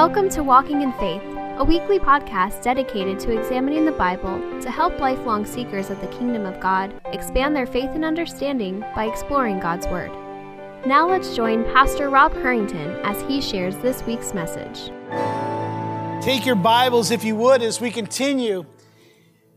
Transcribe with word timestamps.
Welcome 0.00 0.30
to 0.30 0.42
Walking 0.42 0.80
in 0.80 0.94
Faith, 0.94 1.20
a 1.58 1.62
weekly 1.62 1.98
podcast 1.98 2.62
dedicated 2.62 3.20
to 3.20 3.38
examining 3.38 3.84
the 3.84 3.92
Bible 3.92 4.40
to 4.62 4.70
help 4.70 4.98
lifelong 4.98 5.44
seekers 5.44 5.90
of 5.90 6.00
the 6.00 6.06
kingdom 6.06 6.46
of 6.46 6.58
God 6.58 6.98
expand 7.12 7.54
their 7.54 7.66
faith 7.66 7.90
and 7.90 8.02
understanding 8.02 8.80
by 8.94 9.04
exploring 9.04 9.60
God's 9.60 9.86
Word. 9.88 10.10
Now 10.86 11.06
let's 11.06 11.36
join 11.36 11.64
Pastor 11.64 12.08
Rob 12.08 12.32
Harrington 12.32 12.98
as 13.04 13.20
he 13.28 13.42
shares 13.42 13.76
this 13.76 14.02
week's 14.04 14.32
message. 14.32 14.90
Take 16.24 16.46
your 16.46 16.56
Bibles, 16.56 17.10
if 17.10 17.22
you 17.22 17.36
would, 17.36 17.60
as 17.60 17.78
we 17.78 17.90
continue 17.90 18.64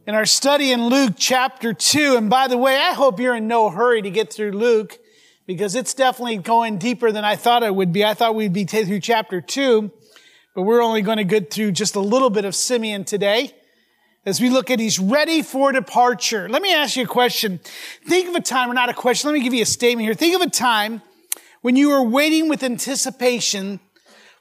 in 0.05 0.14
our 0.14 0.25
study 0.25 0.73
in 0.73 0.88
Luke 0.88 1.14
chapter 1.18 1.73
2. 1.73 2.18
And 2.18 2.30
by 2.30 2.50
the 2.50 2.57
way, 2.57 2.75
I 2.75 2.91
hope 2.91 3.18
you're 3.18 3.36
in 3.36 3.48
no 3.48 3.70
hurry 3.70 4.02
to 4.02 4.12
get 4.12 4.34
through 4.34 4.52
Luke 4.52 5.00
because 5.48 5.73
it's 5.73 5.94
definitely 5.94 6.36
going 6.36 6.80
deeper 6.80 7.14
than 7.14 7.23
I 7.23 7.38
thought 7.38 7.64
it 7.64 7.73
would 7.73 7.94
be. 7.94 8.04
I 8.04 8.14
thought 8.14 8.36
we'd 8.36 8.52
be 8.52 8.66
through 8.66 9.00
chapter 9.00 9.39
2. 9.39 9.89
But 10.54 10.63
we're 10.63 10.83
only 10.83 11.01
going 11.01 11.17
to 11.17 11.23
get 11.23 11.51
through 11.51 11.71
just 11.71 11.96
a 11.96 12.00
little 12.00 12.29
bit 12.29 12.46
of 12.46 12.54
Simeon 12.54 13.05
today 13.05 13.55
as 14.23 14.39
we 14.39 14.51
look 14.51 14.69
at 14.69 14.79
he's 14.79 15.00
ready 15.00 15.41
for 15.41 15.71
departure. 15.71 16.47
Let 16.47 16.61
me 16.61 16.73
ask 16.73 16.95
you 16.95 17.05
a 17.05 17.07
question. 17.07 17.59
Think 18.05 18.29
of 18.29 18.36
a 18.36 18.39
time, 18.39 18.69
or 18.69 18.75
not 18.75 18.89
a 18.89 18.93
question, 18.93 19.29
let 19.29 19.33
me 19.33 19.43
give 19.43 19.54
you 19.54 19.64
a 19.64 19.65
statement 19.65 20.05
here. 20.05 20.14
Think 20.14 20.36
of 20.36 20.42
a 20.42 20.50
time 20.50 21.01
when 21.61 21.75
you 21.75 21.89
were 21.89 22.04
waiting 22.04 22.50
with 22.50 22.61
anticipation 22.61 23.79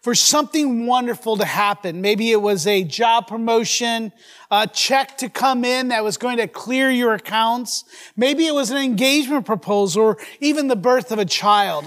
for 0.02 0.14
something 0.14 0.86
wonderful 0.86 1.38
to 1.38 1.46
happen. 1.46 2.02
Maybe 2.02 2.30
it 2.30 2.42
was 2.42 2.66
a 2.66 2.84
job 2.84 3.26
promotion, 3.26 4.12
a 4.50 4.66
check 4.66 5.16
to 5.18 5.30
come 5.30 5.64
in 5.64 5.88
that 5.88 6.04
was 6.04 6.18
going 6.18 6.36
to 6.36 6.46
clear 6.46 6.90
your 6.90 7.14
accounts. 7.14 7.84
Maybe 8.16 8.46
it 8.46 8.54
was 8.54 8.70
an 8.70 8.76
engagement 8.76 9.46
proposal 9.46 10.02
or 10.02 10.18
even 10.40 10.68
the 10.68 10.76
birth 10.76 11.10
of 11.10 11.18
a 11.18 11.24
child. 11.24 11.86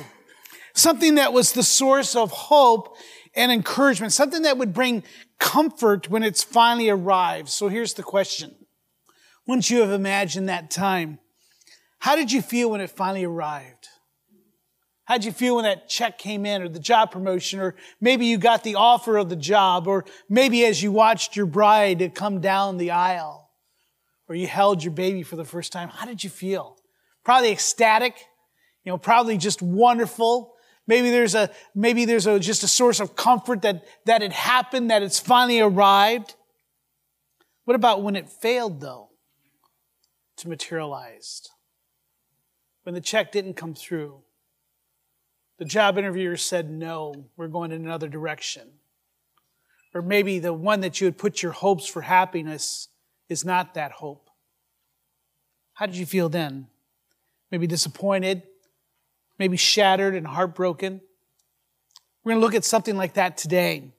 Something 0.73 1.16
that 1.16 1.31
was 1.31 1.52
the 1.52 1.64
source 1.64 2.16
of 2.16 2.31
hope 2.31 2.98
and 3.35 3.52
encouragement, 3.52 4.13
something 4.13 4.44
that 4.44 4.57
would 4.57 4.73
bring 4.73 5.03
comfort 5.39 6.09
when 6.09 6.23
it's 6.23 6.44
finally 6.44 6.89
arrived. 6.89 7.50
So 7.50 7.67
here's 7.67 7.94
the 7.94 8.03
question. 8.03 8.55
Once 9.45 9.69
you 9.69 9.81
have 9.81 9.92
imagined 9.92 10.50
that 10.50 10.72
time, 10.72 11.19
how 12.00 12.16
did 12.16 12.31
you 12.31 12.42
feel 12.42 12.72
when 12.72 12.81
it 12.81 12.89
finally 12.89 13.25
arrived? 13.25 13.88
How 15.05 15.17
did 15.17 15.25
you 15.25 15.31
feel 15.31 15.55
when 15.55 15.66
that 15.66 15.88
check 15.88 16.17
came 16.17 16.45
in 16.47 16.64
or 16.64 16.67
the 16.67 16.80
job 16.80 17.11
promotion 17.11 17.59
or 17.59 17.75
maybe 18.02 18.25
you 18.25 18.39
got 18.39 18.64
the 18.64 18.75
offer 18.75 19.17
of 19.17 19.30
the 19.30 19.36
job 19.36 19.88
or 19.88 20.03
maybe 20.30 20.66
as 20.66 20.81
you 20.81 20.92
watched 20.92 21.36
your 21.36 21.45
bride 21.45 22.11
come 22.16 22.42
down 22.42 22.77
the 22.77 22.89
aisle 22.92 23.52
or 24.27 24.36
you 24.36 24.47
held 24.47 24.83
your 24.83 24.94
baby 24.94 25.22
for 25.22 25.36
the 25.36 25.45
first 25.45 25.72
time? 25.72 25.89
How 25.89 26.08
did 26.08 26.23
you 26.23 26.30
feel? 26.31 26.77
Probably 27.23 27.52
ecstatic, 27.52 28.16
you 28.83 28.92
know, 28.92 28.97
probably 28.97 29.38
just 29.38 29.61
wonderful. 29.61 30.55
Maybe 30.88 31.09
there's 31.09 31.33
a, 31.33 31.50
maybe 31.73 32.05
there's 32.05 32.28
a, 32.28 32.39
just 32.39 32.64
a 32.64 32.67
source 32.67 33.00
of 33.00 33.16
comfort 33.16 33.64
that, 33.64 33.86
that 34.05 34.22
it 34.22 34.31
happened, 34.31 34.92
that 34.92 35.02
it's 35.02 35.19
finally 35.19 35.59
arrived. 35.59 36.36
What 37.64 37.75
about 37.75 38.03
when 38.03 38.16
it 38.16 38.30
failed 38.30 38.81
though 38.81 39.09
to 40.38 40.50
materialize? 40.50 41.50
When 42.83 42.94
the 42.94 43.02
check 43.02 43.31
didn't 43.31 43.55
come 43.55 43.73
through? 43.73 44.22
The 45.58 45.66
job 45.66 45.97
interviewer 45.97 46.38
said, 46.38 46.69
no, 46.69 47.30
we're 47.36 47.47
going 47.47 47.72
in 47.72 47.83
another 47.83 48.09
direction. 48.09 48.70
Or 49.94 50.02
maybe 50.02 50.38
the 50.39 50.53
one 50.53 50.81
that 50.81 50.99
you 50.99 51.05
had 51.05 51.17
put 51.17 51.42
your 51.42 51.53
hopes 51.53 51.88
for 51.88 52.02
happiness 52.02 52.89
is 53.30 53.45
not 53.45 53.73
that 53.73 53.94
hope. 53.94 54.30
How 55.73 55.86
did 55.86 55.95
you 55.95 56.05
feel 56.05 56.30
then? 56.30 56.67
Maybe 57.49 57.66
disappointed, 57.66 58.44
maybe 59.39 59.58
shattered 59.58 60.16
and 60.16 60.25
heartbroken. 60.25 61.02
We're 62.23 62.33
going 62.33 62.41
to 62.41 62.45
look 62.45 62.55
at 62.55 62.66
something 62.66 62.97
like 62.97 63.14
that 63.14 63.38
today. 63.38 63.92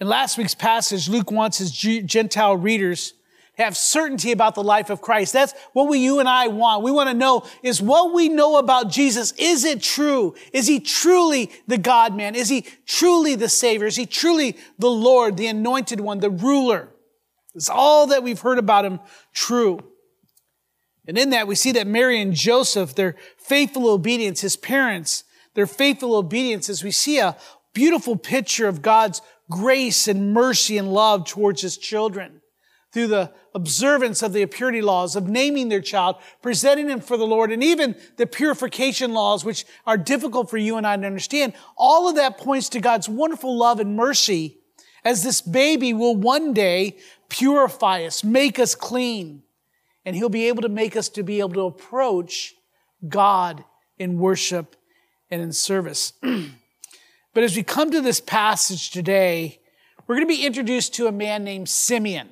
In 0.00 0.08
last 0.08 0.38
week's 0.38 0.54
passage, 0.54 1.08
Luke 1.08 1.30
wants 1.30 1.58
his 1.58 1.72
Gentile 1.72 2.56
readers 2.56 3.12
to 3.56 3.64
have 3.64 3.76
certainty 3.76 4.30
about 4.30 4.54
the 4.54 4.62
life 4.62 4.90
of 4.90 5.00
Christ. 5.00 5.32
That's 5.32 5.52
what 5.72 5.88
we, 5.88 5.98
you 5.98 6.20
and 6.20 6.28
I 6.28 6.48
want. 6.48 6.84
We 6.84 6.92
want 6.92 7.08
to 7.08 7.14
know 7.14 7.44
is 7.62 7.82
what 7.82 8.14
we 8.14 8.28
know 8.28 8.56
about 8.56 8.90
Jesus, 8.90 9.32
is 9.32 9.64
it 9.64 9.82
true? 9.82 10.34
Is 10.52 10.66
he 10.68 10.78
truly 10.78 11.50
the 11.66 11.78
God 11.78 12.16
man? 12.16 12.36
Is 12.36 12.48
he 12.48 12.64
truly 12.86 13.34
the 13.34 13.48
Savior? 13.48 13.86
Is 13.86 13.96
he 13.96 14.06
truly 14.06 14.56
the 14.78 14.90
Lord, 14.90 15.36
the 15.36 15.48
anointed 15.48 16.00
one, 16.00 16.20
the 16.20 16.30
ruler? 16.30 16.90
Is 17.54 17.68
all 17.68 18.08
that 18.08 18.22
we've 18.22 18.40
heard 18.40 18.58
about 18.58 18.84
him 18.84 19.00
true? 19.34 19.80
And 21.08 21.16
in 21.16 21.30
that, 21.30 21.48
we 21.48 21.54
see 21.54 21.72
that 21.72 21.86
Mary 21.86 22.20
and 22.20 22.34
Joseph, 22.34 22.94
their 22.94 23.16
faithful 23.38 23.88
obedience, 23.88 24.42
his 24.42 24.56
parents, 24.56 25.24
their 25.54 25.66
faithful 25.66 26.14
obedience, 26.14 26.68
as 26.68 26.84
we 26.84 26.90
see 26.90 27.18
a 27.18 27.36
beautiful 27.72 28.14
picture 28.14 28.68
of 28.68 28.82
God's 28.82 29.22
grace 29.50 30.06
and 30.06 30.34
mercy 30.34 30.76
and 30.76 30.92
love 30.92 31.24
towards 31.24 31.62
his 31.62 31.78
children 31.78 32.42
through 32.92 33.06
the 33.06 33.32
observance 33.54 34.22
of 34.22 34.32
the 34.32 34.44
purity 34.46 34.82
laws, 34.82 35.16
of 35.16 35.28
naming 35.28 35.68
their 35.68 35.80
child, 35.80 36.16
presenting 36.42 36.88
him 36.88 37.00
for 37.00 37.16
the 37.16 37.26
Lord, 37.26 37.52
and 37.52 37.64
even 37.64 37.94
the 38.16 38.26
purification 38.26 39.12
laws, 39.12 39.44
which 39.44 39.64
are 39.86 39.96
difficult 39.96 40.50
for 40.50 40.58
you 40.58 40.76
and 40.76 40.86
I 40.86 40.96
to 40.96 41.06
understand. 41.06 41.54
All 41.76 42.08
of 42.08 42.16
that 42.16 42.38
points 42.38 42.68
to 42.70 42.80
God's 42.80 43.08
wonderful 43.08 43.56
love 43.56 43.80
and 43.80 43.96
mercy 43.96 44.58
as 45.04 45.22
this 45.22 45.40
baby 45.40 45.92
will 45.92 46.16
one 46.16 46.52
day 46.52 46.98
purify 47.28 48.04
us, 48.04 48.22
make 48.22 48.58
us 48.58 48.74
clean 48.74 49.42
and 50.08 50.16
he'll 50.16 50.30
be 50.30 50.48
able 50.48 50.62
to 50.62 50.70
make 50.70 50.96
us 50.96 51.10
to 51.10 51.22
be 51.22 51.38
able 51.38 51.52
to 51.52 51.66
approach 51.66 52.54
God 53.06 53.62
in 53.98 54.18
worship 54.18 54.74
and 55.30 55.42
in 55.42 55.52
service. 55.52 56.14
but 57.34 57.44
as 57.44 57.54
we 57.54 57.62
come 57.62 57.90
to 57.90 58.00
this 58.00 58.18
passage 58.18 58.90
today, 58.90 59.60
we're 60.06 60.14
going 60.14 60.26
to 60.26 60.34
be 60.34 60.46
introduced 60.46 60.94
to 60.94 61.08
a 61.08 61.12
man 61.12 61.44
named 61.44 61.68
Simeon. 61.68 62.30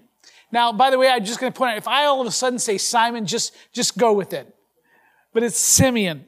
Now, 0.51 0.73
by 0.73 0.89
the 0.89 0.99
way, 0.99 1.11
I'm 1.11 1.23
just 1.23 1.39
going 1.39 1.53
to 1.53 1.59
point 1.59 1.73
out, 1.73 1.77
if 1.77 1.87
I 1.87 2.07
all 2.07 2.23
of 2.23 2.27
a 2.27 2.31
sudden 2.31 2.59
say 2.59 2.79
Simon, 2.79 3.27
just, 3.27 3.55
just 3.75 3.99
go 3.99 4.15
with 4.15 4.33
it. 4.33 4.57
But 5.35 5.43
it's 5.43 5.59
Simeon. 5.59 6.25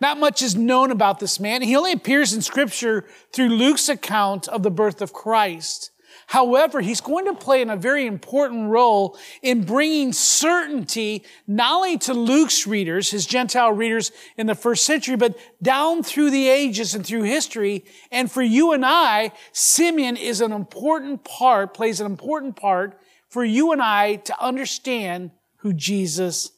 Not 0.00 0.20
much 0.20 0.42
is 0.42 0.54
known 0.54 0.92
about 0.92 1.18
this 1.18 1.40
man. 1.40 1.62
He 1.62 1.74
only 1.74 1.90
appears 1.90 2.32
in 2.32 2.40
scripture 2.40 3.04
through 3.32 3.48
Luke's 3.48 3.88
account 3.88 4.46
of 4.46 4.62
the 4.62 4.70
birth 4.70 5.02
of 5.02 5.12
Christ. 5.12 5.90
However, 6.32 6.80
he's 6.80 7.02
going 7.02 7.26
to 7.26 7.34
play 7.34 7.60
in 7.60 7.68
a 7.68 7.76
very 7.76 8.06
important 8.06 8.70
role 8.70 9.18
in 9.42 9.64
bringing 9.64 10.14
certainty 10.14 11.24
not 11.46 11.74
only 11.74 11.98
to 11.98 12.14
Luke's 12.14 12.66
readers, 12.66 13.10
his 13.10 13.26
Gentile 13.26 13.70
readers 13.70 14.12
in 14.38 14.46
the 14.46 14.54
first 14.54 14.86
century, 14.86 15.14
but 15.14 15.36
down 15.62 16.02
through 16.02 16.30
the 16.30 16.48
ages 16.48 16.94
and 16.94 17.04
through 17.04 17.24
history. 17.24 17.84
And 18.10 18.32
for 18.32 18.40
you 18.40 18.72
and 18.72 18.82
I, 18.82 19.32
Simeon 19.52 20.16
is 20.16 20.40
an 20.40 20.52
important 20.52 21.22
part, 21.22 21.74
plays 21.74 22.00
an 22.00 22.06
important 22.06 22.56
part 22.56 22.98
for 23.28 23.44
you 23.44 23.72
and 23.72 23.82
I 23.82 24.16
to 24.16 24.42
understand 24.42 25.32
who 25.56 25.74
Jesus 25.74 26.50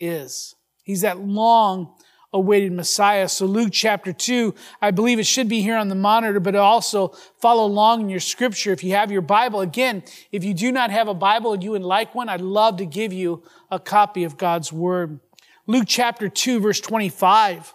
is. 0.00 0.56
He's 0.82 1.02
that 1.02 1.20
long 1.20 1.94
awaited 2.32 2.72
Messiah. 2.72 3.28
So 3.28 3.46
Luke 3.46 3.70
chapter 3.72 4.12
2, 4.12 4.54
I 4.80 4.90
believe 4.90 5.18
it 5.18 5.26
should 5.26 5.48
be 5.48 5.62
here 5.62 5.76
on 5.76 5.88
the 5.88 5.94
monitor, 5.94 6.40
but 6.40 6.54
also 6.54 7.08
follow 7.38 7.64
along 7.64 8.02
in 8.02 8.08
your 8.08 8.20
scripture 8.20 8.72
if 8.72 8.84
you 8.84 8.92
have 8.92 9.10
your 9.10 9.22
Bible. 9.22 9.60
Again, 9.60 10.02
if 10.30 10.44
you 10.44 10.54
do 10.54 10.70
not 10.70 10.90
have 10.90 11.08
a 11.08 11.14
Bible 11.14 11.52
and 11.52 11.62
you 11.62 11.72
would 11.72 11.82
like 11.82 12.14
one, 12.14 12.28
I'd 12.28 12.40
love 12.40 12.76
to 12.76 12.86
give 12.86 13.12
you 13.12 13.42
a 13.70 13.80
copy 13.80 14.24
of 14.24 14.36
God's 14.36 14.72
Word. 14.72 15.18
Luke 15.66 15.86
chapter 15.86 16.28
2, 16.28 16.60
verse 16.60 16.80
25. 16.80 17.74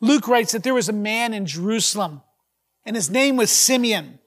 Luke 0.00 0.28
writes 0.28 0.52
that 0.52 0.62
there 0.62 0.74
was 0.74 0.88
a 0.88 0.92
man 0.92 1.34
in 1.34 1.46
Jerusalem, 1.46 2.22
and 2.84 2.94
his 2.94 3.10
name 3.10 3.36
was 3.36 3.50
Simeon. 3.50 4.20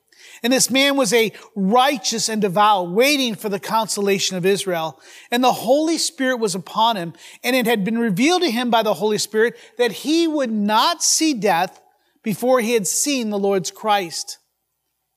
And 0.43 0.51
this 0.51 0.71
man 0.71 0.97
was 0.97 1.13
a 1.13 1.31
righteous 1.55 2.27
and 2.27 2.41
devout, 2.41 2.91
waiting 2.91 3.35
for 3.35 3.47
the 3.47 3.59
consolation 3.59 4.37
of 4.37 4.45
Israel. 4.45 4.99
And 5.29 5.43
the 5.43 5.51
Holy 5.51 5.99
Spirit 5.99 6.37
was 6.37 6.55
upon 6.55 6.97
him, 6.97 7.13
and 7.43 7.55
it 7.55 7.67
had 7.67 7.85
been 7.85 7.99
revealed 7.99 8.41
to 8.41 8.49
him 8.49 8.71
by 8.71 8.81
the 8.81 8.95
Holy 8.95 9.19
Spirit 9.19 9.55
that 9.77 9.91
he 9.91 10.27
would 10.27 10.51
not 10.51 11.03
see 11.03 11.33
death 11.33 11.79
before 12.23 12.59
he 12.59 12.73
had 12.73 12.87
seen 12.87 13.29
the 13.29 13.39
Lord's 13.39 13.71
Christ. 13.71 14.39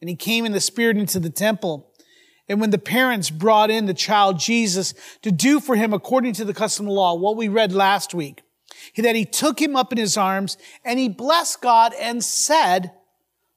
And 0.01 0.09
he 0.11 0.17
came 0.17 0.45
in 0.45 0.53
the 0.53 0.61
Spirit 0.61 0.99
into 0.99 1.19
the 1.19 1.31
temple. 1.31 1.91
And 2.47 2.61
when 2.61 2.71
the 2.71 2.79
parents 2.79 3.31
brought 3.31 3.71
in 3.71 3.87
the 3.87 3.95
child 3.95 4.39
Jesus 4.39 4.93
to 5.23 5.33
do 5.33 5.61
for 5.61 5.77
him 5.77 5.95
according 5.95 6.35
to 6.35 6.45
the 6.45 6.53
custom 6.53 6.85
of 6.85 6.91
the 6.91 6.95
law, 6.95 7.15
what 7.15 7.37
we 7.37 7.49
read 7.49 7.73
last 7.73 8.13
week, 8.13 8.43
that 8.99 9.17
he 9.17 9.25
took 9.25 9.61
him 9.61 9.77
up 9.77 9.93
in 9.93 9.99
his 9.99 10.19
arms 10.19 10.59
and 10.85 10.99
he 10.99 11.09
blessed 11.09 11.63
God 11.63 11.95
and 11.99 12.23
said, 12.23 12.93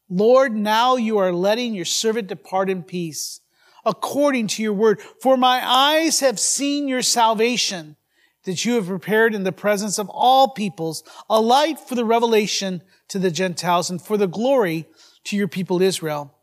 Lord, 0.09 0.55
now 0.55 0.95
you 0.95 1.17
are 1.17 1.33
letting 1.33 1.73
your 1.73 1.85
servant 1.85 2.27
depart 2.27 2.69
in 2.69 2.83
peace, 2.83 3.41
according 3.85 4.47
to 4.47 4.63
your 4.63 4.73
word. 4.73 5.01
For 5.21 5.35
my 5.37 5.61
eyes 5.63 6.21
have 6.21 6.39
seen 6.39 6.87
your 6.87 7.01
salvation, 7.01 7.97
that 8.43 8.63
you 8.63 8.75
have 8.75 8.87
prepared 8.87 9.35
in 9.35 9.43
the 9.43 9.51
presence 9.51 9.99
of 9.99 10.09
all 10.09 10.49
peoples, 10.49 11.03
a 11.29 11.41
light 11.41 11.79
for 11.79 11.95
the 11.95 12.05
revelation 12.05 12.81
to 13.09 13.19
the 13.19 13.31
Gentiles 13.31 13.89
and 13.89 14.01
for 14.01 14.17
the 14.17 14.27
glory 14.27 14.87
to 15.25 15.35
your 15.35 15.47
people 15.47 15.81
Israel. 15.81 16.33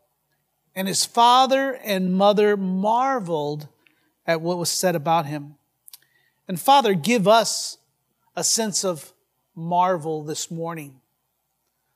And 0.75 0.87
his 0.87 1.05
father 1.05 1.79
and 1.83 2.13
mother 2.13 2.55
marveled 2.55 3.67
at 4.27 4.41
what 4.41 4.57
was 4.57 4.69
said 4.69 4.95
about 4.95 5.25
him. 5.25 5.55
And 6.47 6.59
Father, 6.59 6.93
give 6.93 7.27
us 7.27 7.77
a 8.35 8.43
sense 8.43 8.83
of 8.83 9.13
marvel 9.55 10.23
this 10.23 10.51
morning, 10.51 10.99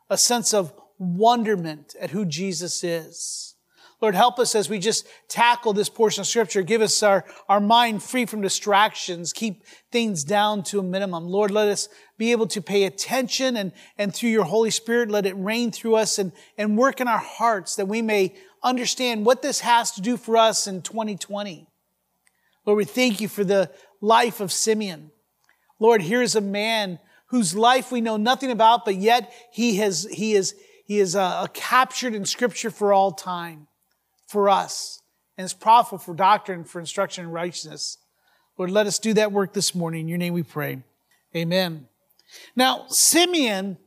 a 0.10 0.18
sense 0.18 0.54
of 0.54 0.74
wonderment 1.00 1.96
at 2.00 2.12
who 2.12 2.26
Jesus 2.26 2.84
is. 2.84 3.56
Lord, 4.02 4.16
help 4.16 4.40
us 4.40 4.56
as 4.56 4.70
we 4.70 4.80
just 4.80 5.06
tackle 5.28 5.74
this 5.74 5.90
portion 5.90 6.22
of 6.22 6.28
scripture. 6.28 6.62
Give 6.62 6.82
us 6.82 7.04
our, 7.04 7.26
our 7.50 7.60
mind 7.60 8.02
free 8.02 8.26
from 8.26 8.42
distractions. 8.42 9.34
Keep 9.34 9.66
things 9.92 10.24
down 10.24 10.64
to 10.64 10.80
a 10.80 10.84
minimum. 10.84 11.26
Lord, 11.28 11.52
let 11.52 11.68
us 11.68 11.90
be 12.18 12.32
able 12.32 12.48
to 12.48 12.62
pay 12.62 12.86
attention 12.86 13.58
and, 13.58 13.74
and 13.98 14.14
through 14.14 14.30
your 14.30 14.46
Holy 14.46 14.72
Spirit, 14.72 15.12
let 15.12 15.26
it 15.26 15.36
reign 15.36 15.72
through 15.72 15.96
us 15.96 16.18
and, 16.18 16.32
and 16.58 16.78
work 16.78 17.02
in 17.02 17.10
our 17.10 17.20
hearts 17.20 17.76
that 17.76 17.88
we 17.88 18.02
may 18.02 18.36
understand 18.64 19.26
what 19.26 19.42
this 19.42 19.60
has 19.62 19.92
to 19.92 20.02
do 20.02 20.16
for 20.16 20.38
us 20.38 20.66
in 20.66 20.82
2020. 20.82 21.68
Lord, 22.66 22.78
we 22.78 22.86
thank 22.86 23.20
you 23.20 23.28
for 23.28 23.44
the 23.44 23.70
life 24.02 24.40
of 24.40 24.52
Simeon. 24.52 25.12
Lord, 25.78 26.02
here's 26.02 26.36
a 26.36 26.42
man 26.42 27.00
whose 27.28 27.56
life 27.56 27.92
we 27.92 28.02
know 28.02 28.18
nothing 28.18 28.52
about, 28.52 28.86
but 28.86 28.96
yet 28.96 29.34
he 29.52 29.78
has, 29.78 30.08
he 30.12 30.34
is, 30.34 30.56
he 30.90 31.00
is 31.00 31.16
uh, 31.16 31.46
captured 31.54 32.16
in 32.16 32.26
scripture 32.26 32.72
for 32.72 32.92
all 32.92 33.12
time 33.12 33.68
for 34.26 34.50
us 34.50 35.04
and 35.38 35.46
is 35.46 35.54
profitable 35.54 36.00
for 36.00 36.16
doctrine, 36.16 36.64
for 36.64 36.80
instruction 36.80 37.26
in 37.26 37.30
righteousness. 37.30 38.00
Lord, 38.58 38.72
let 38.72 38.88
us 38.88 38.98
do 38.98 39.14
that 39.14 39.32
work 39.32 39.54
this 39.54 39.76
morning. 39.76 40.02
In 40.02 40.08
your 40.08 40.18
name 40.18 40.34
we 40.34 40.42
pray. 40.42 40.82
Amen. 41.36 41.88
Now, 42.56 42.88
Simeon 42.88 43.78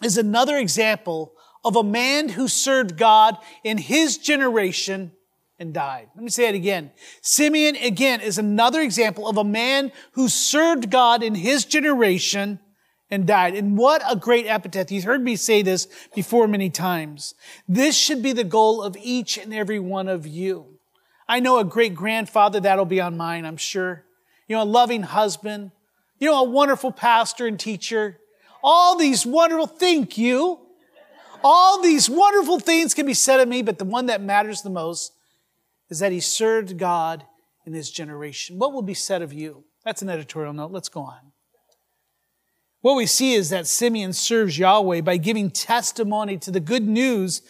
is 0.00 0.16
another 0.16 0.56
example 0.58 1.32
of 1.64 1.74
a 1.74 1.82
man 1.82 2.28
who 2.28 2.46
served 2.46 2.96
God 2.96 3.36
in 3.64 3.76
his 3.76 4.16
generation 4.16 5.10
and 5.58 5.74
died. 5.74 6.06
Let 6.14 6.22
me 6.22 6.30
say 6.30 6.48
it 6.48 6.54
again. 6.54 6.92
Simeon, 7.20 7.74
again, 7.74 8.20
is 8.20 8.38
another 8.38 8.80
example 8.80 9.26
of 9.26 9.38
a 9.38 9.44
man 9.44 9.90
who 10.12 10.28
served 10.28 10.88
God 10.88 11.24
in 11.24 11.34
his 11.34 11.64
generation 11.64 12.60
and 13.10 13.26
died. 13.26 13.54
And 13.54 13.76
what 13.76 14.02
a 14.08 14.16
great 14.16 14.46
epitaph. 14.46 14.90
You've 14.90 15.04
heard 15.04 15.22
me 15.22 15.36
say 15.36 15.62
this 15.62 15.88
before 16.14 16.46
many 16.46 16.70
times. 16.70 17.34
This 17.66 17.96
should 17.96 18.22
be 18.22 18.32
the 18.32 18.44
goal 18.44 18.82
of 18.82 18.96
each 19.00 19.38
and 19.38 19.54
every 19.54 19.78
one 19.78 20.08
of 20.08 20.26
you. 20.26 20.78
I 21.28 21.40
know 21.40 21.58
a 21.58 21.64
great 21.64 21.94
grandfather, 21.94 22.60
that'll 22.60 22.84
be 22.84 23.00
on 23.00 23.16
mine, 23.16 23.44
I'm 23.44 23.56
sure. 23.56 24.04
You 24.46 24.56
know, 24.56 24.62
a 24.62 24.64
loving 24.64 25.02
husband. 25.02 25.72
You 26.18 26.28
know, 26.28 26.40
a 26.40 26.48
wonderful 26.48 26.90
pastor 26.90 27.46
and 27.46 27.60
teacher. 27.60 28.18
All 28.62 28.96
these 28.96 29.24
wonderful, 29.24 29.66
thank 29.66 30.18
you. 30.18 30.58
All 31.44 31.80
these 31.80 32.10
wonderful 32.10 32.58
things 32.58 32.94
can 32.94 33.06
be 33.06 33.14
said 33.14 33.40
of 33.40 33.48
me, 33.48 33.62
but 33.62 33.78
the 33.78 33.84
one 33.84 34.06
that 34.06 34.20
matters 34.20 34.62
the 34.62 34.70
most 34.70 35.12
is 35.88 36.00
that 36.00 36.10
he 36.10 36.20
served 36.20 36.76
God 36.76 37.24
in 37.64 37.72
his 37.72 37.90
generation. 37.90 38.58
What 38.58 38.72
will 38.72 38.82
be 38.82 38.94
said 38.94 39.22
of 39.22 39.32
you? 39.32 39.64
That's 39.84 40.02
an 40.02 40.08
editorial 40.08 40.52
note. 40.52 40.72
Let's 40.72 40.88
go 40.88 41.02
on. 41.02 41.27
What 42.80 42.96
we 42.96 43.06
see 43.06 43.34
is 43.34 43.50
that 43.50 43.66
Simeon 43.66 44.12
serves 44.12 44.58
Yahweh 44.58 45.00
by 45.00 45.16
giving 45.16 45.50
testimony 45.50 46.38
to 46.38 46.50
the 46.50 46.60
good 46.60 46.86
news 46.86 47.42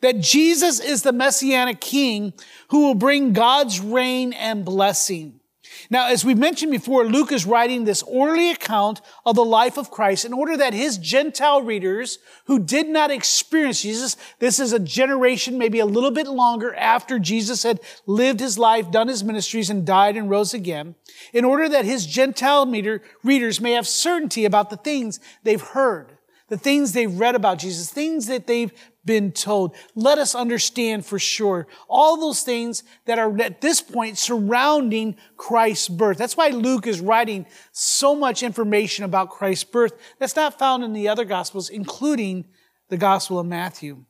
that 0.00 0.20
Jesus 0.20 0.80
is 0.80 1.02
the 1.02 1.12
messianic 1.12 1.80
king 1.80 2.32
who 2.68 2.86
will 2.86 2.94
bring 2.94 3.32
God's 3.32 3.80
reign 3.80 4.32
and 4.32 4.64
blessing. 4.64 5.39
Now, 5.88 6.08
as 6.08 6.24
we've 6.24 6.38
mentioned 6.38 6.72
before, 6.72 7.04
Luke 7.04 7.32
is 7.32 7.46
writing 7.46 7.84
this 7.84 8.02
orderly 8.02 8.50
account 8.50 9.00
of 9.24 9.36
the 9.36 9.44
life 9.44 9.76
of 9.76 9.90
Christ 9.90 10.24
in 10.24 10.32
order 10.32 10.56
that 10.56 10.74
his 10.74 10.98
Gentile 10.98 11.62
readers 11.62 12.18
who 12.46 12.58
did 12.58 12.88
not 12.88 13.10
experience 13.10 13.82
Jesus, 13.82 14.16
this 14.38 14.60
is 14.60 14.72
a 14.72 14.78
generation 14.78 15.58
maybe 15.58 15.78
a 15.78 15.86
little 15.86 16.10
bit 16.10 16.26
longer 16.26 16.74
after 16.74 17.18
Jesus 17.18 17.62
had 17.62 17.80
lived 18.06 18.40
his 18.40 18.58
life, 18.58 18.90
done 18.90 19.08
his 19.08 19.24
ministries, 19.24 19.70
and 19.70 19.86
died 19.86 20.16
and 20.16 20.30
rose 20.30 20.54
again, 20.54 20.94
in 21.32 21.44
order 21.44 21.68
that 21.68 21.84
his 21.84 22.06
Gentile 22.06 22.70
readers 23.22 23.60
may 23.60 23.72
have 23.72 23.86
certainty 23.86 24.44
about 24.44 24.70
the 24.70 24.76
things 24.76 25.20
they've 25.42 25.60
heard 25.60 26.16
the 26.50 26.58
things 26.58 26.92
they've 26.92 27.18
read 27.18 27.34
about 27.34 27.58
Jesus, 27.58 27.90
things 27.90 28.26
that 28.26 28.46
they've 28.46 28.72
been 29.10 29.32
told. 29.32 29.74
Let 29.96 30.18
us 30.18 30.36
understand 30.36 31.04
for 31.04 31.18
sure 31.18 31.66
all 31.88 32.16
those 32.16 32.42
things 32.42 32.84
that 33.06 33.18
are 33.18 33.40
at 33.40 33.60
this 33.60 33.82
point 33.82 34.18
surrounding 34.18 35.16
Christ's 35.36 35.88
birth. 35.88 36.16
That's 36.16 36.36
why 36.36 36.50
Luke 36.50 36.86
is 36.86 37.00
writing 37.00 37.44
so 37.72 38.14
much 38.14 38.44
information 38.44 39.04
about 39.04 39.30
Christ's 39.30 39.64
birth 39.64 39.94
that's 40.20 40.36
not 40.36 40.60
found 40.60 40.84
in 40.84 40.92
the 40.92 41.08
other 41.08 41.24
gospels, 41.24 41.68
including 41.70 42.44
the 42.88 42.96
gospel 42.96 43.40
of 43.40 43.46
Matthew. 43.46 44.04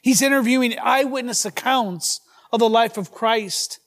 He's 0.00 0.22
interviewing 0.22 0.78
eyewitness 0.80 1.44
accounts 1.44 2.20
of 2.52 2.60
the 2.60 2.68
life 2.68 2.96
of 2.96 3.10
Christ. 3.10 3.80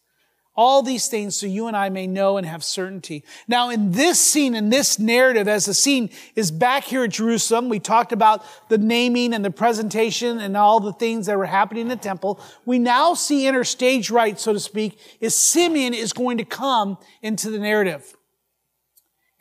All 0.55 0.83
these 0.83 1.07
things 1.07 1.35
so 1.35 1.47
you 1.47 1.65
and 1.65 1.75
I 1.75 1.89
may 1.89 2.05
know 2.05 2.37
and 2.37 2.45
have 2.45 2.63
certainty. 2.63 3.23
Now, 3.47 3.71
in 3.71 3.91
this 3.91 4.21
scene, 4.21 4.53
in 4.53 4.69
this 4.69 4.99
narrative, 4.99 5.47
as 5.47 5.65
the 5.65 5.73
scene 5.73 6.11
is 6.35 6.51
back 6.51 6.83
here 6.83 7.05
at 7.05 7.09
Jerusalem, 7.09 7.69
we 7.69 7.79
talked 7.79 8.11
about 8.11 8.45
the 8.69 8.77
naming 8.77 9.33
and 9.33 9.43
the 9.43 9.49
presentation 9.49 10.39
and 10.39 10.55
all 10.55 10.79
the 10.79 10.93
things 10.93 11.25
that 11.25 11.39
were 11.39 11.47
happening 11.47 11.81
in 11.81 11.87
the 11.87 11.95
temple. 11.95 12.39
We 12.65 12.77
now 12.77 13.15
see 13.15 13.47
enter 13.47 13.63
stage 13.63 14.11
right, 14.11 14.39
so 14.39 14.53
to 14.53 14.59
speak, 14.59 14.99
is 15.19 15.33
Simeon 15.33 15.95
is 15.95 16.13
going 16.13 16.37
to 16.37 16.45
come 16.45 16.99
into 17.23 17.49
the 17.49 17.59
narrative. 17.59 18.15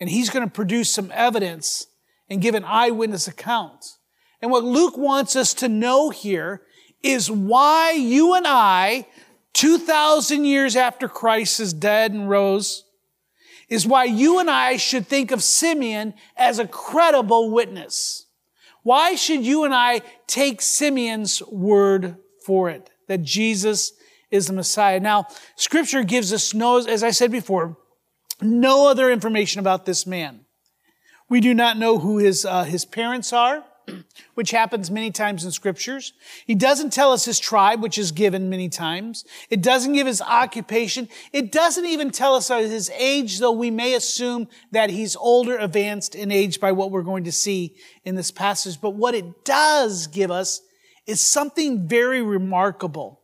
And 0.01 0.09
he's 0.09 0.31
going 0.31 0.47
to 0.47 0.51
produce 0.51 0.91
some 0.91 1.13
evidence 1.15 1.89
and 2.31 2.41
give 2.41 2.55
an 2.55 2.65
eyewitness 2.65 3.29
account. 3.29 3.99
And 4.41 4.51
what 4.51 4.65
Luke 4.65 4.97
wants 4.97 5.37
us 5.37 5.53
to 5.55 5.69
know 5.69 6.09
here 6.09 6.63
is 7.03 7.31
why 7.31 7.93
you 7.93 8.35
and 8.35 8.47
I 8.47 9.07
2,000 9.55 10.45
years 10.45 10.77
after 10.77 11.09
Christ 11.09 11.61
is 11.61 11.73
dead 11.73 12.13
and 12.13 12.29
rose, 12.29 12.85
is 13.69 13.87
why 13.87 14.05
you 14.05 14.39
and 14.39 14.51
I 14.51 14.77
should 14.77 15.07
think 15.07 15.31
of 15.31 15.43
Simeon 15.43 16.15
as 16.37 16.59
a 16.59 16.67
credible 16.67 17.51
witness. 17.51 18.27
Why 18.83 19.15
should 19.15 19.45
you 19.45 19.65
and 19.65 19.75
I 19.75 20.03
take 20.27 20.61
Simeon's 20.61 21.43
word 21.45 22.17
for 22.45 22.69
it, 22.69 22.91
that 23.09 23.23
Jesus 23.23 23.93
is 24.31 24.47
the 24.47 24.53
Messiah? 24.53 25.01
Now, 25.01 25.27
scripture 25.57 26.03
gives 26.03 26.33
us 26.33 26.53
no, 26.53 26.79
as 26.79 27.03
I 27.03 27.11
said 27.11 27.31
before, 27.31 27.77
no 28.41 28.89
other 28.89 29.11
information 29.11 29.61
about 29.61 29.87
this 29.87 30.07
man. 30.07 30.41
We 31.29 31.41
do 31.41 31.55
not 31.55 31.79
know 31.79 31.99
who 31.99 32.19
his, 32.19 32.45
uh, 32.45 32.65
his 32.65 32.85
parents 32.85 33.33
are. 33.33 33.65
which 34.35 34.51
happens 34.51 34.91
many 34.91 35.11
times 35.11 35.45
in 35.45 35.51
scriptures. 35.51 36.13
He 36.47 36.55
doesn't 36.55 36.93
tell 36.93 37.13
us 37.13 37.25
his 37.25 37.39
tribe, 37.39 37.83
which 37.83 37.99
is 37.99 38.13
given 38.13 38.51
many 38.51 38.69
times. 38.69 39.25
It 39.51 39.63
doesn't 39.63 39.93
give 39.93 40.07
his 40.07 40.21
occupation. 40.21 41.09
It 41.33 41.53
doesn't 41.53 41.87
even 41.87 42.11
tell 42.11 42.35
us 42.35 42.49
his 42.49 42.91
age, 42.91 43.39
though 43.39 43.53
we 43.53 43.71
may 43.71 43.95
assume 43.95 44.49
that 44.71 44.91
he's 44.91 45.17
older, 45.17 45.57
advanced 45.57 46.15
in 46.15 46.31
age 46.31 46.61
by 46.61 46.73
what 46.73 46.91
we're 46.91 47.03
going 47.03 47.25
to 47.25 47.33
see 47.33 47.77
in 48.05 48.15
this 48.15 48.31
passage. 48.31 48.81
But 48.81 48.91
what 48.91 49.15
it 49.15 49.45
does 49.45 50.07
give 50.07 50.31
us 50.31 50.61
is 51.07 51.21
something 51.21 51.89
very 51.89 52.23
remarkable. 52.23 53.22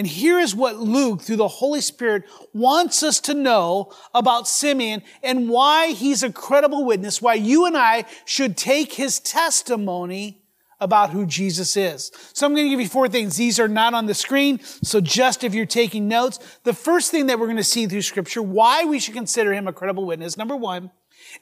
And 0.00 0.06
here 0.06 0.38
is 0.38 0.54
what 0.54 0.78
Luke, 0.78 1.20
through 1.20 1.36
the 1.36 1.46
Holy 1.46 1.82
Spirit, 1.82 2.24
wants 2.54 3.02
us 3.02 3.20
to 3.20 3.34
know 3.34 3.92
about 4.14 4.48
Simeon 4.48 5.02
and 5.22 5.50
why 5.50 5.88
he's 5.88 6.22
a 6.22 6.32
credible 6.32 6.86
witness, 6.86 7.20
why 7.20 7.34
you 7.34 7.66
and 7.66 7.76
I 7.76 8.06
should 8.24 8.56
take 8.56 8.94
his 8.94 9.20
testimony 9.20 10.40
about 10.80 11.10
who 11.10 11.26
Jesus 11.26 11.76
is. 11.76 12.12
So 12.32 12.46
I'm 12.46 12.54
going 12.54 12.64
to 12.64 12.70
give 12.70 12.80
you 12.80 12.88
four 12.88 13.10
things. 13.10 13.36
These 13.36 13.60
are 13.60 13.68
not 13.68 13.92
on 13.92 14.06
the 14.06 14.14
screen, 14.14 14.60
so 14.62 15.02
just 15.02 15.44
if 15.44 15.52
you're 15.52 15.66
taking 15.66 16.08
notes. 16.08 16.38
The 16.64 16.72
first 16.72 17.10
thing 17.10 17.26
that 17.26 17.38
we're 17.38 17.48
going 17.48 17.58
to 17.58 17.62
see 17.62 17.86
through 17.86 18.00
scripture, 18.00 18.40
why 18.40 18.86
we 18.86 19.00
should 19.00 19.12
consider 19.12 19.52
him 19.52 19.68
a 19.68 19.72
credible 19.74 20.06
witness, 20.06 20.38
number 20.38 20.56
one, 20.56 20.92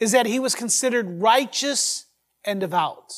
is 0.01 0.11
that 0.11 0.27
he 0.27 0.41
was 0.41 0.57
considered 0.57 1.23
righteous 1.23 2.07
and 2.45 2.59
devout. 2.59 3.15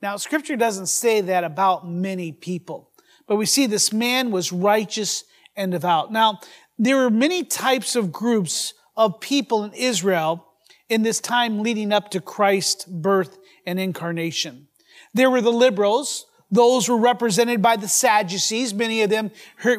Now, 0.00 0.18
scripture 0.18 0.54
doesn't 0.54 0.86
say 0.86 1.20
that 1.20 1.42
about 1.42 1.84
many 1.84 2.30
people. 2.30 2.91
But 3.32 3.36
we 3.36 3.46
see 3.46 3.64
this 3.64 3.94
man 3.94 4.30
was 4.30 4.52
righteous 4.52 5.24
and 5.56 5.72
devout. 5.72 6.12
Now, 6.12 6.40
there 6.78 6.98
were 6.98 7.08
many 7.08 7.44
types 7.44 7.96
of 7.96 8.12
groups 8.12 8.74
of 8.94 9.20
people 9.20 9.64
in 9.64 9.72
Israel 9.72 10.46
in 10.90 11.02
this 11.02 11.18
time 11.18 11.60
leading 11.60 11.94
up 11.94 12.10
to 12.10 12.20
Christ's 12.20 12.84
birth 12.84 13.38
and 13.64 13.80
incarnation. 13.80 14.68
There 15.14 15.30
were 15.30 15.40
the 15.40 15.50
liberals. 15.50 16.26
Those 16.50 16.90
were 16.90 16.98
represented 16.98 17.62
by 17.62 17.76
the 17.76 17.88
Sadducees. 17.88 18.74
Many 18.74 19.00
of 19.00 19.08
them, 19.08 19.30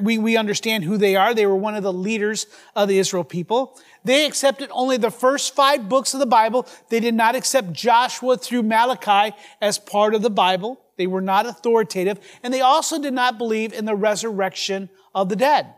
we, 0.02 0.18
we 0.18 0.36
understand 0.36 0.84
who 0.84 0.98
they 0.98 1.16
are. 1.16 1.36
They 1.36 1.46
were 1.46 1.56
one 1.56 1.76
of 1.76 1.84
the 1.84 1.94
leaders 1.94 2.48
of 2.76 2.88
the 2.88 2.98
Israel 2.98 3.24
people. 3.24 3.80
They 4.04 4.26
accepted 4.26 4.70
only 4.72 4.98
the 4.98 5.12
first 5.12 5.54
five 5.54 5.88
books 5.88 6.16
of 6.16 6.20
the 6.20 6.26
Bible. 6.26 6.68
They 6.90 7.00
did 7.00 7.14
not 7.14 7.36
accept 7.36 7.72
Joshua 7.72 8.36
through 8.36 8.64
Malachi 8.64 9.36
as 9.62 9.78
part 9.78 10.16
of 10.16 10.24
the 10.24 10.32
Bible. 10.32 10.80
They 10.98 11.08
were 11.08 11.22
not 11.22 11.46
authoritative. 11.46 12.20
And 12.44 12.54
they 12.54 12.62
also 12.62 13.02
did 13.02 13.14
not 13.14 13.38
believe 13.38 13.74
in 13.74 13.86
the 13.86 13.96
resurrection 13.96 14.90
of 15.14 15.30
the 15.30 15.36
dead. 15.36 15.74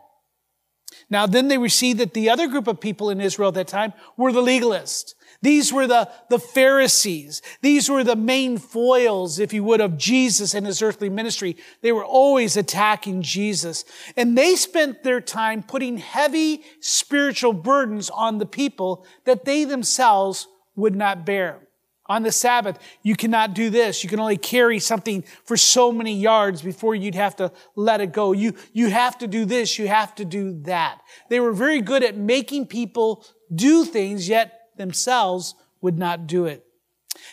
Now, 1.10 1.26
then 1.26 1.48
they 1.48 1.58
received 1.58 2.00
that 2.00 2.14
the 2.14 2.30
other 2.30 2.48
group 2.48 2.66
of 2.66 2.80
people 2.80 3.10
in 3.10 3.20
Israel 3.20 3.48
at 3.48 3.54
that 3.54 3.68
time 3.68 3.92
were 4.16 4.32
the 4.32 4.42
legalists. 4.42 5.14
These 5.42 5.72
were 5.72 5.86
the, 5.86 6.10
the 6.30 6.38
Pharisees. 6.38 7.42
These 7.60 7.88
were 7.88 8.02
the 8.02 8.16
main 8.16 8.58
foils, 8.58 9.38
if 9.38 9.52
you 9.52 9.62
would, 9.64 9.80
of 9.80 9.98
Jesus 9.98 10.54
and 10.54 10.66
his 10.66 10.82
earthly 10.82 11.10
ministry. 11.10 11.56
They 11.82 11.92
were 11.92 12.04
always 12.04 12.56
attacking 12.56 13.22
Jesus. 13.22 13.84
And 14.16 14.36
they 14.36 14.56
spent 14.56 15.02
their 15.02 15.20
time 15.20 15.62
putting 15.62 15.98
heavy 15.98 16.62
spiritual 16.80 17.52
burdens 17.52 18.10
on 18.10 18.38
the 18.38 18.46
people 18.46 19.06
that 19.24 19.44
they 19.44 19.64
themselves 19.64 20.48
would 20.74 20.96
not 20.96 21.26
bear. 21.26 21.65
On 22.08 22.22
the 22.22 22.32
Sabbath, 22.32 22.78
you 23.02 23.16
cannot 23.16 23.54
do 23.54 23.68
this. 23.68 24.04
You 24.04 24.10
can 24.10 24.20
only 24.20 24.36
carry 24.36 24.78
something 24.78 25.24
for 25.44 25.56
so 25.56 25.90
many 25.90 26.14
yards 26.14 26.62
before 26.62 26.94
you'd 26.94 27.14
have 27.14 27.36
to 27.36 27.52
let 27.74 28.00
it 28.00 28.12
go. 28.12 28.32
You, 28.32 28.54
you 28.72 28.90
have 28.90 29.18
to 29.18 29.26
do 29.26 29.44
this. 29.44 29.78
You 29.78 29.88
have 29.88 30.14
to 30.16 30.24
do 30.24 30.60
that. 30.62 31.00
They 31.28 31.40
were 31.40 31.52
very 31.52 31.80
good 31.80 32.04
at 32.04 32.16
making 32.16 32.66
people 32.66 33.24
do 33.52 33.84
things, 33.84 34.28
yet 34.28 34.68
themselves 34.76 35.54
would 35.80 35.98
not 35.98 36.26
do 36.26 36.46
it. 36.46 36.64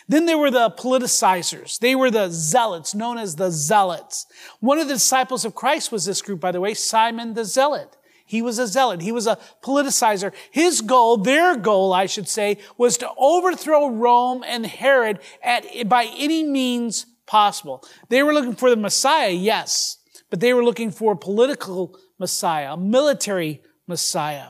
Then 0.08 0.26
there 0.26 0.38
were 0.38 0.50
the 0.50 0.70
politicizers. 0.70 1.78
They 1.78 1.94
were 1.94 2.10
the 2.10 2.30
zealots, 2.30 2.94
known 2.94 3.18
as 3.18 3.36
the 3.36 3.50
zealots. 3.50 4.26
One 4.60 4.78
of 4.78 4.88
the 4.88 4.94
disciples 4.94 5.44
of 5.44 5.54
Christ 5.54 5.92
was 5.92 6.04
this 6.04 6.22
group, 6.22 6.40
by 6.40 6.52
the 6.52 6.60
way, 6.60 6.74
Simon 6.74 7.34
the 7.34 7.44
Zealot. 7.44 7.96
He 8.24 8.40
was 8.40 8.58
a 8.58 8.66
zealot. 8.66 9.02
He 9.02 9.12
was 9.12 9.26
a 9.26 9.38
politicizer. 9.62 10.32
His 10.50 10.80
goal, 10.80 11.18
their 11.18 11.56
goal, 11.56 11.92
I 11.92 12.06
should 12.06 12.28
say, 12.28 12.58
was 12.78 12.96
to 12.98 13.10
overthrow 13.18 13.88
Rome 13.90 14.42
and 14.46 14.64
Herod 14.66 15.20
at, 15.42 15.88
by 15.88 16.08
any 16.16 16.42
means 16.42 17.06
possible. 17.26 17.84
They 18.08 18.22
were 18.22 18.32
looking 18.32 18.54
for 18.54 18.70
the 18.70 18.76
Messiah, 18.76 19.30
yes, 19.30 19.98
but 20.30 20.40
they 20.40 20.54
were 20.54 20.64
looking 20.64 20.90
for 20.90 21.12
a 21.12 21.16
political 21.16 21.98
Messiah, 22.18 22.72
a 22.72 22.76
military 22.76 23.62
Messiah. 23.86 24.48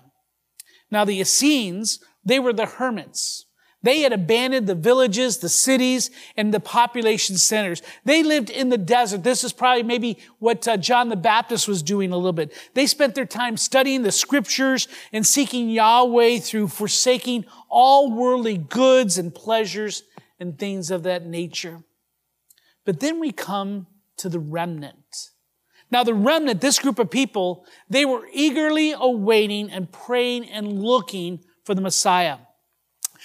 Now 0.90 1.04
the 1.04 1.21
Essenes, 1.21 1.99
they 2.25 2.38
were 2.38 2.52
the 2.52 2.66
hermits. 2.66 3.47
They 3.85 4.00
had 4.00 4.14
abandoned 4.14 4.67
the 4.67 4.75
villages, 4.75 5.38
the 5.38 5.50
cities, 5.50 6.11
and 6.38 6.55
the 6.55 6.59
population 6.59 7.37
centers. 7.37 7.83
They 8.07 8.23
lived 8.23 8.49
in 8.49 8.71
the 8.71 8.79
desert. 8.79 9.25
This 9.25 9.45
is 9.45 9.53
probably 9.53 9.83
maybe 9.83 10.19
what 10.38 10.67
uh, 10.67 10.79
John 10.79 11.11
the 11.11 11.17
Baptist 11.17 11.69
was 11.69 11.83
doing 11.83 12.11
a 12.11 12.17
little 12.17 12.33
bit. 12.33 12.55
They 12.73 12.87
spent 12.87 13.14
their 13.14 13.26
time 13.26 13.59
studying 13.59 14.03
the 14.03 14.11
scriptures 14.11 14.88
and 15.12 15.26
seeking 15.26 15.69
Yahweh 15.69 16.38
through 16.38 16.69
forsaking 16.69 17.45
all 17.69 18.11
worldly 18.11 18.57
goods 18.57 19.19
and 19.19 19.35
pleasures 19.35 20.03
and 20.41 20.59
things 20.59 20.91
of 20.91 21.03
that 21.03 21.26
nature. 21.26 21.83
But 22.87 23.00
then 23.00 23.21
we 23.21 23.33
come 23.33 23.87
to 24.17 24.31
the 24.31 24.41
remnant. 24.41 25.29
Now, 25.91 26.05
the 26.05 26.14
remnant, 26.14 26.62
this 26.62 26.79
group 26.79 26.99
of 26.99 27.11
people, 27.11 27.67
they 27.91 28.07
were 28.07 28.26
eagerly 28.33 28.95
awaiting 28.97 29.71
and 29.71 29.93
praying 29.93 30.49
and 30.49 30.83
looking 30.83 31.45
for 31.64 31.75
the 31.75 31.83
Messiah. 31.83 32.38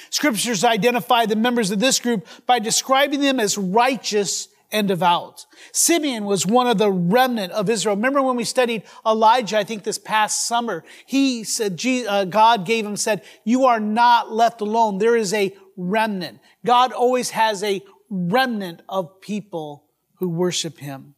Scriptures 0.10 0.64
identify 0.64 1.26
the 1.26 1.36
members 1.36 1.72
of 1.72 1.80
this 1.80 2.00
group 2.00 2.28
by 2.46 2.60
describing 2.60 3.22
them 3.22 3.40
as 3.40 3.58
righteous 3.58 4.48
and 4.72 4.88
devout. 4.88 5.46
Simeon 5.72 6.26
was 6.26 6.46
one 6.46 6.68
of 6.68 6.78
the 6.78 6.92
remnant 6.92 7.52
of 7.54 7.70
Israel. 7.70 7.96
Remember 7.96 8.22
when 8.22 8.36
we 8.36 8.44
studied 8.44 8.84
Elijah, 9.06 9.58
I 9.58 9.64
think 9.64 9.84
this 9.84 9.98
past 9.98 10.46
summer, 10.46 10.84
he 11.06 11.44
said, 11.44 11.80
uh, 12.08 12.26
God 12.26 12.66
gave 12.66 12.86
him, 12.86 12.96
said, 12.96 13.24
you 13.44 13.66
are 13.66 13.80
not 13.80 14.32
left 14.32 14.62
alone. 14.62 14.98
There 14.98 15.16
is 15.16 15.34
a 15.34 15.56
remnant. 15.76 16.40
God 16.66 16.92
always 16.92 17.32
has 17.32 17.64
a 17.64 17.82
remnant 18.10 18.82
of 18.88 19.22
people 19.22 19.86
who 20.16 20.30
worship 20.30 20.78
him. 20.80 21.16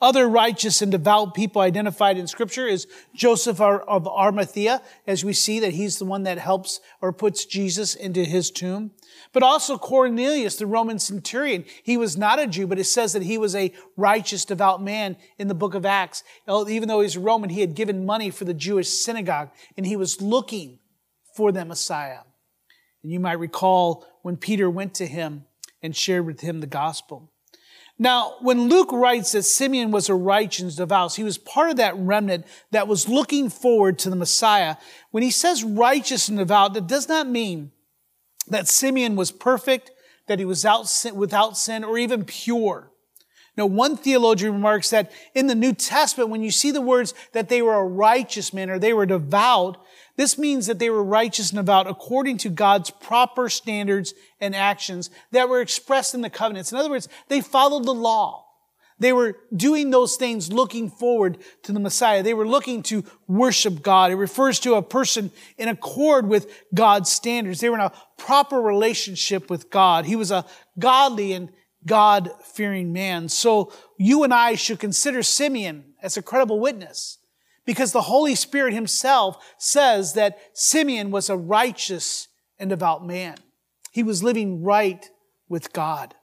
Other 0.00 0.28
righteous 0.28 0.82
and 0.82 0.92
devout 0.92 1.34
people 1.34 1.62
identified 1.62 2.18
in 2.18 2.26
scripture 2.26 2.66
is 2.66 2.86
Joseph 3.14 3.60
of 3.60 4.06
Arimathea, 4.06 4.82
as 5.06 5.24
we 5.24 5.32
see 5.32 5.58
that 5.60 5.72
he's 5.72 5.98
the 5.98 6.04
one 6.04 6.24
that 6.24 6.38
helps 6.38 6.80
or 7.00 7.12
puts 7.12 7.46
Jesus 7.46 7.94
into 7.94 8.24
his 8.24 8.50
tomb. 8.50 8.90
But 9.32 9.42
also 9.42 9.78
Cornelius, 9.78 10.56
the 10.56 10.66
Roman 10.66 10.98
centurion. 10.98 11.64
He 11.82 11.96
was 11.96 12.16
not 12.16 12.38
a 12.38 12.46
Jew, 12.46 12.66
but 12.66 12.78
it 12.78 12.84
says 12.84 13.14
that 13.14 13.22
he 13.22 13.38
was 13.38 13.54
a 13.54 13.72
righteous, 13.96 14.44
devout 14.44 14.82
man 14.82 15.16
in 15.38 15.48
the 15.48 15.54
book 15.54 15.74
of 15.74 15.86
Acts. 15.86 16.22
Even 16.46 16.88
though 16.88 17.00
he's 17.00 17.16
a 17.16 17.20
Roman, 17.20 17.48
he 17.48 17.62
had 17.62 17.74
given 17.74 18.04
money 18.04 18.30
for 18.30 18.44
the 18.44 18.54
Jewish 18.54 18.88
synagogue 18.88 19.50
and 19.76 19.86
he 19.86 19.96
was 19.96 20.20
looking 20.20 20.78
for 21.34 21.52
the 21.52 21.64
Messiah. 21.64 22.20
And 23.02 23.12
you 23.12 23.20
might 23.20 23.38
recall 23.38 24.06
when 24.22 24.36
Peter 24.36 24.68
went 24.68 24.94
to 24.94 25.06
him 25.06 25.46
and 25.82 25.96
shared 25.96 26.26
with 26.26 26.40
him 26.40 26.60
the 26.60 26.66
gospel. 26.66 27.32
Now, 27.98 28.34
when 28.40 28.68
Luke 28.68 28.92
writes 28.92 29.32
that 29.32 29.44
Simeon 29.44 29.90
was 29.90 30.08
a 30.08 30.14
righteous 30.14 30.62
and 30.62 30.76
devout, 30.76 31.14
he 31.14 31.24
was 31.24 31.38
part 31.38 31.70
of 31.70 31.76
that 31.76 31.96
remnant 31.96 32.46
that 32.70 32.88
was 32.88 33.08
looking 33.08 33.48
forward 33.48 33.98
to 34.00 34.10
the 34.10 34.16
Messiah. 34.16 34.76
When 35.12 35.22
he 35.22 35.30
says 35.30 35.64
righteous 35.64 36.28
and 36.28 36.36
devout, 36.36 36.74
that 36.74 36.86
does 36.86 37.08
not 37.08 37.26
mean 37.26 37.72
that 38.48 38.68
Simeon 38.68 39.16
was 39.16 39.32
perfect, 39.32 39.90
that 40.26 40.38
he 40.38 40.44
was 40.44 40.66
without 41.14 41.56
sin, 41.56 41.84
or 41.84 41.96
even 41.96 42.24
pure. 42.24 42.90
Now, 43.56 43.64
one 43.64 43.96
theologian 43.96 44.52
remarks 44.52 44.90
that 44.90 45.10
in 45.34 45.46
the 45.46 45.54
New 45.54 45.72
Testament, 45.72 46.28
when 46.28 46.42
you 46.42 46.50
see 46.50 46.70
the 46.70 46.82
words 46.82 47.14
that 47.32 47.48
they 47.48 47.62
were 47.62 47.74
a 47.74 47.84
righteous 47.84 48.52
man 48.52 48.68
or 48.68 48.78
they 48.78 48.92
were 48.92 49.06
devout, 49.06 49.78
this 50.16 50.38
means 50.38 50.66
that 50.66 50.78
they 50.78 50.90
were 50.90 51.04
righteous 51.04 51.50
and 51.50 51.58
devout 51.58 51.86
according 51.86 52.38
to 52.38 52.48
God's 52.48 52.90
proper 52.90 53.48
standards 53.48 54.14
and 54.40 54.54
actions 54.54 55.10
that 55.30 55.48
were 55.48 55.60
expressed 55.60 56.14
in 56.14 56.22
the 56.22 56.30
covenants. 56.30 56.72
In 56.72 56.78
other 56.78 56.90
words, 56.90 57.08
they 57.28 57.40
followed 57.40 57.84
the 57.84 57.94
law. 57.94 58.44
They 58.98 59.12
were 59.12 59.36
doing 59.54 59.90
those 59.90 60.16
things 60.16 60.50
looking 60.50 60.88
forward 60.88 61.36
to 61.64 61.72
the 61.72 61.80
Messiah. 61.80 62.22
They 62.22 62.32
were 62.32 62.48
looking 62.48 62.82
to 62.84 63.04
worship 63.28 63.82
God. 63.82 64.10
It 64.10 64.14
refers 64.14 64.58
to 64.60 64.76
a 64.76 64.82
person 64.82 65.30
in 65.58 65.68
accord 65.68 66.26
with 66.26 66.50
God's 66.74 67.12
standards. 67.12 67.60
They 67.60 67.68
were 67.68 67.76
in 67.76 67.82
a 67.82 67.92
proper 68.16 68.58
relationship 68.58 69.50
with 69.50 69.68
God. 69.68 70.06
He 70.06 70.16
was 70.16 70.30
a 70.30 70.46
godly 70.78 71.34
and 71.34 71.50
God-fearing 71.84 72.92
man. 72.94 73.28
So 73.28 73.70
you 73.98 74.24
and 74.24 74.32
I 74.32 74.54
should 74.54 74.80
consider 74.80 75.22
Simeon 75.22 75.92
as 76.02 76.16
a 76.16 76.22
credible 76.22 76.58
witness 76.58 77.15
because 77.66 77.92
the 77.92 78.02
Holy 78.02 78.34
Spirit 78.34 78.72
himself 78.72 79.36
says 79.58 80.14
that 80.14 80.38
Simeon 80.54 81.10
was 81.10 81.28
a 81.28 81.36
righteous 81.36 82.28
and 82.58 82.70
devout 82.70 83.06
man. 83.06 83.36
He 83.92 84.02
was 84.02 84.22
living 84.22 84.62
right 84.62 85.10
with 85.48 85.72
God. 85.72 86.14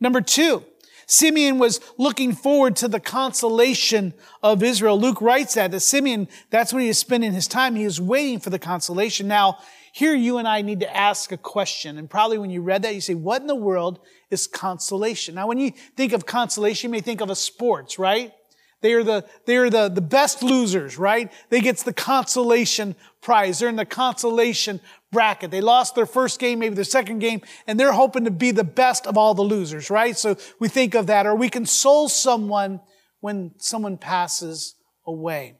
Number 0.00 0.20
two, 0.20 0.64
Simeon 1.06 1.58
was 1.58 1.80
looking 1.96 2.34
forward 2.34 2.76
to 2.76 2.88
the 2.88 3.00
consolation 3.00 4.12
of 4.42 4.62
Israel. 4.62 5.00
Luke 5.00 5.22
writes 5.22 5.54
that, 5.54 5.70
that 5.70 5.80
Simeon, 5.80 6.28
that's 6.50 6.72
what 6.72 6.82
he 6.82 6.88
is 6.88 6.98
spending 6.98 7.32
his 7.32 7.48
time. 7.48 7.76
He 7.76 7.84
is 7.84 8.00
waiting 8.00 8.40
for 8.40 8.50
the 8.50 8.58
consolation. 8.58 9.26
Now, 9.26 9.58
here 9.92 10.14
you 10.14 10.36
and 10.36 10.46
I 10.46 10.60
need 10.60 10.80
to 10.80 10.96
ask 10.96 11.32
a 11.32 11.38
question. 11.38 11.96
And 11.96 12.10
probably 12.10 12.36
when 12.36 12.50
you 12.50 12.60
read 12.60 12.82
that, 12.82 12.94
you 12.94 13.00
say, 13.00 13.14
what 13.14 13.40
in 13.40 13.46
the 13.46 13.54
world 13.54 14.00
is 14.30 14.46
consolation? 14.46 15.34
Now, 15.34 15.46
when 15.46 15.58
you 15.58 15.72
think 15.96 16.12
of 16.12 16.26
consolation, 16.26 16.88
you 16.88 16.92
may 16.92 17.00
think 17.00 17.22
of 17.22 17.30
a 17.30 17.34
sports, 17.34 17.98
right? 17.98 18.32
They 18.80 18.92
are 18.92 19.02
the, 19.02 19.24
they 19.46 19.56
are 19.56 19.70
the, 19.70 19.88
the 19.88 20.00
best 20.00 20.42
losers, 20.42 20.98
right? 20.98 21.32
They 21.50 21.60
get 21.60 21.78
the 21.78 21.92
consolation 21.92 22.94
prize. 23.20 23.58
They're 23.58 23.68
in 23.68 23.76
the 23.76 23.84
consolation 23.84 24.80
bracket. 25.10 25.50
They 25.50 25.60
lost 25.60 25.96
their 25.96 26.06
first 26.06 26.38
game, 26.38 26.60
maybe 26.60 26.76
their 26.76 26.84
second 26.84 27.18
game, 27.18 27.42
and 27.66 27.78
they're 27.78 27.92
hoping 27.92 28.24
to 28.24 28.30
be 28.30 28.52
the 28.52 28.64
best 28.64 29.06
of 29.06 29.18
all 29.18 29.34
the 29.34 29.42
losers, 29.42 29.90
right? 29.90 30.16
So 30.16 30.36
we 30.60 30.68
think 30.68 30.94
of 30.94 31.08
that. 31.08 31.26
Or 31.26 31.34
we 31.34 31.48
console 31.48 32.08
someone 32.08 32.80
when 33.20 33.52
someone 33.58 33.98
passes 33.98 34.76
away. 35.04 35.56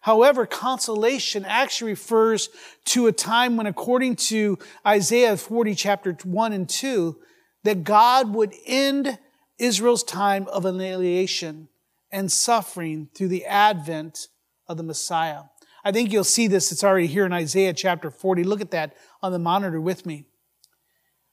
However, 0.00 0.46
consolation 0.46 1.44
actually 1.44 1.92
refers 1.92 2.48
to 2.86 3.06
a 3.06 3.12
time 3.12 3.56
when, 3.56 3.66
according 3.66 4.16
to 4.16 4.58
Isaiah 4.84 5.36
40, 5.36 5.74
chapter 5.74 6.16
1 6.24 6.52
and 6.52 6.68
2, 6.68 7.16
that 7.64 7.84
God 7.84 8.34
would 8.34 8.54
end 8.66 9.18
Israel's 9.58 10.02
time 10.02 10.48
of 10.48 10.64
annihilation 10.64 11.68
and 12.12 12.30
suffering 12.30 13.08
through 13.14 13.28
the 13.28 13.46
advent 13.46 14.28
of 14.68 14.76
the 14.76 14.82
Messiah. 14.82 15.42
I 15.84 15.92
think 15.92 16.12
you'll 16.12 16.24
see 16.24 16.46
this. 16.46 16.72
It's 16.72 16.84
already 16.84 17.06
here 17.06 17.24
in 17.24 17.32
Isaiah 17.32 17.72
chapter 17.72 18.10
40. 18.10 18.44
Look 18.44 18.60
at 18.60 18.70
that 18.72 18.94
on 19.22 19.32
the 19.32 19.38
monitor 19.38 19.80
with 19.80 20.04
me. 20.04 20.26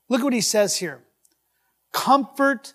Look 0.10 0.22
at 0.22 0.24
what 0.24 0.34
he 0.34 0.42
says 0.42 0.78
here. 0.78 1.04
Comfort, 1.92 2.74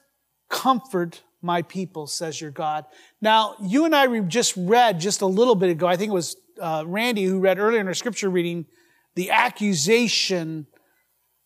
comfort 0.50 1.22
my 1.40 1.62
people, 1.62 2.06
says 2.06 2.40
your 2.40 2.50
God. 2.50 2.84
Now, 3.20 3.56
you 3.60 3.84
and 3.84 3.94
I 3.94 4.20
just 4.20 4.54
read 4.56 5.00
just 5.00 5.22
a 5.22 5.26
little 5.26 5.54
bit 5.54 5.70
ago, 5.70 5.86
I 5.86 5.96
think 5.96 6.10
it 6.10 6.14
was 6.14 6.36
uh, 6.60 6.84
Randy 6.86 7.24
who 7.24 7.40
read 7.40 7.58
earlier 7.58 7.80
in 7.80 7.88
our 7.88 7.94
scripture 7.94 8.30
reading, 8.30 8.66
the 9.14 9.30
accusation 9.30 10.66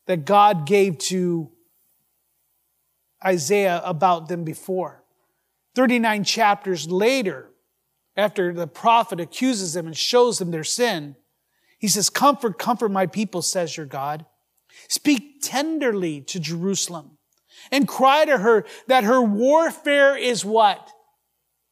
that 0.06 0.24
God 0.24 0.66
gave 0.66 0.98
to 0.98 1.50
Isaiah 3.24 3.80
about 3.84 4.28
them 4.28 4.44
before. 4.44 5.02
39 5.76 6.24
chapters 6.24 6.90
later, 6.90 7.50
after 8.16 8.52
the 8.54 8.66
prophet 8.66 9.20
accuses 9.20 9.74
them 9.74 9.86
and 9.86 9.96
shows 9.96 10.38
them 10.38 10.50
their 10.50 10.64
sin, 10.64 11.16
he 11.78 11.86
says, 11.86 12.08
Comfort, 12.08 12.58
comfort 12.58 12.88
my 12.88 13.06
people, 13.06 13.42
says 13.42 13.76
your 13.76 13.84
God. 13.84 14.24
Speak 14.88 15.42
tenderly 15.42 16.22
to 16.22 16.40
Jerusalem 16.40 17.18
and 17.70 17.86
cry 17.86 18.24
to 18.24 18.38
her 18.38 18.64
that 18.86 19.04
her 19.04 19.20
warfare 19.20 20.16
is 20.16 20.44
what? 20.46 20.90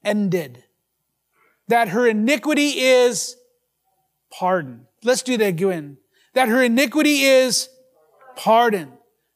Ended. 0.05 0.65
That 1.69 1.89
her 1.89 2.07
iniquity 2.07 2.81
is 2.81 3.37
pardoned. 4.31 4.85
Let's 5.03 5.23
do 5.23 5.39
that 5.39 5.47
again. 5.47 5.97
That 6.35 6.49
her 6.49 6.63
iniquity 6.63 7.23
is 7.23 7.71
pardoned. 8.37 8.93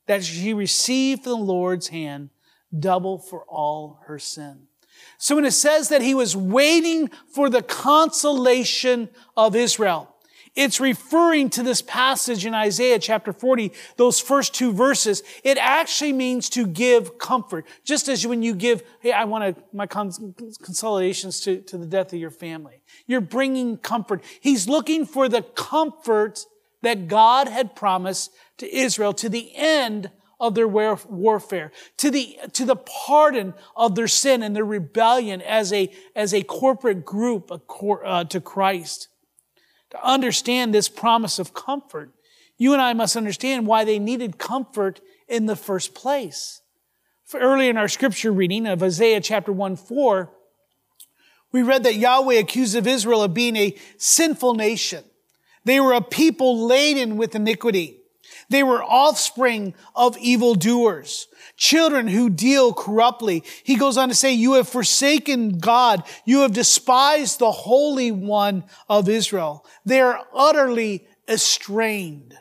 That 0.08 0.24
she 0.24 0.52
received 0.52 1.24
from 1.24 1.32
the 1.32 1.38
Lord's 1.38 1.88
hand 1.88 2.28
double 2.76 3.18
for 3.18 3.44
all 3.44 4.00
her 4.06 4.18
sin. 4.18 4.68
So 5.16 5.36
when 5.36 5.44
it 5.44 5.52
says 5.52 5.88
that 5.88 6.02
he 6.02 6.14
was 6.14 6.36
waiting 6.36 7.10
for 7.32 7.48
the 7.48 7.62
consolation 7.62 9.08
of 9.36 9.54
Israel, 9.54 10.14
it's 10.58 10.80
referring 10.80 11.50
to 11.50 11.62
this 11.62 11.82
passage 11.82 12.44
in 12.44 12.52
Isaiah 12.52 12.98
chapter 12.98 13.32
40, 13.32 13.72
those 13.96 14.18
first 14.18 14.54
two 14.54 14.72
verses. 14.72 15.22
It 15.44 15.56
actually 15.56 16.12
means 16.12 16.48
to 16.50 16.66
give 16.66 17.16
comfort. 17.16 17.64
Just 17.84 18.08
as 18.08 18.26
when 18.26 18.42
you 18.42 18.56
give, 18.56 18.82
hey, 18.98 19.12
I 19.12 19.22
want 19.22 19.56
my 19.72 19.86
consolidations 19.86 21.40
to, 21.42 21.60
to 21.60 21.78
the 21.78 21.86
death 21.86 22.12
of 22.12 22.18
your 22.18 22.32
family. 22.32 22.82
You're 23.06 23.20
bringing 23.20 23.76
comfort. 23.76 24.24
He's 24.40 24.68
looking 24.68 25.06
for 25.06 25.28
the 25.28 25.42
comfort 25.42 26.44
that 26.82 27.06
God 27.06 27.46
had 27.46 27.76
promised 27.76 28.32
to 28.56 28.76
Israel 28.76 29.12
to 29.12 29.28
the 29.28 29.52
end 29.54 30.10
of 30.40 30.54
their 30.54 30.68
warfare, 30.68 31.72
to 31.96 32.10
the, 32.10 32.38
to 32.52 32.64
the 32.64 32.76
pardon 32.76 33.54
of 33.76 33.94
their 33.94 34.08
sin 34.08 34.42
and 34.42 34.54
their 34.54 34.64
rebellion 34.64 35.42
as 35.42 35.72
a, 35.72 35.90
as 36.14 36.32
a 36.32 36.42
corporate 36.42 37.04
group 37.04 37.50
uh, 37.50 38.24
to 38.24 38.40
Christ 38.40 39.08
to 39.90 40.06
understand 40.06 40.74
this 40.74 40.88
promise 40.88 41.38
of 41.38 41.54
comfort, 41.54 42.12
you 42.56 42.72
and 42.72 42.82
I 42.82 42.92
must 42.92 43.16
understand 43.16 43.66
why 43.66 43.84
they 43.84 43.98
needed 43.98 44.38
comfort 44.38 45.00
in 45.28 45.46
the 45.46 45.56
first 45.56 45.94
place. 45.94 46.60
For 47.24 47.40
early 47.40 47.68
in 47.68 47.76
our 47.76 47.88
scripture 47.88 48.32
reading 48.32 48.66
of 48.66 48.82
Isaiah 48.82 49.20
chapter 49.20 49.52
1 49.52 49.76
4, 49.76 50.30
we 51.52 51.62
read 51.62 51.84
that 51.84 51.94
Yahweh 51.94 52.34
accused 52.34 52.76
of 52.76 52.86
Israel 52.86 53.22
of 53.22 53.32
being 53.32 53.56
a 53.56 53.76
sinful 53.96 54.54
nation. 54.54 55.04
They 55.64 55.80
were 55.80 55.92
a 55.94 56.02
people 56.02 56.66
laden 56.66 57.16
with 57.16 57.34
iniquity. 57.34 58.00
They 58.50 58.62
were 58.62 58.82
offspring 58.82 59.74
of 59.94 60.16
evildoers, 60.18 61.28
children 61.56 62.08
who 62.08 62.30
deal 62.30 62.72
corruptly. 62.72 63.44
He 63.62 63.76
goes 63.76 63.98
on 63.98 64.08
to 64.08 64.14
say, 64.14 64.32
you 64.32 64.54
have 64.54 64.68
forsaken 64.68 65.58
God. 65.58 66.02
You 66.24 66.40
have 66.40 66.54
despised 66.54 67.38
the 67.38 67.52
Holy 67.52 68.10
One 68.10 68.64
of 68.88 69.08
Israel. 69.08 69.66
They 69.84 70.00
are 70.00 70.26
utterly 70.34 71.06
estranged. 71.28 72.34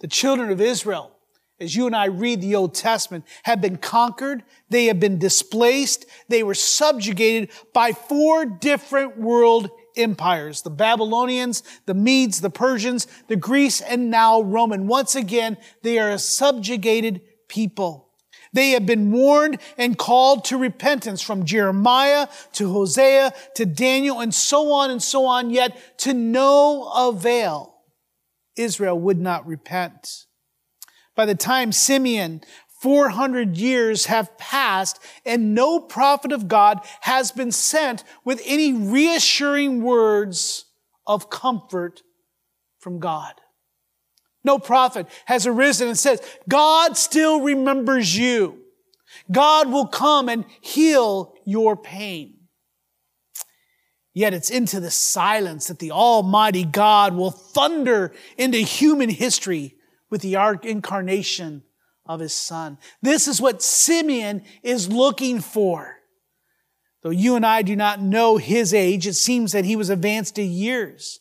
The 0.00 0.08
children 0.08 0.50
of 0.50 0.60
Israel, 0.60 1.10
as 1.58 1.74
you 1.74 1.86
and 1.86 1.96
I 1.96 2.06
read 2.06 2.40
the 2.40 2.54
Old 2.54 2.74
Testament, 2.74 3.24
have 3.42 3.60
been 3.60 3.76
conquered. 3.76 4.44
They 4.68 4.86
have 4.86 5.00
been 5.00 5.18
displaced. 5.18 6.06
They 6.28 6.42
were 6.44 6.54
subjugated 6.54 7.50
by 7.72 7.92
four 7.92 8.44
different 8.44 9.18
world 9.18 9.70
empires 9.96 10.62
the 10.62 10.70
Babylonians, 10.70 11.62
the 11.86 11.94
Medes, 11.94 12.40
the 12.40 12.50
Persians, 12.50 13.06
the 13.28 13.36
Greece, 13.36 13.80
and 13.80 14.10
now 14.10 14.40
Roman. 14.40 14.86
Once 14.86 15.14
again, 15.14 15.56
they 15.82 15.98
are 15.98 16.10
a 16.10 16.18
subjugated 16.18 17.20
people. 17.48 18.04
They 18.52 18.70
have 18.70 18.86
been 18.86 19.10
warned 19.10 19.58
and 19.76 19.98
called 19.98 20.44
to 20.46 20.56
repentance 20.56 21.20
from 21.20 21.44
Jeremiah 21.44 22.28
to 22.52 22.72
Hosea 22.72 23.32
to 23.56 23.66
Daniel 23.66 24.20
and 24.20 24.32
so 24.32 24.70
on 24.72 24.92
and 24.92 25.02
so 25.02 25.26
on, 25.26 25.50
yet 25.50 25.98
to 25.98 26.14
no 26.14 26.84
avail. 26.84 27.74
Israel 28.56 28.98
would 28.98 29.18
not 29.18 29.44
repent. 29.46 30.26
By 31.16 31.26
the 31.26 31.34
time 31.34 31.72
Simeon 31.72 32.42
400 32.84 33.56
years 33.56 34.04
have 34.06 34.36
passed 34.36 35.00
and 35.24 35.54
no 35.54 35.80
prophet 35.80 36.32
of 36.32 36.48
God 36.48 36.80
has 37.00 37.32
been 37.32 37.50
sent 37.50 38.04
with 38.26 38.42
any 38.44 38.74
reassuring 38.74 39.82
words 39.82 40.66
of 41.06 41.30
comfort 41.30 42.02
from 42.78 42.98
God. 42.98 43.32
No 44.44 44.58
prophet 44.58 45.06
has 45.24 45.46
arisen 45.46 45.88
and 45.88 45.96
says, 45.96 46.20
God 46.46 46.98
still 46.98 47.40
remembers 47.40 48.14
you. 48.14 48.58
God 49.32 49.72
will 49.72 49.86
come 49.86 50.28
and 50.28 50.44
heal 50.60 51.32
your 51.46 51.78
pain. 51.78 52.34
Yet 54.12 54.34
it's 54.34 54.50
into 54.50 54.78
the 54.78 54.90
silence 54.90 55.68
that 55.68 55.78
the 55.78 55.92
Almighty 55.92 56.66
God 56.66 57.14
will 57.14 57.30
thunder 57.30 58.12
into 58.36 58.58
human 58.58 59.08
history 59.08 59.76
with 60.10 60.20
the 60.20 60.34
incarnation 60.64 61.62
of 62.06 62.20
his 62.20 62.32
son. 62.32 62.78
This 63.02 63.28
is 63.28 63.40
what 63.40 63.62
Simeon 63.62 64.42
is 64.62 64.88
looking 64.88 65.40
for. 65.40 65.96
Though 67.02 67.10
you 67.10 67.36
and 67.36 67.44
I 67.44 67.62
do 67.62 67.76
not 67.76 68.00
know 68.00 68.38
his 68.38 68.72
age, 68.72 69.06
it 69.06 69.14
seems 69.14 69.52
that 69.52 69.64
he 69.64 69.76
was 69.76 69.90
advanced 69.90 70.38
in 70.38 70.50
years. 70.50 71.20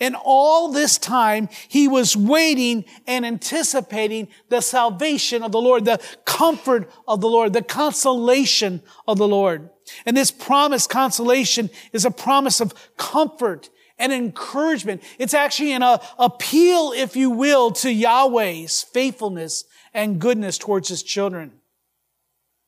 And 0.00 0.16
all 0.16 0.72
this 0.72 0.96
time, 0.96 1.48
he 1.68 1.86
was 1.86 2.16
waiting 2.16 2.86
and 3.06 3.26
anticipating 3.26 4.28
the 4.48 4.62
salvation 4.62 5.42
of 5.42 5.52
the 5.52 5.60
Lord, 5.60 5.84
the 5.84 6.00
comfort 6.24 6.90
of 7.06 7.20
the 7.20 7.28
Lord, 7.28 7.52
the 7.52 7.62
consolation 7.62 8.82
of 9.06 9.18
the 9.18 9.28
Lord. 9.28 9.68
And 10.06 10.16
this 10.16 10.30
promised 10.30 10.88
consolation 10.88 11.68
is 11.92 12.04
a 12.04 12.10
promise 12.10 12.60
of 12.60 12.72
comfort 12.96 13.68
and 13.98 14.12
encouragement. 14.12 15.02
It's 15.18 15.34
actually 15.34 15.72
an 15.72 15.82
uh, 15.82 15.98
appeal, 16.18 16.92
if 16.96 17.14
you 17.14 17.30
will, 17.30 17.70
to 17.72 17.92
Yahweh's 17.92 18.82
faithfulness 18.82 19.64
and 19.92 20.20
goodness 20.20 20.58
towards 20.58 20.88
his 20.88 21.02
children. 21.02 21.52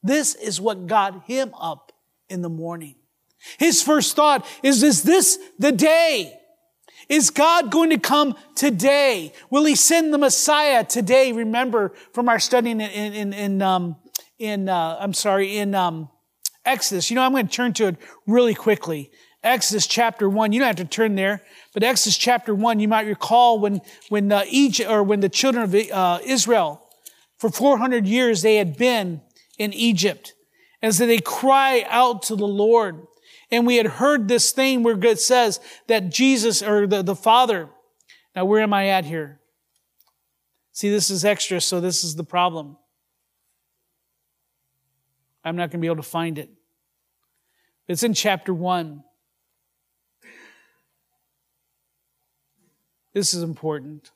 This 0.03 0.35
is 0.35 0.61
what 0.61 0.87
got 0.87 1.25
him 1.27 1.55
up 1.55 1.93
in 2.29 2.43
the 2.43 2.49
morning. 2.49 2.97
His 3.59 3.83
first 3.83 4.17
thought 4.17 4.47
is, 4.63 4.83
is 4.83 5.03
this 5.03 5.39
the 5.59 5.73
day? 5.73 6.39
Is 7.09 7.31
God 7.31 7.71
going 7.71 7.91
to 7.91 7.99
come 7.99 8.37
today? 8.55 9.33
Will 9.51 9.65
he 9.65 9.75
send 9.75 10.15
the 10.15 10.19
Messiah 10.19 10.85
today? 10.85 11.33
Remember 11.33 11.93
from 12.13 12.29
our 12.29 12.39
studying 12.39 12.81
in, 12.81 13.13
in, 13.13 13.33
in, 13.33 13.63
um, 13.63 13.97
in 14.39 14.69
uh, 14.69 14.97
I'm 15.01 15.13
sorry, 15.13 15.59
in 15.59 15.75
um, 15.75 16.09
Exodus. 16.65 17.11
You 17.11 17.17
know, 17.17 17.23
I'm 17.23 17.33
going 17.33 17.49
to 17.49 17.53
turn 17.53 17.73
to 17.75 17.89
it 17.89 17.97
really 18.27 18.55
quickly. 18.55 19.11
Exodus 19.43 19.87
chapter 19.89 20.29
1. 20.29 20.53
You 20.53 20.61
don't 20.61 20.69
have 20.69 20.77
to 20.77 20.85
turn 20.85 21.17
there, 21.17 21.43
but 21.75 21.83
Exodus 21.83 22.17
chapter 22.17 22.55
1, 22.55 22.79
you 22.79 22.87
might 22.87 23.07
recall 23.07 23.59
when, 23.59 23.81
when 24.09 24.31
uh, 24.31 24.45
Egypt, 24.49 24.89
or 24.89 25.03
when 25.03 25.19
the 25.19 25.29
children 25.29 25.65
of 25.65 25.75
uh, 25.75 26.21
Israel 26.25 26.82
for 27.43 27.51
400 27.51 28.07
years 28.07 28.43
they 28.43 28.55
had 28.55 28.77
been 28.77 29.21
in 29.59 29.73
Egypt. 29.73 30.35
And 30.81 30.95
so 30.95 31.09
they 31.09 31.19
cry 31.19 31.85
out 31.89 32.23
to 32.25 32.37
the 32.37 32.47
Lord. 32.47 33.05
And 33.51 33.67
we 33.67 33.79
had 33.79 33.87
heard 33.87 34.29
this 34.29 34.53
thing 34.53 34.85
where 34.85 34.97
it 35.05 35.19
says 35.19 35.59
that 35.89 36.09
Jesus 36.09 36.63
or 36.63 36.87
the, 36.87 37.03
the 37.03 37.17
Father. 37.17 37.69
Now, 38.37 38.45
where 38.45 38.61
am 38.61 38.73
I 38.73 38.91
at 38.91 39.07
here? 39.07 39.41
See, 40.71 40.89
this 40.89 41.11
is 41.11 41.25
extra, 41.25 41.61
so 41.61 41.81
this 41.81 42.05
is 42.05 42.15
the 42.15 42.23
problem. 42.23 42.77
I'm 45.45 45.57
not 45.57 45.73
going 45.73 45.81
to 45.81 45.85
be 45.85 45.89
able 45.89 45.97
to 45.97 46.03
find 46.05 46.39
it. 46.39 46.49
It's 47.89 48.05
in 48.05 48.15
chapter 48.15 48.55
1. 48.55 49.03
This 53.15 53.35
is 53.35 53.43
important. 53.43 54.13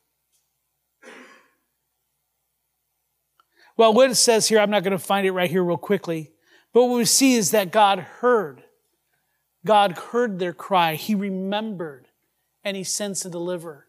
Well, 3.76 3.92
what 3.92 4.10
it 4.10 4.14
says 4.14 4.48
here, 4.48 4.58
I'm 4.58 4.70
not 4.70 4.82
going 4.82 4.92
to 4.92 4.98
find 4.98 5.26
it 5.26 5.32
right 5.32 5.50
here 5.50 5.62
real 5.62 5.76
quickly. 5.76 6.32
But 6.72 6.84
what 6.84 6.96
we 6.96 7.04
see 7.04 7.34
is 7.34 7.50
that 7.50 7.72
God 7.72 7.98
heard. 7.98 8.62
God 9.64 9.98
heard 9.98 10.38
their 10.38 10.52
cry. 10.52 10.94
He 10.94 11.14
remembered 11.14 12.08
and 12.64 12.76
he 12.76 12.84
sends 12.84 13.20
to 13.20 13.30
deliver. 13.30 13.86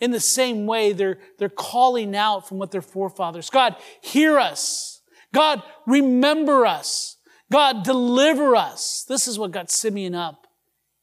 In 0.00 0.10
the 0.10 0.20
same 0.20 0.66
way, 0.66 0.92
they're, 0.92 1.18
they're 1.38 1.48
calling 1.48 2.16
out 2.16 2.48
from 2.48 2.58
what 2.58 2.72
their 2.72 2.82
forefathers. 2.82 3.50
God, 3.50 3.76
hear 4.00 4.38
us. 4.38 5.00
God, 5.32 5.62
remember 5.86 6.66
us. 6.66 7.16
God, 7.50 7.84
deliver 7.84 8.56
us. 8.56 9.04
This 9.08 9.28
is 9.28 9.38
what 9.38 9.52
got 9.52 9.70
Simeon 9.70 10.14
up 10.14 10.46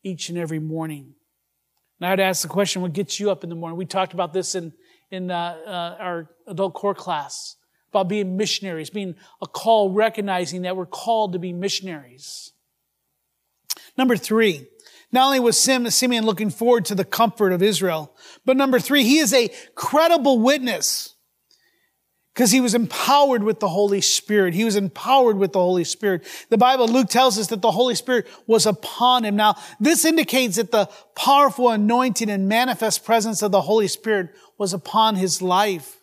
each 0.04 0.30
and 0.30 0.38
every 0.38 0.60
morning. 0.60 1.14
Now 2.00 2.12
I'd 2.12 2.20
ask 2.20 2.42
the 2.42 2.48
question, 2.48 2.82
what 2.82 2.94
gets 2.94 3.20
you 3.20 3.32
up 3.32 3.44
in 3.44 3.50
the 3.50 3.56
morning? 3.56 3.78
We 3.78 3.86
talked 3.86 4.14
about 4.14 4.34
this 4.34 4.56
in, 4.56 4.74
in 5.12 5.32
uh, 5.32 5.58
uh, 5.66 5.96
our 6.00 6.30
adult 6.48 6.74
core 6.74 6.96
class 6.96 7.56
about 7.90 8.08
being 8.08 8.38
missionaries, 8.38 8.90
being 8.90 9.16
a 9.42 9.48
call, 9.48 9.92
recognizing 9.92 10.64
that 10.64 10.76
we're 10.76 10.86
called 10.86 11.34
to 11.34 11.40
be 11.40 11.54
missionaries. 11.54 12.54
Number 13.98 14.16
three, 14.16 14.68
not 15.12 15.26
only 15.26 15.40
was 15.40 15.58
Simeon 15.58 16.26
looking 16.26 16.52
forward 16.52 16.86
to 16.86 16.96
the 16.96 17.06
comfort 17.06 17.52
of 17.52 17.64
Israel, 17.64 18.16
but 18.46 18.58
number 18.58 18.80
three, 18.80 19.04
he 19.04 19.18
is 19.18 19.34
a 19.34 19.50
credible 19.76 20.40
witness 20.40 21.16
because 22.34 22.52
he 22.52 22.62
was 22.62 22.76
empowered 22.76 23.44
with 23.44 23.60
the 23.60 23.68
Holy 23.68 24.00
Spirit. 24.02 24.54
He 24.54 24.64
was 24.64 24.76
empowered 24.76 25.38
with 25.38 25.52
the 25.52 25.60
Holy 25.60 25.84
Spirit. 25.84 26.24
The 26.50 26.58
Bible, 26.58 26.88
Luke 26.88 27.10
tells 27.10 27.38
us 27.38 27.48
that 27.48 27.62
the 27.62 27.72
Holy 27.72 27.96
Spirit 27.96 28.28
was 28.48 28.66
upon 28.66 29.26
him. 29.26 29.36
Now, 29.36 29.56
this 29.80 30.06
indicates 30.06 30.56
that 30.56 30.72
the 30.72 30.90
powerful 31.16 31.70
anointing 31.70 32.30
and 32.30 32.48
manifest 32.48 33.04
presence 33.04 33.42
of 33.42 33.52
the 33.52 33.62
Holy 33.62 33.90
Spirit 33.90 34.30
was 34.58 34.74
upon 34.74 35.16
his 35.16 35.42
life. 35.42 35.99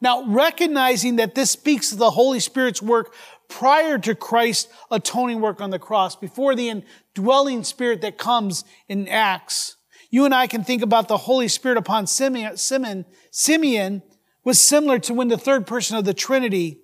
Now, 0.00 0.24
recognizing 0.26 1.16
that 1.16 1.34
this 1.34 1.50
speaks 1.50 1.92
of 1.92 1.98
the 1.98 2.10
Holy 2.10 2.40
Spirit's 2.40 2.82
work 2.82 3.14
prior 3.48 3.98
to 3.98 4.14
Christ's 4.14 4.72
atoning 4.90 5.40
work 5.40 5.60
on 5.60 5.70
the 5.70 5.78
cross, 5.78 6.16
before 6.16 6.54
the 6.54 6.68
indwelling 7.16 7.64
spirit 7.64 8.00
that 8.02 8.18
comes 8.18 8.64
in 8.88 9.08
Acts, 9.08 9.76
you 10.10 10.24
and 10.24 10.34
I 10.34 10.46
can 10.46 10.62
think 10.62 10.82
about 10.82 11.08
the 11.08 11.16
Holy 11.16 11.48
Spirit 11.48 11.78
upon 11.78 12.06
Simeon, 12.06 12.56
Simeon, 12.56 13.04
Simeon 13.30 14.02
was 14.44 14.60
similar 14.60 14.98
to 15.00 15.14
when 15.14 15.28
the 15.28 15.38
third 15.38 15.66
person 15.66 15.96
of 15.96 16.04
the 16.04 16.14
Trinity 16.14 16.80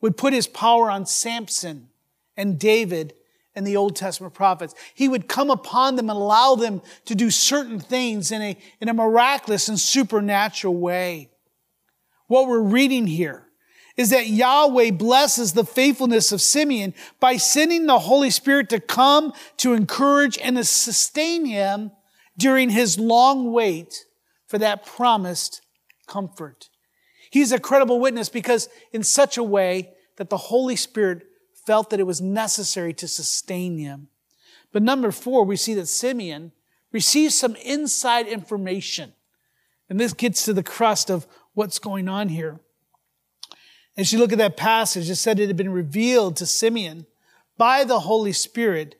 would 0.00 0.16
put 0.16 0.32
his 0.32 0.46
power 0.46 0.90
on 0.90 1.06
Samson 1.06 1.88
and 2.36 2.58
David 2.58 3.14
and 3.54 3.66
the 3.66 3.76
Old 3.76 3.96
Testament 3.96 4.34
prophets. 4.34 4.74
He 4.94 5.08
would 5.08 5.26
come 5.26 5.50
upon 5.50 5.96
them 5.96 6.08
and 6.08 6.16
allow 6.16 6.54
them 6.54 6.82
to 7.06 7.14
do 7.14 7.30
certain 7.30 7.80
things 7.80 8.30
in 8.30 8.40
a, 8.40 8.56
in 8.80 8.88
a 8.88 8.94
miraculous 8.94 9.68
and 9.68 9.80
supernatural 9.80 10.76
way. 10.76 11.30
What 12.28 12.46
we're 12.46 12.60
reading 12.60 13.06
here 13.06 13.48
is 13.96 14.10
that 14.10 14.28
Yahweh 14.28 14.92
blesses 14.92 15.52
the 15.52 15.64
faithfulness 15.64 16.30
of 16.30 16.40
Simeon 16.40 16.94
by 17.18 17.36
sending 17.36 17.86
the 17.86 17.98
Holy 17.98 18.30
Spirit 18.30 18.68
to 18.68 18.78
come 18.78 19.32
to 19.56 19.72
encourage 19.72 20.38
and 20.38 20.56
to 20.56 20.62
sustain 20.62 21.44
him 21.44 21.90
during 22.36 22.70
his 22.70 22.98
long 22.98 23.52
wait 23.52 24.06
for 24.46 24.58
that 24.58 24.86
promised 24.86 25.62
comfort. 26.06 26.68
He's 27.30 27.50
a 27.50 27.58
credible 27.58 27.98
witness 27.98 28.28
because 28.28 28.68
in 28.92 29.02
such 29.02 29.36
a 29.36 29.42
way 29.42 29.94
that 30.16 30.30
the 30.30 30.36
Holy 30.36 30.76
Spirit 30.76 31.26
felt 31.66 31.90
that 31.90 32.00
it 32.00 32.06
was 32.06 32.20
necessary 32.20 32.94
to 32.94 33.08
sustain 33.08 33.78
him. 33.78 34.08
But 34.72 34.82
number 34.82 35.10
four, 35.10 35.44
we 35.44 35.56
see 35.56 35.74
that 35.74 35.86
Simeon 35.86 36.52
receives 36.92 37.34
some 37.34 37.56
inside 37.56 38.26
information. 38.26 39.12
And 39.90 39.98
this 39.98 40.12
gets 40.12 40.44
to 40.44 40.52
the 40.52 40.62
crust 40.62 41.10
of 41.10 41.26
what's 41.58 41.80
going 41.80 42.08
on 42.08 42.28
here. 42.28 42.60
As 43.96 44.12
you 44.12 44.20
look 44.20 44.30
at 44.30 44.38
that 44.38 44.56
passage, 44.56 45.10
it 45.10 45.16
said 45.16 45.40
it 45.40 45.48
had 45.48 45.56
been 45.56 45.72
revealed 45.72 46.36
to 46.36 46.46
Simeon 46.46 47.04
by 47.56 47.82
the 47.82 47.98
Holy 47.98 48.32
Spirit 48.32 48.94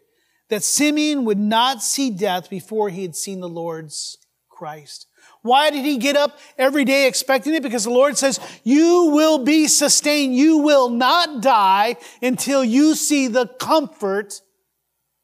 that 0.48 0.64
Simeon 0.64 1.24
would 1.24 1.38
not 1.38 1.84
see 1.84 2.10
death 2.10 2.50
before 2.50 2.88
he 2.90 3.02
had 3.02 3.14
seen 3.14 3.38
the 3.38 3.48
Lord's 3.48 4.18
Christ. 4.48 5.06
Why 5.42 5.70
did 5.70 5.84
he 5.84 5.98
get 5.98 6.16
up 6.16 6.36
every 6.58 6.84
day 6.84 7.06
expecting 7.06 7.54
it? 7.54 7.62
Because 7.62 7.84
the 7.84 7.90
Lord 7.90 8.18
says, 8.18 8.40
you 8.64 9.12
will 9.12 9.44
be 9.44 9.68
sustained. 9.68 10.34
You 10.34 10.58
will 10.58 10.90
not 10.90 11.40
die 11.40 11.94
until 12.20 12.64
you 12.64 12.96
see 12.96 13.28
the 13.28 13.46
comfort 13.46 14.42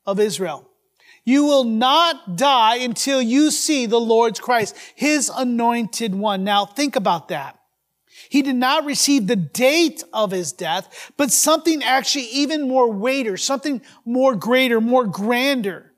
of 0.07 0.21
Israel. 0.21 0.71
You 1.25 1.45
will 1.45 1.65
not 1.65 2.37
die 2.37 2.77
until 2.77 3.23
you 3.23 3.51
see 3.51 3.87
the 3.87 4.01
Lord's 4.01 4.41
Christ, 4.41 4.77
His 4.95 5.31
anointed 5.35 6.15
one. 6.15 6.45
Now 6.45 6.67
think 6.67 6.97
about 6.97 7.29
that. 7.29 7.59
He 8.29 8.43
did 8.43 8.57
not 8.57 8.85
receive 8.85 9.27
the 9.27 9.37
date 9.37 10.03
of 10.13 10.31
his 10.31 10.53
death, 10.53 11.13
but 11.17 11.31
something 11.31 11.83
actually 11.83 12.27
even 12.27 12.69
more 12.69 12.91
weightier, 12.91 13.37
something 13.37 13.83
more 14.05 14.35
greater, 14.35 14.81
more 14.81 15.07
grander. 15.07 15.93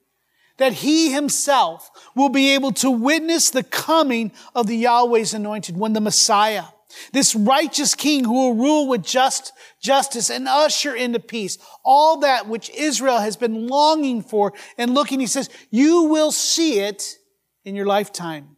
That 0.58 0.74
he 0.74 1.12
himself 1.12 1.90
will 2.14 2.30
be 2.30 2.54
able 2.54 2.72
to 2.72 2.90
witness 2.90 3.50
the 3.50 3.62
coming 3.62 4.32
of 4.54 4.66
the 4.66 4.76
Yahweh's 4.76 5.34
anointed 5.34 5.76
one, 5.76 5.92
the 5.92 6.00
Messiah. 6.00 6.64
This 7.12 7.34
righteous 7.34 7.94
king 7.94 8.24
who 8.24 8.32
will 8.32 8.54
rule 8.54 8.88
with 8.88 9.02
just 9.02 9.52
justice 9.82 10.30
and 10.30 10.48
usher 10.48 10.94
into 10.94 11.20
peace. 11.20 11.58
All 11.84 12.18
that 12.20 12.48
which 12.48 12.70
Israel 12.70 13.18
has 13.18 13.36
been 13.36 13.66
longing 13.66 14.22
for 14.22 14.52
and 14.78 14.94
looking, 14.94 15.20
he 15.20 15.26
says, 15.26 15.50
you 15.70 16.04
will 16.04 16.32
see 16.32 16.80
it 16.80 17.16
in 17.64 17.74
your 17.74 17.86
lifetime. 17.86 18.56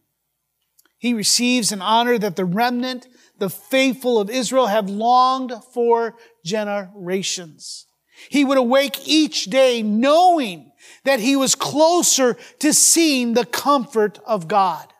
He 0.97 1.13
receives 1.13 1.71
an 1.71 1.81
honor 1.81 2.17
that 2.17 2.35
the 2.35 2.45
remnant 2.45 3.07
the 3.39 3.49
faithful 3.49 4.19
of 4.19 4.29
Israel 4.29 4.67
have 4.67 4.89
longed 4.89 5.53
for 5.73 6.15
generations. 6.45 7.87
He 8.29 8.43
would 8.43 8.57
awake 8.57 9.07
each 9.07 9.45
day 9.45 9.81
knowing 9.81 10.71
that 11.05 11.19
he 11.19 11.35
was 11.35 11.55
closer 11.55 12.35
to 12.59 12.73
seeing 12.73 13.33
the 13.33 13.45
comfort 13.45 14.19
of 14.25 14.47
God. 14.47 14.93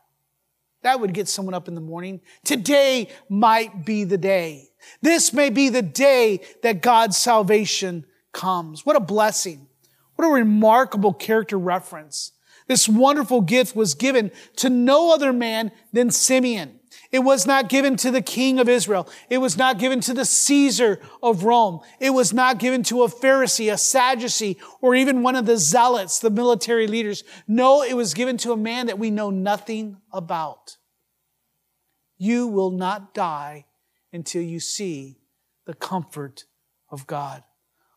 That 0.81 0.99
would 0.99 1.13
get 1.13 1.27
someone 1.27 1.53
up 1.53 1.67
in 1.67 1.75
the 1.75 1.81
morning. 1.81 2.21
Today 2.45 3.09
might 3.27 3.85
be 3.85 4.03
the 4.05 4.17
day. 4.17 4.69
This 5.01 5.33
may 5.33 5.49
be 5.49 5.69
the 5.69 5.81
day 5.81 6.41
that 6.63 6.81
God's 6.81 7.17
salvation 7.17 8.05
comes. 8.31 8.85
What 8.85 8.95
a 8.95 9.01
blessing. 9.01 9.67
What 10.15 10.27
a 10.27 10.31
remarkable 10.31 11.13
character 11.13 11.57
reference. 11.57 12.31
This 12.67 12.87
wonderful 12.87 13.41
gift 13.41 13.75
was 13.75 13.93
given 13.93 14.31
to 14.57 14.69
no 14.69 15.13
other 15.13 15.33
man 15.33 15.71
than 15.91 16.11
Simeon. 16.11 16.78
It 17.12 17.19
was 17.19 17.45
not 17.45 17.69
given 17.69 17.95
to 17.97 18.12
the 18.12 18.21
king 18.21 18.59
of 18.59 18.69
Israel. 18.69 19.09
It 19.29 19.39
was 19.39 19.57
not 19.57 19.79
given 19.79 19.99
to 20.01 20.13
the 20.13 20.25
Caesar 20.25 20.99
of 21.23 21.43
Rome. 21.43 21.79
It 21.99 22.12
was 22.12 22.33
not 22.33 22.59
given 22.59 22.83
to 22.83 23.03
a 23.03 23.07
Pharisee, 23.07 23.71
a 23.71 23.77
Sadducee, 23.77 24.57
or 24.81 24.95
even 24.95 25.23
one 25.23 25.35
of 25.35 25.45
the 25.45 25.57
zealots, 25.57 26.19
the 26.19 26.29
military 26.29 26.88
leaders. 26.88 27.23
No, 27.47 27.83
it 27.83 27.95
was 27.95 28.13
given 28.13 28.38
to 28.38 28.51
a 28.51 28.57
man 28.57 28.88
that 28.88 28.99
we 28.99 29.12
know 29.12 29.29
nothing 29.29 29.97
about. 30.12 30.77
You 32.17 32.47
will 32.47 32.71
not 32.71 33.13
die 33.13 33.65
until 34.12 34.41
you 34.41 34.59
see 34.59 35.19
the 35.65 35.73
comfort 35.73 36.45
of 36.91 37.07
God. 37.07 37.43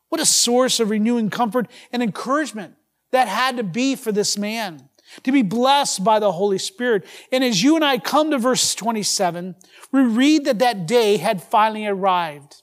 What 0.09 0.21
a 0.21 0.27
source 0.27 0.79
of 0.79 0.91
renewing 0.91 1.31
comfort 1.31 1.69
and 1.91 2.03
encouragement 2.03 2.75
that 3.12 3.29
had 3.29 3.57
to 3.57 3.65
be 3.65 3.97
for 3.97 4.12
this 4.12 4.37
man 4.37 4.88
to 5.22 5.33
be 5.33 5.42
blessed 5.42 6.05
by 6.05 6.18
the 6.18 6.33
Holy 6.33 6.59
Spirit. 6.59 7.05
And 7.31 7.44
as 7.44 7.62
you 7.62 7.77
and 7.77 7.85
I 7.85 7.98
come 7.98 8.31
to 8.31 8.38
verse 8.38 8.75
27, 8.75 9.55
we 9.90 10.03
read 10.03 10.44
that 10.44 10.59
that 10.61 10.87
day 10.87 11.16
had 11.18 11.42
finally 11.42 11.87
arrived. 11.87 12.62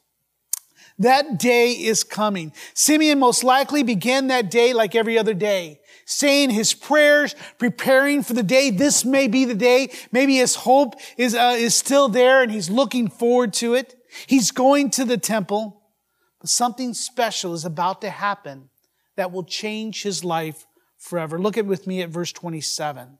That 0.99 1.39
day 1.39 1.71
is 1.71 2.03
coming. 2.03 2.51
Simeon 2.73 3.19
most 3.19 3.43
likely 3.43 3.83
began 3.83 4.27
that 4.27 4.51
day 4.51 4.73
like 4.73 4.95
every 4.95 5.17
other 5.17 5.33
day, 5.33 5.79
saying 6.05 6.49
his 6.49 6.73
prayers, 6.73 7.35
preparing 7.57 8.21
for 8.21 8.33
the 8.33 8.43
day. 8.43 8.69
This 8.69 9.05
may 9.05 9.29
be 9.29 9.45
the 9.45 9.55
day. 9.55 9.91
Maybe 10.11 10.35
his 10.35 10.55
hope 10.55 10.95
is, 11.17 11.35
uh, 11.35 11.55
is 11.57 11.73
still 11.73 12.09
there 12.09 12.43
and 12.43 12.51
he's 12.51 12.69
looking 12.69 13.07
forward 13.07 13.53
to 13.53 13.75
it. 13.75 13.95
He's 14.27 14.51
going 14.51 14.89
to 14.91 15.05
the 15.05 15.17
temple, 15.17 15.81
but 16.41 16.49
something 16.49 16.93
special 16.93 17.53
is 17.53 17.63
about 17.63 18.01
to 18.01 18.09
happen 18.09 18.69
that 19.15 19.31
will 19.31 19.43
change 19.43 20.03
his 20.03 20.25
life 20.25 20.65
forever. 20.99 21.39
Look 21.39 21.57
at 21.57 21.65
with 21.65 21.87
me 21.87 22.01
at 22.01 22.09
verse 22.09 22.31
27. 22.31 23.17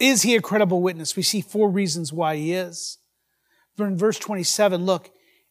Is 0.00 0.22
he 0.22 0.34
a 0.34 0.42
credible 0.42 0.82
witness? 0.82 1.16
We 1.16 1.22
see 1.22 1.40
four 1.40 1.70
reasons 1.70 2.12
why 2.12 2.36
he 2.36 2.52
is. 2.52 2.98
In 3.78 3.96
verse 3.96 4.18
27, 4.18 4.84
look, 4.84 5.10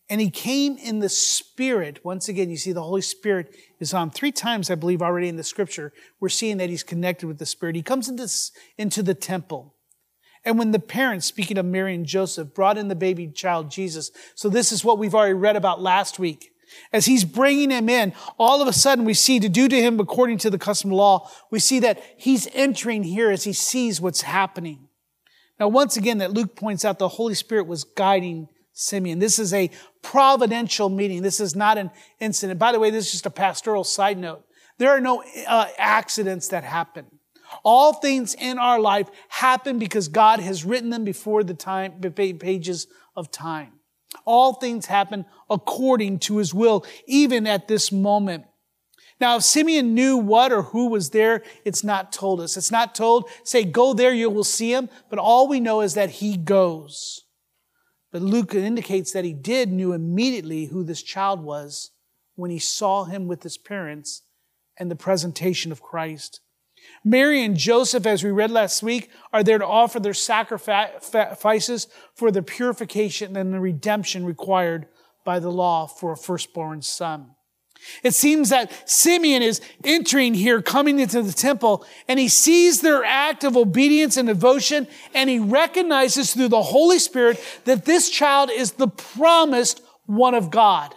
and 0.09 0.21
he 0.21 0.29
came 0.29 0.77
in 0.77 0.99
the 0.99 1.09
Spirit. 1.09 2.03
Once 2.03 2.27
again, 2.27 2.49
you 2.49 2.57
see 2.57 2.71
the 2.71 2.83
Holy 2.83 3.01
Spirit 3.01 3.55
is 3.79 3.93
on 3.93 4.11
three 4.11 4.31
times, 4.31 4.69
I 4.69 4.75
believe, 4.75 5.01
already 5.01 5.27
in 5.27 5.35
the 5.35 5.43
scripture. 5.43 5.93
We're 6.19 6.29
seeing 6.29 6.57
that 6.57 6.69
he's 6.69 6.83
connected 6.83 7.27
with 7.27 7.39
the 7.39 7.45
Spirit. 7.45 7.75
He 7.75 7.81
comes 7.81 8.07
into, 8.07 8.29
into 8.77 9.01
the 9.01 9.15
temple. 9.15 9.75
And 10.43 10.59
when 10.59 10.71
the 10.71 10.79
parents, 10.79 11.25
speaking 11.25 11.57
of 11.57 11.65
Mary 11.65 11.95
and 11.95 12.05
Joseph, 12.05 12.53
brought 12.53 12.77
in 12.77 12.87
the 12.87 12.95
baby 12.95 13.27
child 13.27 13.71
Jesus, 13.71 14.11
so 14.35 14.47
this 14.47 14.71
is 14.71 14.85
what 14.85 14.99
we've 14.99 15.15
already 15.15 15.33
read 15.33 15.55
about 15.55 15.81
last 15.81 16.19
week. 16.19 16.51
As 16.91 17.06
he's 17.06 17.23
bringing 17.23 17.71
him 17.71 17.89
in, 17.89 18.13
all 18.38 18.62
of 18.62 18.67
a 18.67 18.73
sudden 18.73 19.06
we 19.06 19.13
see 19.13 19.39
to 19.39 19.49
do 19.49 19.67
to 19.67 19.82
him 19.82 19.99
according 19.99 20.38
to 20.39 20.49
the 20.49 20.58
custom 20.58 20.91
law, 20.91 21.30
we 21.51 21.60
see 21.60 21.80
that 21.80 22.01
he's 22.17 22.47
entering 22.54 23.04
here 23.04 23.32
as 23.32 23.43
he 23.43 23.54
sees 23.54 24.01
what's 24.01 24.21
happening. 24.21 24.88
Now, 25.60 25.69
once 25.69 25.95
again, 25.95 26.17
that 26.17 26.34
Luke 26.34 26.56
points 26.56 26.84
out 26.84 26.99
the 26.99 27.08
Holy 27.08 27.34
Spirit 27.34 27.67
was 27.67 27.84
guiding 27.84 28.49
Simeon. 28.73 29.19
This 29.19 29.39
is 29.39 29.54
a 29.54 29.71
providential 30.01 30.89
meeting. 30.89 31.21
This 31.21 31.39
is 31.39 31.56
not 31.56 31.78
an 31.78 31.91
incident. 32.19 32.60
By 32.60 32.73
the 32.73 32.80
way, 32.80 32.89
this 32.89 33.06
is 33.06 33.12
just 33.13 33.25
a 33.25 33.32
pastoral 33.32 33.86
side 33.86 34.17
note. 34.17 34.43
There 34.78 34.89
are 34.89 34.99
no 34.99 35.23
uh, 35.47 35.67
accidents 35.78 36.49
that 36.49 36.65
happen. 36.65 37.06
All 37.63 37.93
things 37.93 38.34
in 38.34 38.60
our 38.60 38.80
life 38.80 39.10
happen 39.30 39.80
because 39.80 40.10
God 40.10 40.39
has 40.41 40.65
written 40.65 40.89
them 40.89 41.06
before 41.06 41.43
the 41.43 41.54
time, 41.54 42.01
pages 42.01 42.88
of 43.15 43.32
time. 43.32 43.74
All 44.23 44.54
things 44.54 44.86
happen 44.86 45.25
according 45.49 46.19
to 46.19 46.38
his 46.38 46.54
will, 46.54 46.86
even 47.08 47.45
at 47.45 47.67
this 47.67 47.91
moment. 47.91 48.45
Now, 49.19 49.38
if 49.38 49.43
Simeon 49.43 49.93
knew 49.93 50.17
what 50.17 50.51
or 50.51 50.63
who 50.63 50.88
was 50.88 51.12
there, 51.12 51.43
it's 51.63 51.84
not 51.84 52.12
told 52.12 52.41
us. 52.41 52.58
It's 52.58 52.71
not 52.71 52.95
told, 52.95 53.30
say, 53.43 53.63
go 53.63 53.93
there, 53.93 54.13
you 54.13 54.30
will 54.30 54.43
see 54.43 54.73
him. 54.73 54.89
But 55.10 55.19
all 55.19 55.47
we 55.47 55.60
know 55.60 55.82
is 55.82 55.93
that 55.93 56.10
he 56.10 56.36
goes. 56.36 57.21
But 58.12 58.21
Luke 58.21 58.54
indicates 58.54 59.12
that 59.13 59.25
he 59.25 59.34
did 59.34 59.71
knew 59.71 59.93
immediately 59.93 60.65
who 60.65 60.84
this 60.84 61.01
child 61.01 61.41
was 61.41 61.91
when 62.36 62.51
he 62.51 62.60
saw 62.60 63.06
him 63.06 63.28
with 63.28 63.43
his 63.43 63.58
parents 63.58 64.23
and 64.78 64.91
the 64.91 64.95
presentation 64.95 65.71
of 65.71 65.82
Christ. 65.82 66.41
Mary 67.03 67.43
and 67.43 67.55
Joseph, 67.55 68.05
as 68.05 68.23
we 68.23 68.31
read 68.31 68.51
last 68.51 68.81
week, 68.81 69.09
are 69.31 69.43
there 69.43 69.59
to 69.59 69.67
offer 69.67 69.99
their 69.99 70.13
sacrifices 70.13 71.87
for 72.15 72.31
the 72.31 72.41
purification 72.41 73.35
and 73.35 73.53
the 73.53 73.59
redemption 73.59 74.25
required 74.25 74.87
by 75.23 75.39
the 75.39 75.51
law 75.51 75.87
for 75.87 76.11
a 76.11 76.17
firstborn 76.17 76.81
son. 76.81 77.31
It 78.01 78.15
seems 78.15 78.49
that 78.49 78.71
Simeon 78.89 79.43
is 79.43 79.61
entering 79.83 80.33
here, 80.33 80.61
coming 80.61 80.99
into 80.99 81.21
the 81.21 81.33
temple, 81.33 81.85
and 82.07 82.19
he 82.19 82.27
sees 82.27 82.81
their 82.81 83.03
act 83.03 83.43
of 83.43 83.55
obedience 83.55 84.17
and 84.17 84.27
devotion, 84.27 84.87
and 85.13 85.29
he 85.29 85.37
recognizes 85.37 86.33
through 86.33 86.47
the 86.47 86.63
Holy 86.63 86.97
Spirit 86.97 87.39
that 87.65 87.85
this 87.85 88.09
child 88.09 88.49
is 88.49 88.71
the 88.73 88.87
promised 88.87 89.81
one 90.05 90.33
of 90.33 90.49
God. 90.49 90.95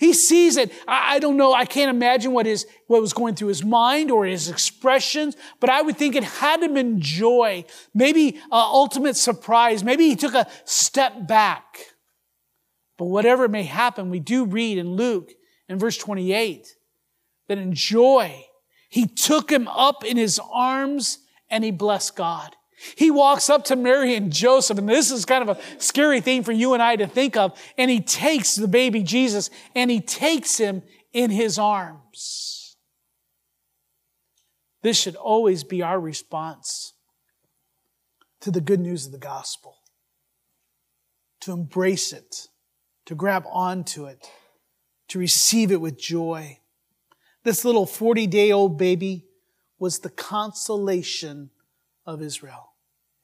He 0.00 0.14
sees 0.14 0.56
it. 0.56 0.72
I, 0.88 1.16
I, 1.16 1.18
don't 1.18 1.36
know. 1.36 1.52
I 1.52 1.66
can't 1.66 1.94
imagine 1.94 2.32
what 2.32 2.46
his, 2.46 2.66
what 2.86 3.02
was 3.02 3.12
going 3.12 3.34
through 3.34 3.48
his 3.48 3.62
mind 3.62 4.10
or 4.10 4.24
his 4.24 4.48
expressions, 4.48 5.36
but 5.60 5.68
I 5.68 5.82
would 5.82 5.98
think 5.98 6.16
it 6.16 6.24
had 6.24 6.62
him 6.62 6.72
been 6.72 7.02
joy, 7.02 7.66
maybe 7.92 8.40
uh, 8.50 8.54
ultimate 8.54 9.18
surprise. 9.18 9.84
Maybe 9.84 10.08
he 10.08 10.16
took 10.16 10.32
a 10.32 10.46
step 10.64 11.28
back. 11.28 11.76
But 12.96 13.06
whatever 13.06 13.46
may 13.46 13.64
happen, 13.64 14.08
we 14.08 14.20
do 14.20 14.46
read 14.46 14.78
in 14.78 14.94
Luke 14.94 15.32
in 15.68 15.78
verse 15.78 15.98
28 15.98 16.66
that 17.48 17.58
in 17.58 17.74
joy, 17.74 18.46
he 18.88 19.06
took 19.06 19.52
him 19.52 19.68
up 19.68 20.02
in 20.02 20.16
his 20.16 20.40
arms 20.50 21.18
and 21.50 21.62
he 21.62 21.72
blessed 21.72 22.16
God. 22.16 22.56
He 22.96 23.10
walks 23.10 23.50
up 23.50 23.64
to 23.66 23.76
Mary 23.76 24.14
and 24.14 24.32
Joseph, 24.32 24.78
and 24.78 24.88
this 24.88 25.10
is 25.10 25.24
kind 25.24 25.48
of 25.48 25.56
a 25.56 25.60
scary 25.80 26.20
thing 26.20 26.42
for 26.42 26.52
you 26.52 26.72
and 26.72 26.82
I 26.82 26.96
to 26.96 27.06
think 27.06 27.36
of. 27.36 27.58
And 27.76 27.90
he 27.90 28.00
takes 28.00 28.54
the 28.54 28.68
baby 28.68 29.02
Jesus 29.02 29.50
and 29.74 29.90
he 29.90 30.00
takes 30.00 30.56
him 30.56 30.82
in 31.12 31.30
his 31.30 31.58
arms. 31.58 32.76
This 34.82 34.98
should 34.98 35.16
always 35.16 35.62
be 35.62 35.82
our 35.82 36.00
response 36.00 36.94
to 38.40 38.50
the 38.50 38.62
good 38.62 38.80
news 38.80 39.04
of 39.04 39.12
the 39.12 39.18
gospel 39.18 39.76
to 41.40 41.52
embrace 41.52 42.12
it, 42.12 42.48
to 43.06 43.14
grab 43.14 43.44
onto 43.50 44.06
it, 44.06 44.30
to 45.08 45.18
receive 45.18 45.70
it 45.70 45.80
with 45.80 45.98
joy. 45.98 46.58
This 47.44 47.64
little 47.64 47.86
40 47.86 48.26
day 48.26 48.52
old 48.52 48.78
baby 48.78 49.26
was 49.78 49.98
the 49.98 50.10
consolation 50.10 51.50
of 52.06 52.22
Israel. 52.22 52.69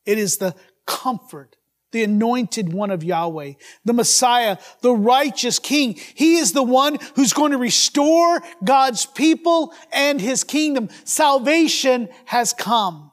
It 0.07 0.19
is 0.19 0.39
the 0.39 0.55
comfort, 0.87 1.57
the 1.91 2.05
anointed 2.05 2.73
one 2.73 2.91
of 2.91 3.05
Yahweh, 3.05 3.55
the 3.85 3.93
Messiah, 3.93 4.57
the 4.81 4.95
righteous 4.95 5.59
King. 5.59 5.95
He 6.15 6.37
is 6.37 6.53
the 6.53 6.63
one 6.63 6.99
who's 7.17 7.33
going 7.33 7.53
to 7.53 7.59
restore 7.59 8.41
God's 8.65 9.05
people 9.05 9.75
and 9.93 10.21
his 10.21 10.45
kingdom. 10.45 10.89
Salvation 11.05 12.09
has 12.27 12.53
come. 12.53 13.13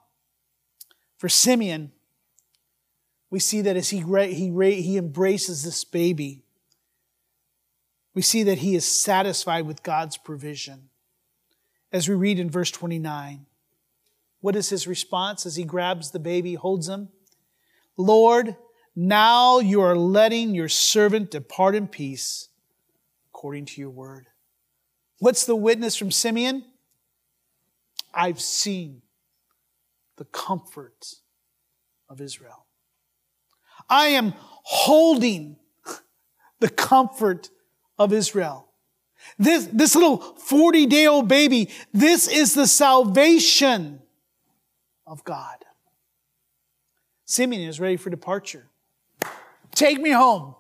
For 1.18 1.30
Simeon, 1.30 1.92
we 3.30 3.40
see 3.40 3.62
that 3.62 3.76
as 3.76 3.90
he, 3.90 4.00
he, 4.02 4.82
he 4.82 4.98
embraces 4.98 5.64
this 5.64 5.84
baby, 5.84 6.44
we 8.14 8.22
see 8.22 8.44
that 8.44 8.60
he 8.60 8.76
is 8.76 8.86
satisfied 8.86 9.66
with 9.66 9.82
God's 9.82 10.18
provision. 10.18 10.90
As 11.92 12.08
we 12.08 12.16
read 12.16 12.40
in 12.40 12.50
verse 12.50 12.70
29, 12.70 13.46
what 14.44 14.58
is 14.58 14.68
his 14.68 14.88
response 14.88 15.46
as 15.46 15.56
he 15.56 15.64
grabs 15.64 16.12
the 16.12 16.20
baby, 16.20 16.56
holds 16.56 16.90
him? 16.90 17.08
Lord, 17.96 18.58
now 18.94 19.60
you 19.60 19.80
are 19.80 19.96
letting 19.96 20.54
your 20.54 20.68
servant 20.68 21.32
depart 21.32 21.76
in 21.76 21.88
peace 21.88 22.50
according 23.30 23.68
to 23.68 23.80
your 23.80 23.90
word. 23.90 24.28
What's 25.20 25.46
the 25.46 25.56
witness 25.56 25.96
from 25.96 26.12
Simeon? 26.12 26.66
I've 28.14 28.42
seen 28.42 29.04
the 30.18 30.26
comfort 30.26 31.16
of 32.10 32.20
Israel. 32.20 32.66
I 33.90 34.08
am 34.08 34.34
holding 34.38 35.56
the 36.60 36.68
comfort 36.68 37.50
of 37.98 38.12
Israel. 38.12 38.68
This, 39.40 39.70
this 39.72 39.96
little 39.96 40.18
40 40.18 40.86
day 40.88 41.08
old 41.08 41.30
baby, 41.30 41.70
this 41.94 42.28
is 42.28 42.56
the 42.56 42.68
salvation 42.68 44.02
of 45.06 45.24
God. 45.24 45.58
Simeon 47.26 47.68
is 47.68 47.80
ready 47.80 47.98
for 47.98 48.10
departure. 48.10 48.68
Take 49.74 50.00
me 50.00 50.12
home. 50.12 50.56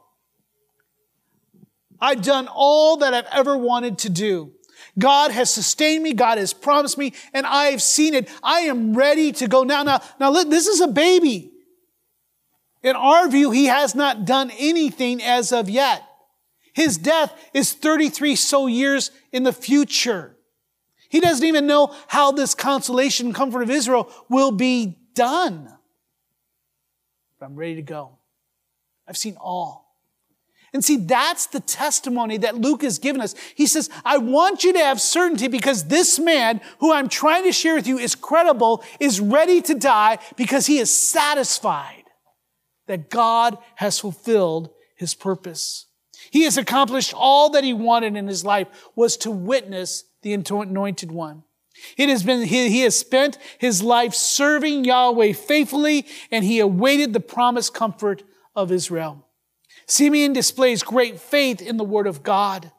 I've 1.99 2.21
done 2.21 2.47
all 2.51 2.97
that 2.97 3.13
I've 3.13 3.27
ever 3.31 3.57
wanted 3.57 3.99
to 3.99 4.09
do. 4.09 4.51
God 4.97 5.31
has 5.31 5.49
sustained 5.49 6.03
me. 6.03 6.13
God 6.13 6.37
has 6.37 6.53
promised 6.53 6.97
me 6.97 7.13
and 7.33 7.45
I 7.45 7.65
have 7.65 7.81
seen 7.81 8.13
it. 8.13 8.29
I 8.41 8.61
am 8.61 8.93
ready 8.93 9.31
to 9.33 9.47
go 9.47 9.63
now. 9.63 9.83
Now, 9.83 10.01
now 10.19 10.29
look, 10.29 10.49
this 10.49 10.67
is 10.67 10.81
a 10.81 10.87
baby. 10.87 11.51
In 12.81 12.95
our 12.95 13.29
view, 13.29 13.51
he 13.51 13.65
has 13.65 13.95
not 13.95 14.25
done 14.25 14.51
anything 14.57 15.23
as 15.23 15.53
of 15.53 15.69
yet. 15.69 16.03
His 16.73 16.97
death 16.97 17.33
is 17.53 17.71
33 17.71 18.35
so 18.35 18.67
years 18.67 19.11
in 19.31 19.43
the 19.43 19.53
future. 19.53 20.32
He 21.13 21.19
doesn't 21.19 21.45
even 21.45 21.67
know 21.67 21.95
how 22.07 22.31
this 22.31 22.55
consolation 22.55 23.27
and 23.27 23.35
comfort 23.35 23.61
of 23.61 23.69
Israel 23.69 24.09
will 24.29 24.49
be 24.49 24.97
done. 25.13 25.71
But 27.39 27.45
I'm 27.45 27.55
ready 27.55 27.75
to 27.75 27.83
go. 27.83 28.17
I've 29.07 29.15
seen 29.15 29.37
all. 29.39 29.95
And 30.73 30.83
see, 30.83 30.97
that's 30.97 31.45
the 31.45 31.59
testimony 31.59 32.37
that 32.37 32.55
Luke 32.55 32.81
has 32.81 32.97
given 32.97 33.21
us. 33.21 33.35
He 33.53 33.67
says, 33.67 33.91
I 34.03 34.17
want 34.17 34.63
you 34.63 34.73
to 34.73 34.79
have 34.79 34.99
certainty 34.99 35.47
because 35.47 35.83
this 35.83 36.17
man 36.17 36.61
who 36.79 36.91
I'm 36.91 37.09
trying 37.09 37.43
to 37.43 37.51
share 37.51 37.75
with 37.75 37.85
you 37.85 37.99
is 37.99 38.15
credible, 38.15 38.83
is 38.99 39.19
ready 39.19 39.61
to 39.61 39.75
die 39.75 40.17
because 40.35 40.65
he 40.65 40.79
is 40.79 40.91
satisfied 40.91 42.05
that 42.87 43.11
God 43.11 43.59
has 43.75 43.99
fulfilled 43.99 44.71
his 44.95 45.13
purpose. 45.13 45.85
He 46.31 46.45
has 46.45 46.57
accomplished 46.57 47.13
all 47.15 47.51
that 47.51 47.63
he 47.63 47.73
wanted 47.73 48.15
in 48.15 48.27
his 48.27 48.43
life 48.43 48.67
was 48.95 49.15
to 49.17 49.29
witness 49.29 50.05
the 50.23 50.33
anointed 50.33 51.11
one. 51.11 51.43
It 51.97 52.09
has 52.09 52.23
been, 52.23 52.43
he, 52.43 52.69
he 52.69 52.81
has 52.81 52.97
spent 52.97 53.37
his 53.57 53.81
life 53.81 54.13
serving 54.13 54.85
Yahweh 54.85 55.33
faithfully 55.33 56.05
and 56.31 56.45
he 56.45 56.59
awaited 56.59 57.13
the 57.13 57.19
promised 57.19 57.73
comfort 57.73 58.23
of 58.55 58.71
Israel. 58.71 59.27
Simeon 59.87 60.33
displays 60.33 60.83
great 60.83 61.19
faith 61.19 61.61
in 61.61 61.77
the 61.77 61.83
word 61.83 62.07
of 62.07 62.23
God 62.23 62.71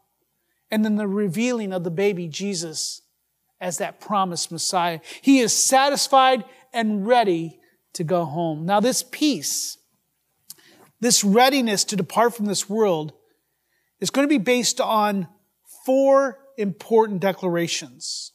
and 0.70 0.86
in 0.86 0.96
the 0.96 1.08
revealing 1.08 1.72
of 1.72 1.84
the 1.84 1.90
baby 1.90 2.28
Jesus 2.28 3.02
as 3.60 3.78
that 3.78 4.00
promised 4.00 4.52
Messiah. 4.52 5.00
He 5.22 5.40
is 5.40 5.52
satisfied 5.52 6.44
and 6.72 7.06
ready 7.06 7.60
to 7.94 8.04
go 8.04 8.24
home. 8.24 8.64
Now 8.64 8.80
this 8.80 9.02
peace 9.02 9.78
this 11.04 11.22
readiness 11.22 11.84
to 11.84 11.96
depart 11.96 12.34
from 12.34 12.46
this 12.46 12.68
world 12.68 13.12
is 14.00 14.08
going 14.08 14.26
to 14.26 14.32
be 14.32 14.42
based 14.42 14.80
on 14.80 15.28
four 15.84 16.38
important 16.58 17.20
declarations 17.20 18.32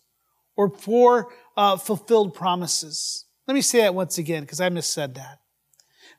or 0.55 0.69
four 0.69 1.34
uh, 1.55 1.77
fulfilled 1.77 2.34
promises. 2.34 3.25
Let 3.47 3.53
me 3.53 3.62
say 3.62 3.79
that 3.79 3.95
once 3.95 4.17
again 4.17 4.43
because 4.43 4.62
I 4.62 4.69
missaid 4.69 5.15
that. 5.15 5.39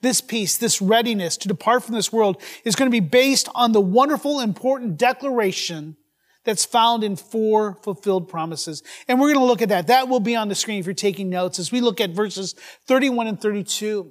This 0.02 0.20
peace, 0.20 0.56
this 0.56 0.80
readiness 0.80 1.36
to 1.38 1.48
depart 1.48 1.84
from 1.84 1.94
this 1.94 2.12
world 2.12 2.40
is 2.64 2.74
going 2.74 2.90
to 2.90 2.94
be 2.94 3.00
based 3.00 3.48
on 3.54 3.72
the 3.72 3.80
wonderful, 3.80 4.40
important 4.40 4.96
declaration 4.96 5.96
that's 6.44 6.64
found 6.64 7.04
in 7.04 7.16
four 7.16 7.74
fulfilled 7.82 8.28
promises. 8.28 8.82
And 9.08 9.20
we're 9.20 9.32
going 9.32 9.44
to 9.44 9.44
look 9.44 9.62
at 9.62 9.68
that. 9.68 9.88
That 9.88 10.08
will 10.08 10.20
be 10.20 10.36
on 10.36 10.48
the 10.48 10.54
screen 10.54 10.80
if 10.80 10.86
you're 10.86 10.94
taking 10.94 11.28
notes 11.28 11.58
as 11.58 11.70
we 11.70 11.80
look 11.80 12.00
at 12.00 12.10
verses 12.10 12.54
31 12.86 13.26
and 13.26 13.40
32. 13.40 14.10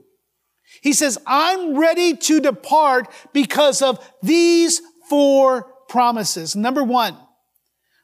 He 0.82 0.94
says, 0.94 1.18
I'm 1.26 1.76
ready 1.78 2.16
to 2.16 2.40
depart 2.40 3.08
because 3.34 3.82
of 3.82 4.08
these 4.22 4.82
four 5.10 5.74
promises. 5.90 6.56
Number 6.56 6.84
one, 6.84 7.18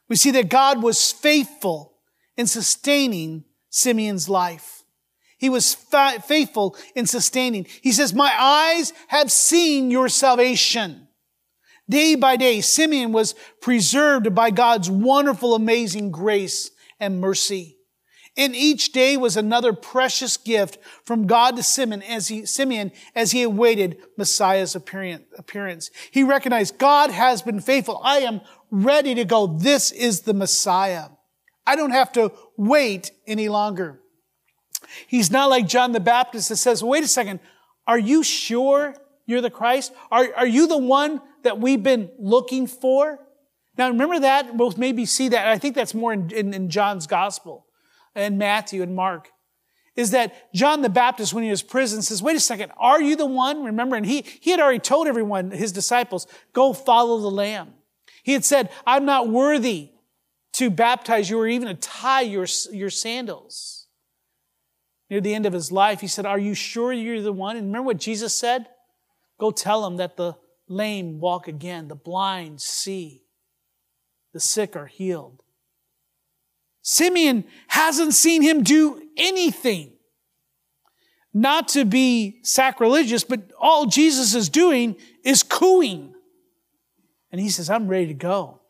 we 0.08 0.16
see 0.16 0.30
that 0.32 0.48
God 0.48 0.82
was 0.82 1.12
faithful 1.12 1.94
in 2.36 2.46
sustaining 2.46 3.44
Simeon's 3.70 4.28
life. 4.28 4.84
He 5.38 5.48
was 5.48 5.74
fa- 5.74 6.22
faithful 6.24 6.76
in 6.94 7.06
sustaining. 7.06 7.66
He 7.82 7.92
says, 7.92 8.14
my 8.14 8.32
eyes 8.38 8.92
have 9.08 9.30
seen 9.30 9.90
your 9.90 10.08
salvation. 10.08 11.08
Day 11.88 12.14
by 12.14 12.36
day, 12.36 12.60
Simeon 12.62 13.12
was 13.12 13.34
preserved 13.60 14.34
by 14.34 14.50
God's 14.50 14.90
wonderful, 14.90 15.54
amazing 15.54 16.10
grace 16.10 16.70
and 16.98 17.20
mercy. 17.20 17.74
And 18.38 18.54
each 18.54 18.92
day 18.92 19.16
was 19.16 19.36
another 19.36 19.72
precious 19.72 20.36
gift 20.36 20.78
from 21.04 21.26
God 21.26 21.56
to 21.56 21.62
Simeon 21.62 22.02
as 22.02 22.28
he, 22.28 22.44
Simeon 22.44 22.92
as 23.14 23.32
he 23.32 23.42
awaited 23.42 23.98
Messiah's 24.18 24.74
appearance. 24.74 25.90
He 26.10 26.22
recognized 26.22 26.76
God 26.76 27.10
has 27.10 27.40
been 27.40 27.60
faithful. 27.60 27.98
I 28.04 28.18
am 28.18 28.42
ready 28.70 29.14
to 29.14 29.24
go. 29.24 29.46
This 29.46 29.92
is 29.92 30.22
the 30.22 30.34
Messiah. 30.34 31.06
I 31.66 31.76
don't 31.76 31.90
have 31.90 32.12
to 32.12 32.32
wait 32.56 33.10
any 33.26 33.48
longer. 33.48 34.00
He's 35.06 35.30
not 35.30 35.50
like 35.50 35.66
John 35.66 35.92
the 35.92 36.00
Baptist 36.00 36.48
that 36.48 36.56
says, 36.56 36.82
wait 36.82 37.02
a 37.02 37.08
second, 37.08 37.40
are 37.86 37.98
you 37.98 38.22
sure 38.22 38.94
you're 39.26 39.40
the 39.40 39.50
Christ? 39.50 39.92
Are, 40.10 40.28
are 40.36 40.46
you 40.46 40.66
the 40.66 40.78
one 40.78 41.20
that 41.42 41.58
we've 41.58 41.82
been 41.82 42.10
looking 42.18 42.66
for? 42.66 43.18
Now 43.76 43.88
remember 43.88 44.20
that, 44.20 44.56
we'll 44.56 44.74
maybe 44.76 45.06
see 45.06 45.28
that. 45.30 45.48
I 45.48 45.58
think 45.58 45.74
that's 45.74 45.94
more 45.94 46.12
in, 46.12 46.30
in, 46.30 46.54
in 46.54 46.70
John's 46.70 47.06
gospel 47.06 47.66
and 48.14 48.38
Matthew 48.38 48.82
and 48.82 48.94
Mark 48.94 49.30
is 49.96 50.10
that 50.10 50.52
John 50.54 50.82
the 50.82 50.90
Baptist, 50.90 51.32
when 51.32 51.42
he 51.42 51.50
was 51.50 51.62
in 51.62 51.68
prison, 51.68 52.02
says, 52.02 52.22
wait 52.22 52.36
a 52.36 52.40
second, 52.40 52.70
are 52.76 53.00
you 53.00 53.16
the 53.16 53.26
one? 53.26 53.64
Remember, 53.64 53.96
and 53.96 54.04
he, 54.04 54.24
he 54.40 54.50
had 54.50 54.60
already 54.60 54.78
told 54.78 55.06
everyone, 55.06 55.50
his 55.50 55.72
disciples, 55.72 56.26
go 56.52 56.72
follow 56.72 57.18
the 57.18 57.30
Lamb. 57.30 57.72
He 58.26 58.32
had 58.32 58.44
said, 58.44 58.70
I'm 58.84 59.04
not 59.04 59.28
worthy 59.28 59.90
to 60.54 60.68
baptize 60.68 61.30
you 61.30 61.38
or 61.38 61.46
even 61.46 61.68
to 61.68 61.74
tie 61.74 62.22
your, 62.22 62.48
your 62.72 62.90
sandals. 62.90 63.86
Near 65.08 65.20
the 65.20 65.32
end 65.32 65.46
of 65.46 65.52
his 65.52 65.70
life, 65.70 66.00
he 66.00 66.08
said, 66.08 66.26
Are 66.26 66.38
you 66.38 66.52
sure 66.52 66.92
you're 66.92 67.22
the 67.22 67.32
one? 67.32 67.56
And 67.56 67.68
remember 67.68 67.86
what 67.86 67.98
Jesus 67.98 68.34
said? 68.34 68.66
Go 69.38 69.52
tell 69.52 69.80
them 69.82 69.98
that 69.98 70.16
the 70.16 70.34
lame 70.66 71.20
walk 71.20 71.46
again, 71.46 71.86
the 71.86 71.94
blind 71.94 72.60
see, 72.60 73.22
the 74.32 74.40
sick 74.40 74.74
are 74.74 74.86
healed. 74.86 75.44
Simeon 76.82 77.44
hasn't 77.68 78.14
seen 78.14 78.42
him 78.42 78.64
do 78.64 79.00
anything. 79.16 79.92
Not 81.32 81.68
to 81.68 81.84
be 81.84 82.40
sacrilegious, 82.42 83.22
but 83.22 83.52
all 83.56 83.86
Jesus 83.86 84.34
is 84.34 84.48
doing 84.48 84.96
is 85.22 85.44
cooing. 85.44 86.15
And 87.36 87.42
he 87.42 87.50
says, 87.50 87.68
I'm 87.68 87.86
ready 87.86 88.06
to 88.06 88.14
go. 88.14 88.60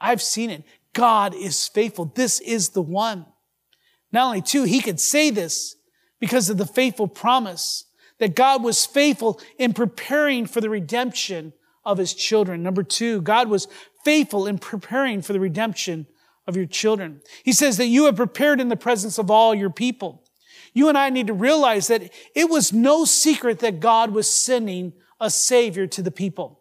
I've 0.00 0.22
seen 0.22 0.48
it. 0.48 0.62
God 0.92 1.34
is 1.34 1.66
faithful. 1.66 2.12
This 2.14 2.38
is 2.38 2.68
the 2.68 2.80
one. 2.80 3.26
Not 4.12 4.26
only 4.26 4.40
two, 4.40 4.62
he 4.62 4.80
could 4.80 5.00
say 5.00 5.30
this 5.30 5.74
because 6.20 6.48
of 6.48 6.56
the 6.56 6.64
faithful 6.64 7.08
promise 7.08 7.86
that 8.20 8.36
God 8.36 8.62
was 8.62 8.86
faithful 8.86 9.40
in 9.58 9.72
preparing 9.72 10.46
for 10.46 10.60
the 10.60 10.70
redemption 10.70 11.54
of 11.84 11.98
his 11.98 12.14
children. 12.14 12.62
Number 12.62 12.84
two, 12.84 13.20
God 13.20 13.48
was 13.48 13.66
faithful 14.04 14.46
in 14.46 14.58
preparing 14.58 15.20
for 15.20 15.32
the 15.32 15.40
redemption 15.40 16.06
of 16.46 16.56
your 16.56 16.66
children. 16.66 17.20
He 17.42 17.52
says 17.52 17.78
that 17.78 17.88
you 17.88 18.04
have 18.04 18.14
prepared 18.14 18.60
in 18.60 18.68
the 18.68 18.76
presence 18.76 19.18
of 19.18 19.28
all 19.28 19.56
your 19.56 19.70
people. 19.70 20.22
You 20.72 20.88
and 20.88 20.96
I 20.96 21.10
need 21.10 21.26
to 21.26 21.34
realize 21.34 21.88
that 21.88 22.12
it 22.36 22.48
was 22.48 22.72
no 22.72 23.06
secret 23.06 23.58
that 23.58 23.80
God 23.80 24.12
was 24.12 24.30
sending 24.30 24.92
a 25.20 25.30
savior 25.30 25.88
to 25.88 26.00
the 26.00 26.12
people. 26.12 26.60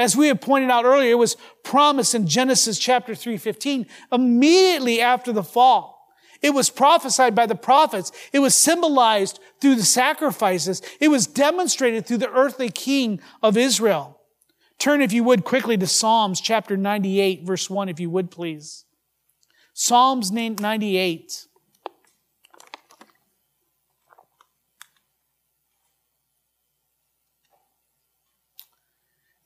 As 0.00 0.16
we 0.16 0.28
have 0.28 0.40
pointed 0.40 0.70
out 0.70 0.86
earlier, 0.86 1.10
it 1.10 1.18
was 1.18 1.36
promised 1.62 2.14
in 2.14 2.26
Genesis 2.26 2.78
chapter 2.78 3.14
3:15 3.14 3.86
immediately 4.10 4.98
after 5.02 5.30
the 5.30 5.42
fall. 5.42 6.08
It 6.40 6.54
was 6.54 6.70
prophesied 6.70 7.34
by 7.34 7.44
the 7.44 7.54
prophets. 7.54 8.10
It 8.32 8.38
was 8.38 8.54
symbolized 8.54 9.38
through 9.60 9.74
the 9.74 9.84
sacrifices. 9.84 10.80
It 11.00 11.08
was 11.08 11.26
demonstrated 11.26 12.06
through 12.06 12.16
the 12.16 12.30
earthly 12.30 12.70
king 12.70 13.20
of 13.42 13.58
Israel. 13.58 14.18
Turn, 14.78 15.02
if 15.02 15.12
you 15.12 15.22
would, 15.22 15.44
quickly 15.44 15.76
to 15.76 15.86
Psalms 15.86 16.40
chapter 16.40 16.78
98, 16.78 17.42
verse 17.44 17.68
1, 17.68 17.90
if 17.90 18.00
you 18.00 18.08
would, 18.08 18.30
please. 18.30 18.86
Psalms 19.74 20.32
98. 20.32 21.46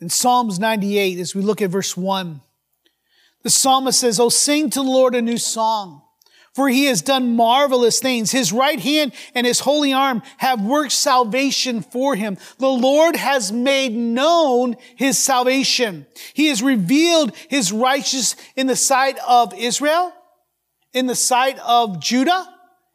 In 0.05 0.11
Psalms 0.11 0.59
98, 0.59 1.19
as 1.19 1.35
we 1.35 1.41
look 1.41 1.63
at 1.63 1.71
verse 1.71 1.97
1, 1.97 2.43
the 3.43 3.49
psalmist 3.49 4.01
says, 4.01 4.21
Oh, 4.21 4.29
sing 4.29 4.69
to 4.69 4.81
the 4.81 4.83
Lord 4.83 5.15
a 5.15 5.23
new 5.23 5.39
song 5.39 6.03
for 6.55 6.69
he 6.69 6.85
has 6.85 7.01
done 7.01 7.35
marvelous 7.35 8.01
things. 8.01 8.31
His 8.31 8.53
right 8.53 8.79
hand 8.79 9.15
and 9.35 9.47
his 9.47 9.61
holy 9.61 9.95
arm 9.95 10.23
have 10.37 10.61
worked 10.61 10.93
salvation 10.93 11.81
for 11.81 12.15
him. 12.15 12.37
The 12.59 12.69
Lord 12.69 13.17
has 13.17 13.51
made 13.51 13.93
known 13.97 14.77
his 14.95 15.19
salvation. 15.19 16.07
He 16.35 16.49
has 16.49 16.63
revealed 16.63 17.35
his 17.49 17.73
righteousness 17.73 18.37
in 18.57 18.67
the 18.67 18.77
sight 18.77 19.19
of 19.27 19.55
Israel, 19.55 20.13
in 20.93 21.07
the 21.07 21.17
sight 21.17 21.59
of 21.61 21.99
Judah, 21.99 22.47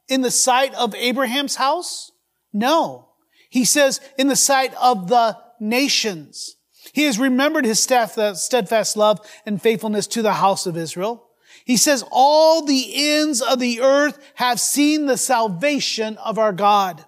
in 0.08 0.22
the 0.22 0.32
sight 0.32 0.76
of 0.76 0.94
Abraham's 0.94 1.56
house. 1.56 2.12
No. 2.54 3.10
He 3.50 3.66
says 3.66 4.00
in 4.20 4.28
the 4.28 4.36
sight 4.36 4.76
of 4.76 5.10
the 5.10 5.38
nations. 5.60 6.56
He 6.94 7.04
has 7.04 7.20
remembered 7.20 7.66
his 7.66 7.80
steadfast 7.80 8.98
love 8.98 9.20
and 9.46 9.62
faithfulness 9.62 10.08
to 10.08 10.22
the 10.22 10.34
house 10.34 10.66
of 10.66 10.78
Israel. 10.78 11.28
He 11.66 11.78
says, 11.78 12.04
all 12.12 12.66
the 12.66 12.92
ends 12.96 13.42
of 13.42 13.60
the 13.60 13.82
earth 13.82 14.18
have 14.36 14.60
seen 14.60 15.06
the 15.06 15.18
salvation 15.18 16.18
of 16.18 16.40
our 16.40 16.54
God. 16.54 17.06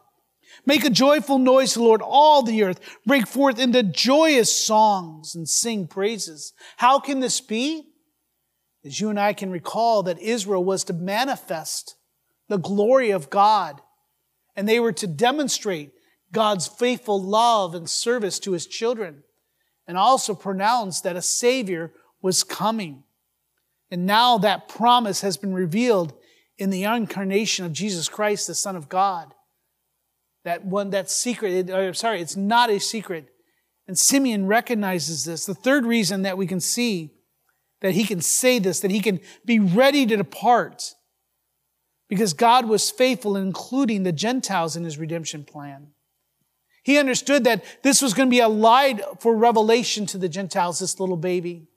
Make 0.65 0.85
a 0.85 0.91
joyful 0.91 1.39
noise 1.39 1.73
to 1.73 1.79
the 1.79 1.85
Lord, 1.85 2.01
all 2.03 2.43
the 2.43 2.61
earth. 2.63 2.79
Break 3.05 3.25
forth 3.25 3.59
into 3.59 3.81
joyous 3.81 4.55
songs 4.55 5.33
and 5.33 5.49
sing 5.49 5.87
praises. 5.87 6.53
How 6.77 6.99
can 6.99 7.19
this 7.19 7.41
be? 7.41 7.87
As 8.85 8.99
you 8.99 9.09
and 9.09 9.19
I 9.19 9.33
can 9.33 9.49
recall 9.49 10.03
that 10.03 10.19
Israel 10.19 10.63
was 10.63 10.83
to 10.83 10.93
manifest 10.93 11.95
the 12.47 12.57
glory 12.57 13.09
of 13.09 13.29
God, 13.29 13.81
and 14.55 14.67
they 14.67 14.79
were 14.79 14.91
to 14.91 15.07
demonstrate 15.07 15.91
God's 16.31 16.67
faithful 16.67 17.21
love 17.21 17.73
and 17.73 17.89
service 17.89 18.37
to 18.39 18.51
his 18.51 18.67
children, 18.67 19.23
and 19.91 19.97
also 19.97 20.33
pronounced 20.33 21.03
that 21.03 21.17
a 21.17 21.21
Savior 21.21 21.91
was 22.21 22.45
coming. 22.45 23.03
And 23.91 24.05
now 24.05 24.37
that 24.37 24.69
promise 24.69 25.19
has 25.19 25.35
been 25.35 25.53
revealed 25.53 26.13
in 26.57 26.69
the 26.69 26.85
incarnation 26.85 27.65
of 27.65 27.73
Jesus 27.73 28.07
Christ, 28.07 28.47
the 28.47 28.55
Son 28.55 28.77
of 28.77 28.87
God. 28.87 29.33
That 30.45 30.63
one, 30.63 30.91
that 30.91 31.11
secret, 31.11 31.51
it, 31.51 31.69
uh, 31.69 31.91
sorry, 31.91 32.21
it's 32.21 32.37
not 32.37 32.69
a 32.69 32.79
secret. 32.79 33.33
And 33.85 33.99
Simeon 33.99 34.47
recognizes 34.47 35.25
this. 35.25 35.45
The 35.45 35.53
third 35.53 35.85
reason 35.85 36.21
that 36.21 36.37
we 36.37 36.47
can 36.47 36.61
see 36.61 37.11
that 37.81 37.93
he 37.93 38.05
can 38.05 38.21
say 38.21 38.59
this, 38.59 38.79
that 38.79 38.91
he 38.91 39.01
can 39.01 39.19
be 39.43 39.59
ready 39.59 40.05
to 40.05 40.15
depart, 40.15 40.95
because 42.07 42.31
God 42.31 42.65
was 42.65 42.89
faithful 42.89 43.35
in 43.35 43.45
including 43.45 44.03
the 44.03 44.13
Gentiles 44.13 44.77
in 44.77 44.85
his 44.85 44.97
redemption 44.97 45.43
plan. 45.43 45.87
He 46.83 46.97
understood 46.97 47.43
that 47.43 47.63
this 47.83 48.01
was 48.01 48.13
going 48.13 48.27
to 48.27 48.31
be 48.31 48.39
a 48.39 48.47
light 48.47 49.01
for 49.19 49.35
revelation 49.35 50.05
to 50.07 50.17
the 50.17 50.29
Gentiles, 50.29 50.79
this 50.79 50.99
little 50.99 51.17
baby. 51.17 51.67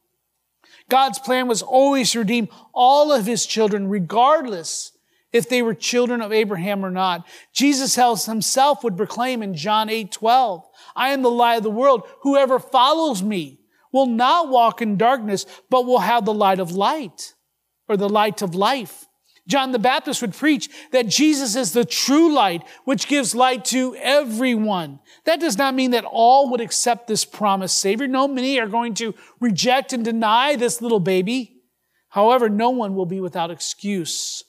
God's 0.89 1.19
plan 1.19 1.49
was 1.49 1.63
always 1.63 2.13
to 2.13 2.21
redeem 2.21 2.49
all 2.73 3.13
of 3.13 3.27
his 3.27 3.47
children, 3.47 3.89
regardless 3.89 4.93
if 5.33 5.49
they 5.49 5.63
were 5.63 5.75
children 5.75 6.21
of 6.21 6.33
Abraham 6.33 6.85
or 6.85 6.91
not. 6.91 7.27
Jesus 7.53 7.97
himself 8.27 8.85
would 8.85 8.97
proclaim 8.97 9.43
in 9.43 9.55
John 9.55 9.91
8, 9.91 10.13
12, 10.13 10.65
I 10.95 11.11
am 11.11 11.23
the 11.23 11.31
light 11.31 11.57
of 11.57 11.63
the 11.65 11.71
world. 11.71 12.07
Whoever 12.21 12.59
follows 12.59 13.23
me 13.23 13.61
will 13.93 14.07
not 14.07 14.49
walk 14.49 14.81
in 14.81 14.97
darkness, 14.97 15.45
but 15.71 15.87
will 15.87 16.01
have 16.01 16.25
the 16.25 16.35
light 16.35 16.61
of 16.61 16.73
light 16.73 17.35
or 17.89 17.97
the 17.97 18.09
light 18.09 18.43
of 18.43 18.55
life. 18.55 19.07
John 19.47 19.73
the 19.73 19.79
Baptist 19.79 20.23
would 20.23 20.35
preach 20.35 20.71
that 20.93 21.07
Jesus 21.07 21.55
is 21.55 21.73
the 21.73 21.85
true 21.85 22.33
light, 22.33 22.63
which 22.85 23.09
gives 23.09 23.35
light 23.35 23.65
to 23.67 23.95
everyone. 23.97 25.01
That 25.25 25.41
does 25.41 25.59
not 25.59 25.75
mean 25.75 25.91
that 25.91 26.07
all 26.07 26.51
would 26.51 26.63
accept 26.63 27.07
this 27.07 27.27
promised 27.27 27.79
Savior. 27.79 28.07
No, 28.07 28.27
many 28.27 28.59
are 28.59 28.67
going 28.67 28.95
to 28.95 29.15
reject 29.41 29.93
and 29.93 30.05
deny 30.05 30.57
this 30.57 30.81
little 30.81 31.01
baby. 31.01 31.61
However, 32.09 32.49
no 32.49 32.71
one 32.71 32.95
will 32.95 33.07
be 33.07 33.21
without 33.21 33.51
excuse. 33.51 34.45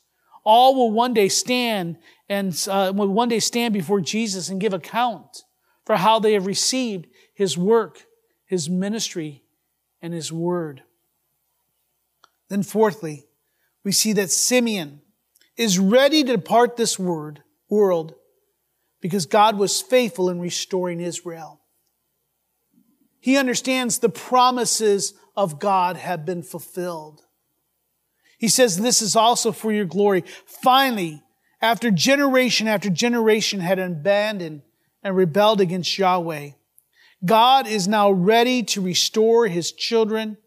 All 0.46 0.76
will 0.76 0.92
one 0.92 1.14
day 1.14 1.28
stand 1.28 1.98
and 2.30 2.56
uh, 2.70 2.94
will 2.96 3.08
one 3.08 3.30
day 3.30 3.40
stand 3.40 3.74
before 3.74 4.00
Jesus 4.00 4.48
and 4.50 4.62
give 4.62 4.74
account 4.74 5.44
for 5.84 5.98
how 5.98 6.20
they 6.20 6.34
have 6.34 6.46
received 6.46 7.08
His 7.34 7.58
work, 7.58 8.04
His 8.46 8.70
ministry, 8.70 9.44
and 10.02 10.14
His 10.14 10.32
word. 10.32 10.84
Then, 12.48 12.64
fourthly, 12.64 13.25
we 13.86 13.92
see 13.92 14.12
that 14.14 14.32
Simeon 14.32 15.00
is 15.56 15.80
ready 15.80 16.24
to 16.24 16.36
depart 16.36 16.76
this 16.76 17.00
word, 17.00 17.44
world 17.70 18.16
because 19.00 19.28
God 19.28 19.58
was 19.58 19.82
faithful 19.82 20.30
in 20.30 20.42
restoring 20.42 21.00
Israel. 21.00 21.62
He 23.20 23.38
understands 23.38 24.00
the 24.00 24.10
promises 24.10 25.14
of 25.38 25.60
God 25.60 25.98
have 25.98 26.26
been 26.26 26.42
fulfilled. 26.42 27.22
He 28.38 28.48
says, 28.48 28.78
This 28.78 29.02
is 29.02 29.16
also 29.16 29.52
for 29.52 29.72
your 29.72 29.86
glory. 29.86 30.24
Finally, 30.46 31.24
after 31.62 31.90
generation 31.90 32.68
after 32.68 32.90
generation 32.90 33.60
had 33.60 33.80
abandoned 33.80 34.64
and 35.04 35.16
rebelled 35.16 35.62
against 35.62 35.98
Yahweh, 35.98 36.52
God 37.24 37.68
is 37.68 37.88
now 37.88 38.12
ready 38.12 38.64
to 38.64 38.82
restore 38.82 39.48
his 39.48 39.72
children 39.72 40.38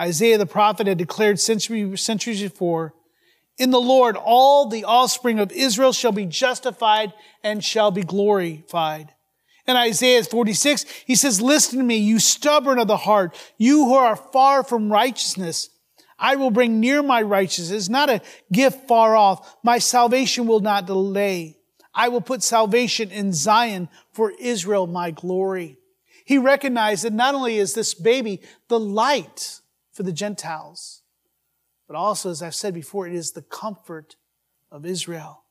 Isaiah 0.00 0.38
the 0.38 0.46
prophet 0.46 0.86
had 0.86 0.98
declared 0.98 1.40
centuries, 1.40 2.42
before, 2.42 2.94
in 3.58 3.70
the 3.72 3.80
Lord, 3.80 4.16
all 4.16 4.68
the 4.68 4.84
offspring 4.84 5.40
of 5.40 5.50
Israel 5.50 5.92
shall 5.92 6.12
be 6.12 6.26
justified 6.26 7.12
and 7.42 7.64
shall 7.64 7.90
be 7.90 8.04
glorified. 8.04 9.12
In 9.66 9.76
Isaiah 9.76 10.22
46, 10.22 10.84
he 11.06 11.16
says, 11.16 11.42
listen 11.42 11.78
to 11.78 11.84
me, 11.84 11.96
you 11.96 12.20
stubborn 12.20 12.78
of 12.78 12.86
the 12.86 12.96
heart, 12.96 13.36
you 13.58 13.84
who 13.86 13.94
are 13.94 14.16
far 14.16 14.62
from 14.62 14.90
righteousness. 14.90 15.70
I 16.18 16.36
will 16.36 16.50
bring 16.50 16.80
near 16.80 17.02
my 17.02 17.20
righteousness, 17.22 17.88
not 17.88 18.10
a 18.10 18.22
gift 18.52 18.88
far 18.88 19.16
off. 19.16 19.56
My 19.62 19.78
salvation 19.78 20.46
will 20.46 20.60
not 20.60 20.86
delay. 20.86 21.58
I 21.92 22.08
will 22.08 22.20
put 22.20 22.42
salvation 22.42 23.10
in 23.10 23.32
Zion 23.32 23.88
for 24.12 24.30
Israel, 24.30 24.86
my 24.86 25.10
glory. 25.10 25.78
He 26.24 26.38
recognized 26.38 27.04
that 27.04 27.12
not 27.12 27.34
only 27.34 27.58
is 27.58 27.74
this 27.74 27.94
baby 27.94 28.40
the 28.68 28.78
light 28.78 29.57
for 29.98 30.04
the 30.04 30.12
Gentiles. 30.12 31.02
But 31.88 31.96
also, 31.96 32.30
as 32.30 32.40
I've 32.40 32.54
said 32.54 32.72
before, 32.72 33.08
it 33.08 33.14
is 33.14 33.32
the 33.32 33.42
comfort 33.42 34.14
of 34.70 34.86
Israel. 34.86 35.42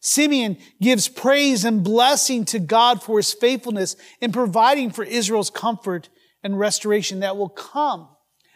Simeon 0.00 0.56
gives 0.82 1.06
praise 1.06 1.64
and 1.64 1.84
blessing 1.84 2.44
to 2.46 2.58
God 2.58 3.04
for 3.04 3.18
his 3.18 3.32
faithfulness 3.32 3.94
in 4.20 4.32
providing 4.32 4.90
for 4.90 5.04
Israel's 5.04 5.48
comfort 5.48 6.08
and 6.42 6.58
restoration 6.58 7.20
that 7.20 7.36
will 7.36 7.48
come 7.48 8.08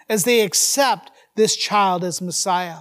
as 0.08 0.24
they 0.24 0.40
accept 0.40 1.12
this 1.36 1.54
child 1.54 2.02
as 2.02 2.20
Messiah. 2.20 2.80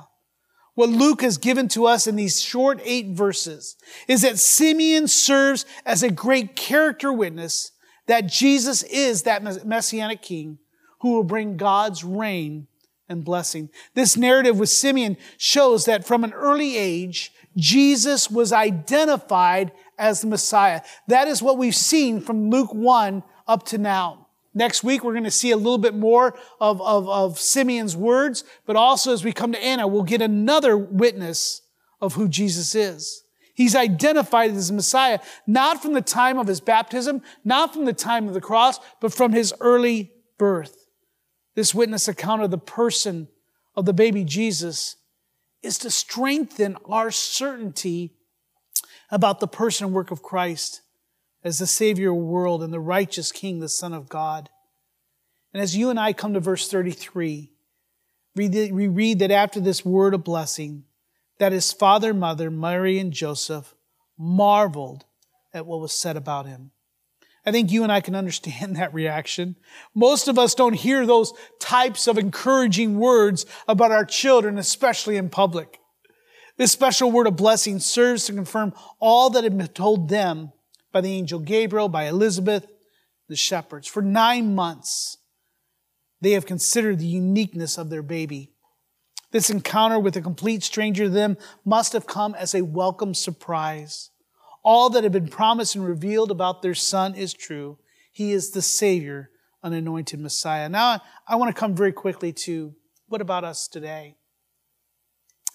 What 0.73 0.89
Luke 0.89 1.21
has 1.21 1.37
given 1.37 1.67
to 1.69 1.85
us 1.85 2.07
in 2.07 2.15
these 2.15 2.41
short 2.41 2.81
eight 2.83 3.09
verses 3.09 3.75
is 4.07 4.23
that 4.23 4.39
Simeon 4.39 5.07
serves 5.07 5.63
as 5.85 6.01
a 6.01 6.09
great 6.09 6.55
character 6.55 7.13
witness 7.13 7.71
that 8.07 8.25
Jesus 8.25 8.81
is 8.81 9.23
that 9.23 9.43
messianic 9.63 10.23
king 10.23 10.57
who 10.99 11.13
will 11.13 11.23
bring 11.23 11.57
God's 11.57 12.03
reign 12.03 12.67
and 13.09 13.23
blessing. 13.23 13.69
This 13.93 14.17
narrative 14.17 14.59
with 14.59 14.69
Simeon 14.69 15.17
shows 15.37 15.85
that 15.85 16.05
from 16.05 16.23
an 16.23 16.33
early 16.33 16.77
age, 16.77 17.31
Jesus 17.55 18.29
was 18.29 18.51
identified 18.51 19.71
as 19.97 20.21
the 20.21 20.27
Messiah. 20.27 20.81
That 21.07 21.27
is 21.27 21.41
what 21.41 21.57
we've 21.57 21.75
seen 21.75 22.21
from 22.21 22.49
Luke 22.49 22.73
1 22.73 23.23
up 23.47 23.65
to 23.67 23.77
now. 23.77 24.27
Next 24.53 24.83
week, 24.83 25.03
we're 25.03 25.13
going 25.13 25.23
to 25.23 25.31
see 25.31 25.51
a 25.51 25.57
little 25.57 25.77
bit 25.77 25.93
more 25.93 26.37
of, 26.59 26.81
of, 26.81 27.07
of 27.07 27.39
Simeon's 27.39 27.95
words, 27.95 28.43
but 28.65 28.75
also 28.75 29.13
as 29.13 29.23
we 29.23 29.31
come 29.31 29.51
to 29.51 29.63
Anna, 29.63 29.87
we'll 29.87 30.03
get 30.03 30.21
another 30.21 30.75
witness 30.75 31.61
of 32.01 32.15
who 32.15 32.27
Jesus 32.27 32.73
is. 32.73 33.23
He's 33.53 33.75
identified 33.75 34.51
as 34.51 34.69
the 34.69 34.73
Messiah, 34.73 35.19
not 35.45 35.81
from 35.81 35.93
the 35.93 36.01
time 36.01 36.37
of 36.37 36.47
his 36.47 36.59
baptism, 36.59 37.21
not 37.43 37.73
from 37.73 37.85
the 37.85 37.93
time 37.93 38.27
of 38.27 38.33
the 38.33 38.41
cross, 38.41 38.79
but 38.99 39.13
from 39.13 39.31
his 39.31 39.53
early 39.59 40.11
birth. 40.37 40.86
This 41.57 41.73
witness 41.73 42.07
account 42.07 42.43
of 42.43 42.51
the 42.51 42.59
person 42.59 43.29
of 43.75 43.85
the 43.85 43.93
baby 43.93 44.23
Jesus 44.23 44.95
is 45.63 45.79
to 45.79 45.89
strengthen 45.89 46.77
our 46.85 47.09
certainty 47.09 48.13
about 49.09 49.39
the 49.39 49.47
person 49.47 49.87
and 49.87 49.95
work 49.95 50.11
of 50.11 50.21
Christ 50.21 50.81
as 51.43 51.57
the 51.57 51.65
Savior 51.65 52.11
of 52.11 52.17
the 52.17 52.21
world 52.21 52.61
and 52.61 52.71
the 52.71 52.79
righteous 52.79 53.31
King, 53.31 53.59
the 53.59 53.67
Son 53.69 53.91
of 53.91 54.07
God. 54.07 54.51
And 55.51 55.59
as 55.59 55.75
you 55.75 55.89
and 55.89 55.99
I 55.99 56.13
come 56.13 56.35
to 56.35 56.39
verse 56.39 56.69
33, 56.69 57.51
we 58.35 58.87
read 58.87 59.17
that 59.17 59.31
after 59.31 59.59
this 59.59 59.83
word 59.83 60.13
of 60.13 60.23
blessing, 60.23 60.83
that 61.39 61.53
his 61.53 61.73
father, 61.73 62.13
mother, 62.13 62.51
Mary, 62.51 62.99
and 62.99 63.11
Joseph 63.11 63.73
marveled 64.15 65.05
at 65.55 65.65
what 65.65 65.81
was 65.81 65.91
said 65.91 66.17
about 66.17 66.45
him. 66.45 66.69
I 67.47 67.51
think 67.51 67.71
you 67.71 67.83
and 67.83 67.91
I 67.91 68.01
can 68.01 68.13
understand 68.13 68.75
that 68.75 68.93
reaction. 68.93 69.55
Most 69.95 70.27
of 70.27 70.37
us 70.37 70.53
don't 70.53 70.73
hear 70.73 71.05
those 71.05 71.33
types 71.61 72.07
of 72.07 72.17
encouraging 72.17 72.99
words 72.99 73.45
about 73.69 73.91
our 73.91 74.03
children, 74.03 74.57
especially 74.57 75.15
in 75.15 75.29
public. 75.29 75.79
This 76.57 76.73
special 76.73 77.09
word 77.09 77.25
of 77.25 77.37
blessing 77.37 77.79
serves 77.79 78.25
to 78.25 78.33
confirm 78.33 78.73
all 78.99 79.29
that 79.29 79.45
had 79.45 79.57
been 79.57 79.67
told 79.67 80.09
them 80.09 80.51
by 80.91 80.99
the 80.99 81.13
angel 81.13 81.39
Gabriel, 81.39 81.87
by 81.87 82.03
Elizabeth, 82.05 82.67
the 83.29 83.35
shepherds. 83.35 83.87
For 83.87 84.01
nine 84.01 84.53
months, 84.53 85.17
they 86.19 86.31
have 86.31 86.45
considered 86.45 86.99
the 86.99 87.05
uniqueness 87.05 87.77
of 87.77 87.89
their 87.89 88.01
baby. 88.01 88.51
This 89.31 89.49
encounter 89.49 89.99
with 89.99 90.17
a 90.17 90.21
complete 90.21 90.63
stranger 90.63 91.05
to 91.05 91.09
them 91.09 91.37
must 91.63 91.93
have 91.93 92.07
come 92.07 92.35
as 92.35 92.53
a 92.53 92.63
welcome 92.63 93.13
surprise. 93.13 94.09
All 94.67 94.89
that 94.89 95.03
had 95.03 95.13
been 95.13 95.29
promised 95.29 95.75
and 95.75 95.85
revealed 95.85 96.29
about 96.29 96.61
their 96.61 96.75
son 96.75 97.15
is 97.15 97.33
true. 97.33 97.77
He 98.11 98.33
is 98.33 98.51
the 98.51 98.61
Savior, 98.61 99.29
an 99.63 99.71
anointed 99.71 100.19
Messiah. 100.19 100.67
Now, 100.67 101.01
I 101.25 101.37
want 101.37 101.55
to 101.55 101.57
come 101.57 101.73
very 101.73 101.93
quickly 101.93 102.33
to 102.33 102.75
what 103.07 103.21
about 103.21 103.45
us 103.45 103.69
today? 103.69 104.17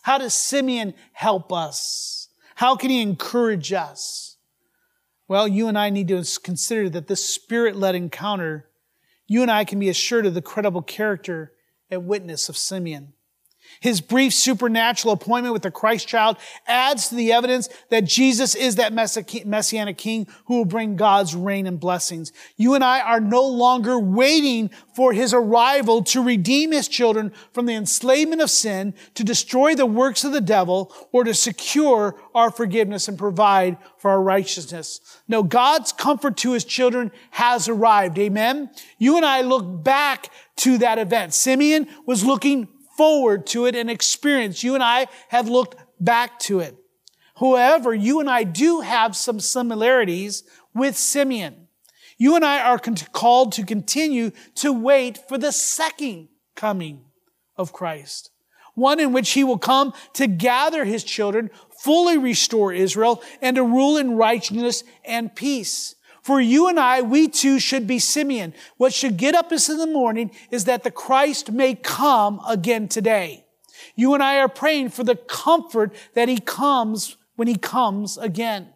How 0.00 0.16
does 0.16 0.32
Simeon 0.32 0.94
help 1.12 1.52
us? 1.52 2.30
How 2.54 2.74
can 2.74 2.88
he 2.88 3.02
encourage 3.02 3.70
us? 3.70 4.38
Well, 5.28 5.46
you 5.46 5.68
and 5.68 5.78
I 5.78 5.90
need 5.90 6.08
to 6.08 6.24
consider 6.42 6.88
that 6.88 7.06
this 7.06 7.22
spirit 7.22 7.76
led 7.76 7.94
encounter, 7.94 8.70
you 9.26 9.42
and 9.42 9.50
I 9.50 9.66
can 9.66 9.78
be 9.78 9.90
assured 9.90 10.24
of 10.24 10.32
the 10.32 10.40
credible 10.40 10.80
character 10.80 11.52
and 11.90 12.06
witness 12.06 12.48
of 12.48 12.56
Simeon. 12.56 13.12
His 13.82 14.00
brief 14.00 14.32
supernatural 14.32 15.12
appointment 15.12 15.52
with 15.52 15.62
the 15.62 15.70
Christ 15.72 16.06
child 16.06 16.36
adds 16.68 17.08
to 17.08 17.16
the 17.16 17.32
evidence 17.32 17.68
that 17.90 18.04
Jesus 18.04 18.54
is 18.54 18.76
that 18.76 18.92
messianic 18.92 19.98
king 19.98 20.28
who 20.44 20.58
will 20.58 20.64
bring 20.64 20.94
God's 20.94 21.34
reign 21.34 21.66
and 21.66 21.80
blessings. 21.80 22.32
You 22.56 22.74
and 22.74 22.84
I 22.84 23.00
are 23.00 23.20
no 23.20 23.42
longer 23.42 23.98
waiting 23.98 24.70
for 24.94 25.12
his 25.12 25.34
arrival 25.34 26.04
to 26.04 26.22
redeem 26.22 26.70
his 26.70 26.86
children 26.86 27.32
from 27.52 27.66
the 27.66 27.74
enslavement 27.74 28.40
of 28.40 28.50
sin, 28.50 28.94
to 29.14 29.24
destroy 29.24 29.74
the 29.74 29.84
works 29.84 30.22
of 30.22 30.30
the 30.30 30.40
devil, 30.40 30.94
or 31.10 31.24
to 31.24 31.34
secure 31.34 32.14
our 32.36 32.52
forgiveness 32.52 33.08
and 33.08 33.18
provide 33.18 33.76
for 33.98 34.12
our 34.12 34.22
righteousness. 34.22 35.00
No, 35.26 35.42
God's 35.42 35.90
comfort 35.90 36.36
to 36.36 36.52
his 36.52 36.64
children 36.64 37.10
has 37.32 37.68
arrived. 37.68 38.16
Amen. 38.20 38.70
You 38.98 39.16
and 39.16 39.26
I 39.26 39.40
look 39.40 39.82
back 39.82 40.30
to 40.58 40.78
that 40.78 40.98
event. 40.98 41.34
Simeon 41.34 41.88
was 42.06 42.24
looking 42.24 42.68
forward 43.02 43.44
to 43.48 43.66
it 43.66 43.74
and 43.74 43.90
experience. 43.90 44.62
You 44.62 44.76
and 44.76 44.82
I 44.82 45.08
have 45.30 45.48
looked 45.48 45.74
back 45.98 46.38
to 46.40 46.60
it. 46.60 46.76
However, 47.34 47.92
you 47.92 48.20
and 48.20 48.30
I 48.30 48.44
do 48.44 48.78
have 48.78 49.16
some 49.16 49.40
similarities 49.40 50.44
with 50.72 50.96
Simeon. 50.96 51.66
You 52.16 52.36
and 52.36 52.44
I 52.44 52.60
are 52.60 52.78
called 52.78 53.50
to 53.54 53.64
continue 53.64 54.30
to 54.54 54.72
wait 54.72 55.18
for 55.28 55.36
the 55.36 55.50
second 55.50 56.28
coming 56.54 57.06
of 57.56 57.72
Christ. 57.72 58.30
One 58.76 59.00
in 59.00 59.12
which 59.12 59.30
he 59.30 59.42
will 59.42 59.58
come 59.58 59.92
to 60.12 60.28
gather 60.28 60.84
his 60.84 61.02
children, 61.02 61.50
fully 61.82 62.16
restore 62.16 62.72
Israel, 62.72 63.20
and 63.40 63.56
to 63.56 63.64
rule 63.64 63.96
in 63.96 64.16
righteousness 64.16 64.84
and 65.04 65.34
peace. 65.34 65.96
For 66.22 66.40
you 66.40 66.68
and 66.68 66.78
I, 66.78 67.02
we 67.02 67.28
too 67.28 67.58
should 67.58 67.86
be 67.86 67.98
Simeon. 67.98 68.54
What 68.76 68.92
should 68.92 69.16
get 69.16 69.34
up 69.34 69.50
us 69.50 69.68
in 69.68 69.78
the 69.78 69.86
morning 69.86 70.30
is 70.50 70.64
that 70.66 70.84
the 70.84 70.90
Christ 70.90 71.50
may 71.50 71.74
come 71.74 72.40
again 72.46 72.86
today. 72.86 73.44
You 73.96 74.14
and 74.14 74.22
I 74.22 74.38
are 74.38 74.48
praying 74.48 74.90
for 74.90 75.02
the 75.02 75.16
comfort 75.16 75.94
that 76.14 76.28
he 76.28 76.38
comes 76.38 77.16
when 77.34 77.48
he 77.48 77.56
comes 77.56 78.16
again. 78.18 78.68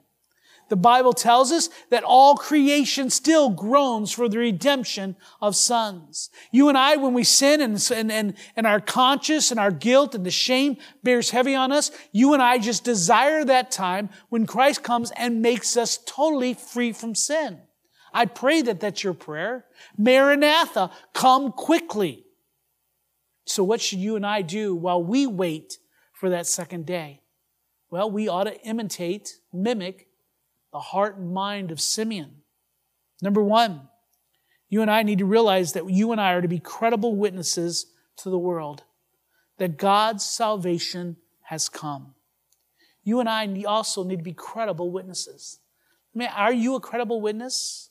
The 0.68 0.76
Bible 0.76 1.12
tells 1.12 1.52
us 1.52 1.68
that 1.90 2.02
all 2.02 2.34
creation 2.34 3.08
still 3.08 3.50
groans 3.50 4.10
for 4.10 4.28
the 4.28 4.38
redemption 4.38 5.14
of 5.40 5.54
sons. 5.54 6.28
You 6.50 6.68
and 6.68 6.76
I, 6.76 6.96
when 6.96 7.14
we 7.14 7.22
sin 7.22 7.60
and, 7.60 7.90
and, 7.94 8.10
and, 8.10 8.34
and 8.56 8.66
our 8.66 8.80
conscience 8.80 9.52
and 9.52 9.60
our 9.60 9.70
guilt 9.70 10.16
and 10.16 10.26
the 10.26 10.30
shame 10.30 10.76
bears 11.04 11.30
heavy 11.30 11.54
on 11.54 11.70
us, 11.70 11.92
you 12.10 12.34
and 12.34 12.42
I 12.42 12.58
just 12.58 12.82
desire 12.82 13.44
that 13.44 13.70
time 13.70 14.10
when 14.28 14.44
Christ 14.46 14.82
comes 14.82 15.12
and 15.16 15.40
makes 15.40 15.76
us 15.76 15.98
totally 16.04 16.54
free 16.54 16.92
from 16.92 17.14
sin. 17.14 17.60
I 18.12 18.26
pray 18.26 18.62
that 18.62 18.80
that's 18.80 19.04
your 19.04 19.14
prayer. 19.14 19.66
Maranatha, 19.96 20.90
come 21.12 21.52
quickly. 21.52 22.24
So 23.44 23.62
what 23.62 23.80
should 23.80 24.00
you 24.00 24.16
and 24.16 24.26
I 24.26 24.42
do 24.42 24.74
while 24.74 25.02
we 25.02 25.28
wait 25.28 25.78
for 26.12 26.30
that 26.30 26.46
second 26.46 26.86
day? 26.86 27.20
Well, 27.88 28.10
we 28.10 28.26
ought 28.26 28.44
to 28.44 28.60
imitate, 28.62 29.38
mimic 29.52 30.05
the 30.72 30.80
heart 30.80 31.16
and 31.16 31.32
mind 31.32 31.70
of 31.70 31.80
Simeon. 31.80 32.42
Number 33.22 33.42
one, 33.42 33.88
you 34.68 34.82
and 34.82 34.90
I 34.90 35.02
need 35.02 35.18
to 35.18 35.24
realize 35.24 35.72
that 35.72 35.88
you 35.88 36.12
and 36.12 36.20
I 36.20 36.32
are 36.32 36.42
to 36.42 36.48
be 36.48 36.58
credible 36.58 37.14
witnesses 37.14 37.86
to 38.18 38.30
the 38.30 38.38
world 38.38 38.82
that 39.58 39.78
God's 39.78 40.24
salvation 40.24 41.16
has 41.44 41.68
come. 41.68 42.14
You 43.04 43.20
and 43.20 43.28
I 43.28 43.62
also 43.66 44.02
need 44.04 44.16
to 44.16 44.22
be 44.24 44.32
credible 44.32 44.90
witnesses. 44.90 45.60
I 46.14 46.18
mean, 46.18 46.28
are 46.34 46.52
you 46.52 46.74
a 46.74 46.80
credible 46.80 47.20
witness? 47.20 47.90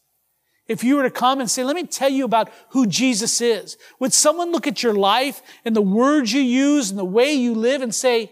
If 0.67 0.83
you 0.83 0.95
were 0.95 1.03
to 1.03 1.11
come 1.11 1.39
and 1.39 1.49
say, 1.49 1.63
let 1.63 1.75
me 1.75 1.85
tell 1.85 2.09
you 2.09 2.25
about 2.25 2.51
who 2.69 2.87
Jesus 2.87 3.39
is, 3.39 3.77
would 3.99 4.13
someone 4.13 4.51
look 4.51 4.67
at 4.67 4.81
your 4.81 4.95
life 4.95 5.41
and 5.63 5.75
the 5.75 5.81
words 5.81 6.33
you 6.33 6.41
use 6.41 6.89
and 6.89 6.99
the 6.99 7.05
way 7.05 7.33
you 7.33 7.53
live 7.53 7.81
and 7.81 7.93
say, 7.93 8.31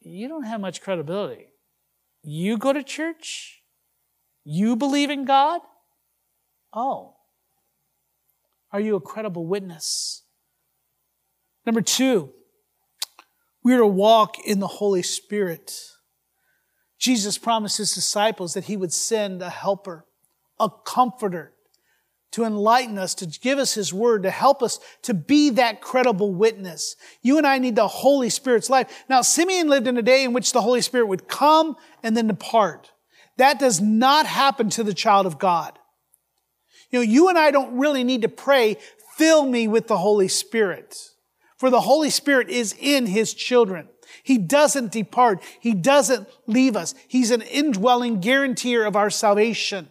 you 0.00 0.26
don't 0.26 0.44
have 0.44 0.60
much 0.60 0.80
credibility? 0.80 1.47
You 2.30 2.58
go 2.58 2.74
to 2.74 2.82
church? 2.82 3.62
You 4.44 4.76
believe 4.76 5.08
in 5.08 5.24
God? 5.24 5.62
Oh. 6.74 7.14
Are 8.70 8.80
you 8.80 8.96
a 8.96 9.00
credible 9.00 9.46
witness? 9.46 10.24
Number 11.64 11.80
two, 11.80 12.34
we 13.64 13.72
are 13.72 13.78
to 13.78 13.86
walk 13.86 14.36
in 14.44 14.60
the 14.60 14.66
Holy 14.66 15.02
Spirit. 15.02 15.72
Jesus 16.98 17.38
promised 17.38 17.78
his 17.78 17.94
disciples 17.94 18.52
that 18.52 18.64
he 18.64 18.76
would 18.76 18.92
send 18.92 19.40
a 19.40 19.48
helper, 19.48 20.04
a 20.60 20.68
comforter, 20.84 21.54
to 22.32 22.44
enlighten 22.44 22.98
us, 22.98 23.14
to 23.14 23.26
give 23.26 23.58
us 23.58 23.74
His 23.74 23.92
Word, 23.92 24.22
to 24.24 24.30
help 24.30 24.62
us 24.62 24.78
to 25.02 25.14
be 25.14 25.50
that 25.50 25.80
credible 25.80 26.32
witness. 26.34 26.96
You 27.22 27.38
and 27.38 27.46
I 27.46 27.58
need 27.58 27.76
the 27.76 27.88
Holy 27.88 28.30
Spirit's 28.30 28.68
life. 28.68 29.04
Now, 29.08 29.22
Simeon 29.22 29.68
lived 29.68 29.86
in 29.86 29.96
a 29.96 30.02
day 30.02 30.24
in 30.24 30.32
which 30.32 30.52
the 30.52 30.62
Holy 30.62 30.82
Spirit 30.82 31.06
would 31.06 31.28
come 31.28 31.76
and 32.02 32.16
then 32.16 32.26
depart. 32.26 32.92
That 33.38 33.58
does 33.58 33.80
not 33.80 34.26
happen 34.26 34.68
to 34.70 34.82
the 34.82 34.94
child 34.94 35.26
of 35.26 35.38
God. 35.38 35.78
You 36.90 36.98
know, 36.98 37.02
you 37.02 37.28
and 37.28 37.38
I 37.38 37.50
don't 37.50 37.78
really 37.78 38.04
need 38.04 38.22
to 38.22 38.28
pray, 38.28 38.76
fill 39.16 39.46
me 39.46 39.68
with 39.68 39.86
the 39.86 39.98
Holy 39.98 40.28
Spirit. 40.28 40.96
For 41.56 41.70
the 41.70 41.80
Holy 41.80 42.10
Spirit 42.10 42.48
is 42.48 42.74
in 42.78 43.06
His 43.06 43.34
children. 43.34 43.88
He 44.22 44.38
doesn't 44.38 44.92
depart. 44.92 45.42
He 45.60 45.74
doesn't 45.74 46.28
leave 46.46 46.76
us. 46.76 46.94
He's 47.08 47.30
an 47.30 47.42
indwelling 47.42 48.20
guarantor 48.20 48.84
of 48.84 48.96
our 48.96 49.10
salvation. 49.10 49.88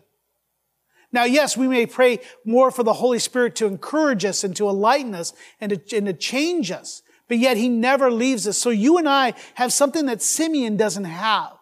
Now, 1.11 1.23
yes, 1.23 1.55
we 1.55 1.67
may 1.67 1.85
pray 1.85 2.19
more 2.45 2.69
for 2.69 2.83
the 2.83 2.93
Holy 2.93 3.19
Spirit 3.19 3.55
to 3.55 3.65
encourage 3.65 4.25
us 4.25 4.43
and 4.43 4.55
to 4.57 4.69
enlighten 4.69 5.15
us 5.15 5.33
and 5.59 5.71
to, 5.71 5.97
and 5.97 6.07
to 6.07 6.13
change 6.13 6.69
us, 6.69 7.01
but 7.27 7.37
yet 7.37 7.57
He 7.57 7.69
never 7.69 8.11
leaves 8.11 8.47
us. 8.47 8.57
So 8.57 8.69
you 8.69 8.97
and 8.97 9.07
I 9.07 9.33
have 9.55 9.71
something 9.71 10.05
that 10.07 10.21
Simeon 10.21 10.75
doesn't 10.75 11.05
have. 11.05 11.53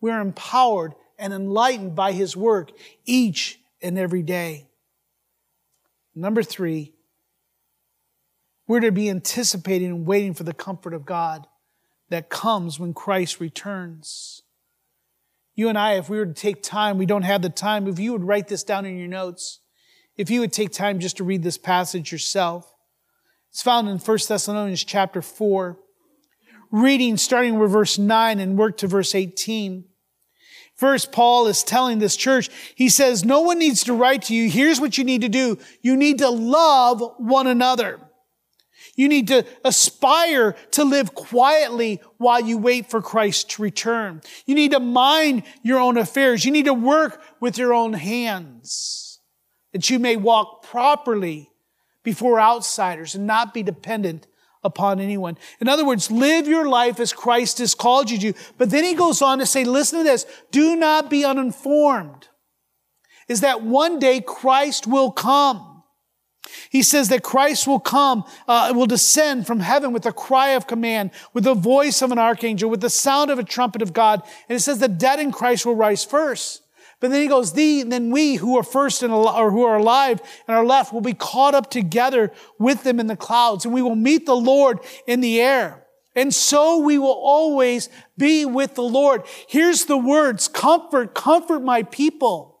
We're 0.00 0.20
empowered 0.20 0.94
and 1.18 1.32
enlightened 1.32 1.96
by 1.96 2.12
His 2.12 2.36
work 2.36 2.70
each 3.04 3.58
and 3.82 3.98
every 3.98 4.22
day. 4.22 4.68
Number 6.14 6.42
three, 6.42 6.94
we're 8.66 8.80
to 8.80 8.92
be 8.92 9.10
anticipating 9.10 9.88
and 9.88 10.06
waiting 10.06 10.34
for 10.34 10.44
the 10.44 10.54
comfort 10.54 10.94
of 10.94 11.04
God 11.04 11.46
that 12.08 12.28
comes 12.28 12.78
when 12.78 12.94
Christ 12.94 13.40
returns. 13.40 14.42
You 15.60 15.68
and 15.68 15.76
I, 15.76 15.96
if 15.96 16.08
we 16.08 16.16
were 16.16 16.24
to 16.24 16.32
take 16.32 16.62
time, 16.62 16.96
we 16.96 17.04
don't 17.04 17.20
have 17.20 17.42
the 17.42 17.50
time. 17.50 17.86
If 17.86 17.98
you 17.98 18.12
would 18.12 18.24
write 18.24 18.48
this 18.48 18.64
down 18.64 18.86
in 18.86 18.96
your 18.96 19.08
notes, 19.08 19.60
if 20.16 20.30
you 20.30 20.40
would 20.40 20.54
take 20.54 20.72
time 20.72 21.00
just 21.00 21.18
to 21.18 21.24
read 21.24 21.42
this 21.42 21.58
passage 21.58 22.10
yourself. 22.10 22.72
It's 23.50 23.60
found 23.60 23.86
in 23.86 23.98
1 23.98 24.18
Thessalonians 24.26 24.82
chapter 24.84 25.20
4, 25.20 25.78
reading 26.70 27.18
starting 27.18 27.58
with 27.58 27.72
verse 27.72 27.98
9 27.98 28.38
and 28.38 28.56
work 28.56 28.78
to 28.78 28.86
verse 28.86 29.14
18. 29.14 29.84
First, 30.76 31.12
Paul 31.12 31.46
is 31.46 31.62
telling 31.62 31.98
this 31.98 32.16
church, 32.16 32.48
he 32.74 32.88
says, 32.88 33.22
no 33.22 33.42
one 33.42 33.58
needs 33.58 33.84
to 33.84 33.92
write 33.92 34.22
to 34.22 34.34
you. 34.34 34.48
Here's 34.48 34.80
what 34.80 34.96
you 34.96 35.04
need 35.04 35.20
to 35.20 35.28
do. 35.28 35.58
You 35.82 35.94
need 35.94 36.20
to 36.20 36.30
love 36.30 37.02
one 37.18 37.46
another. 37.46 38.00
You 38.96 39.08
need 39.08 39.28
to 39.28 39.46
aspire 39.64 40.56
to 40.72 40.84
live 40.84 41.14
quietly 41.14 42.00
while 42.18 42.40
you 42.40 42.58
wait 42.58 42.90
for 42.90 43.00
Christ 43.00 43.50
to 43.52 43.62
return. 43.62 44.20
You 44.46 44.54
need 44.54 44.72
to 44.72 44.80
mind 44.80 45.44
your 45.62 45.78
own 45.78 45.96
affairs. 45.96 46.44
You 46.44 46.52
need 46.52 46.66
to 46.66 46.74
work 46.74 47.22
with 47.40 47.56
your 47.58 47.72
own 47.72 47.92
hands 47.94 49.20
that 49.72 49.88
you 49.88 49.98
may 49.98 50.16
walk 50.16 50.64
properly 50.64 51.50
before 52.02 52.40
outsiders 52.40 53.14
and 53.14 53.26
not 53.26 53.54
be 53.54 53.62
dependent 53.62 54.26
upon 54.62 55.00
anyone. 55.00 55.38
In 55.60 55.68
other 55.68 55.86
words, 55.86 56.10
live 56.10 56.46
your 56.46 56.68
life 56.68 57.00
as 57.00 57.12
Christ 57.12 57.58
has 57.58 57.74
called 57.74 58.10
you 58.10 58.18
to. 58.18 58.38
But 58.58 58.70
then 58.70 58.84
he 58.84 58.94
goes 58.94 59.22
on 59.22 59.38
to 59.38 59.46
say, 59.46 59.64
listen 59.64 59.98
to 59.98 60.04
this, 60.04 60.26
do 60.50 60.76
not 60.76 61.08
be 61.08 61.24
uninformed. 61.24 62.28
Is 63.28 63.42
that 63.42 63.62
one 63.62 63.98
day 63.98 64.20
Christ 64.20 64.86
will 64.86 65.12
come. 65.12 65.69
He 66.70 66.82
says 66.82 67.08
that 67.08 67.22
Christ 67.22 67.66
will 67.66 67.80
come, 67.80 68.24
uh, 68.48 68.72
will 68.74 68.86
descend 68.86 69.46
from 69.46 69.60
heaven 69.60 69.92
with 69.92 70.06
a 70.06 70.12
cry 70.12 70.50
of 70.50 70.66
command, 70.66 71.10
with 71.32 71.44
the 71.44 71.54
voice 71.54 72.02
of 72.02 72.12
an 72.12 72.18
archangel, 72.18 72.70
with 72.70 72.80
the 72.80 72.90
sound 72.90 73.30
of 73.30 73.38
a 73.38 73.44
trumpet 73.44 73.82
of 73.82 73.92
God. 73.92 74.22
And 74.48 74.56
it 74.56 74.60
says 74.60 74.78
the 74.78 74.88
dead 74.88 75.20
in 75.20 75.32
Christ 75.32 75.66
will 75.66 75.76
rise 75.76 76.04
first. 76.04 76.62
But 76.98 77.10
then 77.10 77.22
he 77.22 77.28
goes, 77.28 77.52
"The 77.54 77.82
then 77.82 78.10
we 78.10 78.34
who 78.34 78.58
are 78.58 78.62
first 78.62 79.02
and 79.02 79.12
or 79.12 79.50
who 79.50 79.62
are 79.64 79.78
alive 79.78 80.20
and 80.46 80.56
are 80.56 80.64
left 80.64 80.92
will 80.92 81.00
be 81.00 81.14
caught 81.14 81.54
up 81.54 81.70
together 81.70 82.30
with 82.58 82.82
them 82.82 83.00
in 83.00 83.06
the 83.06 83.16
clouds, 83.16 83.64
and 83.64 83.72
we 83.72 83.82
will 83.82 83.96
meet 83.96 84.26
the 84.26 84.36
Lord 84.36 84.80
in 85.06 85.20
the 85.20 85.40
air. 85.40 85.86
And 86.14 86.34
so 86.34 86.78
we 86.78 86.98
will 86.98 87.18
always 87.22 87.88
be 88.18 88.44
with 88.44 88.74
the 88.74 88.82
Lord. 88.82 89.22
Here's 89.48 89.84
the 89.84 89.96
words, 89.96 90.48
comfort, 90.48 91.14
comfort 91.14 91.60
my 91.60 91.84
people. 91.84 92.60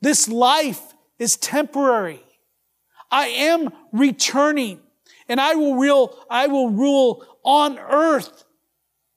This 0.00 0.28
life 0.28 0.94
is 1.18 1.36
temporary. 1.36 2.22
I 3.10 3.28
am 3.28 3.70
returning 3.92 4.80
and 5.28 5.40
I 5.40 5.54
will 5.54 5.76
rule, 5.76 6.18
I 6.30 6.46
will 6.46 6.70
rule 6.70 7.24
on 7.44 7.78
earth 7.78 8.44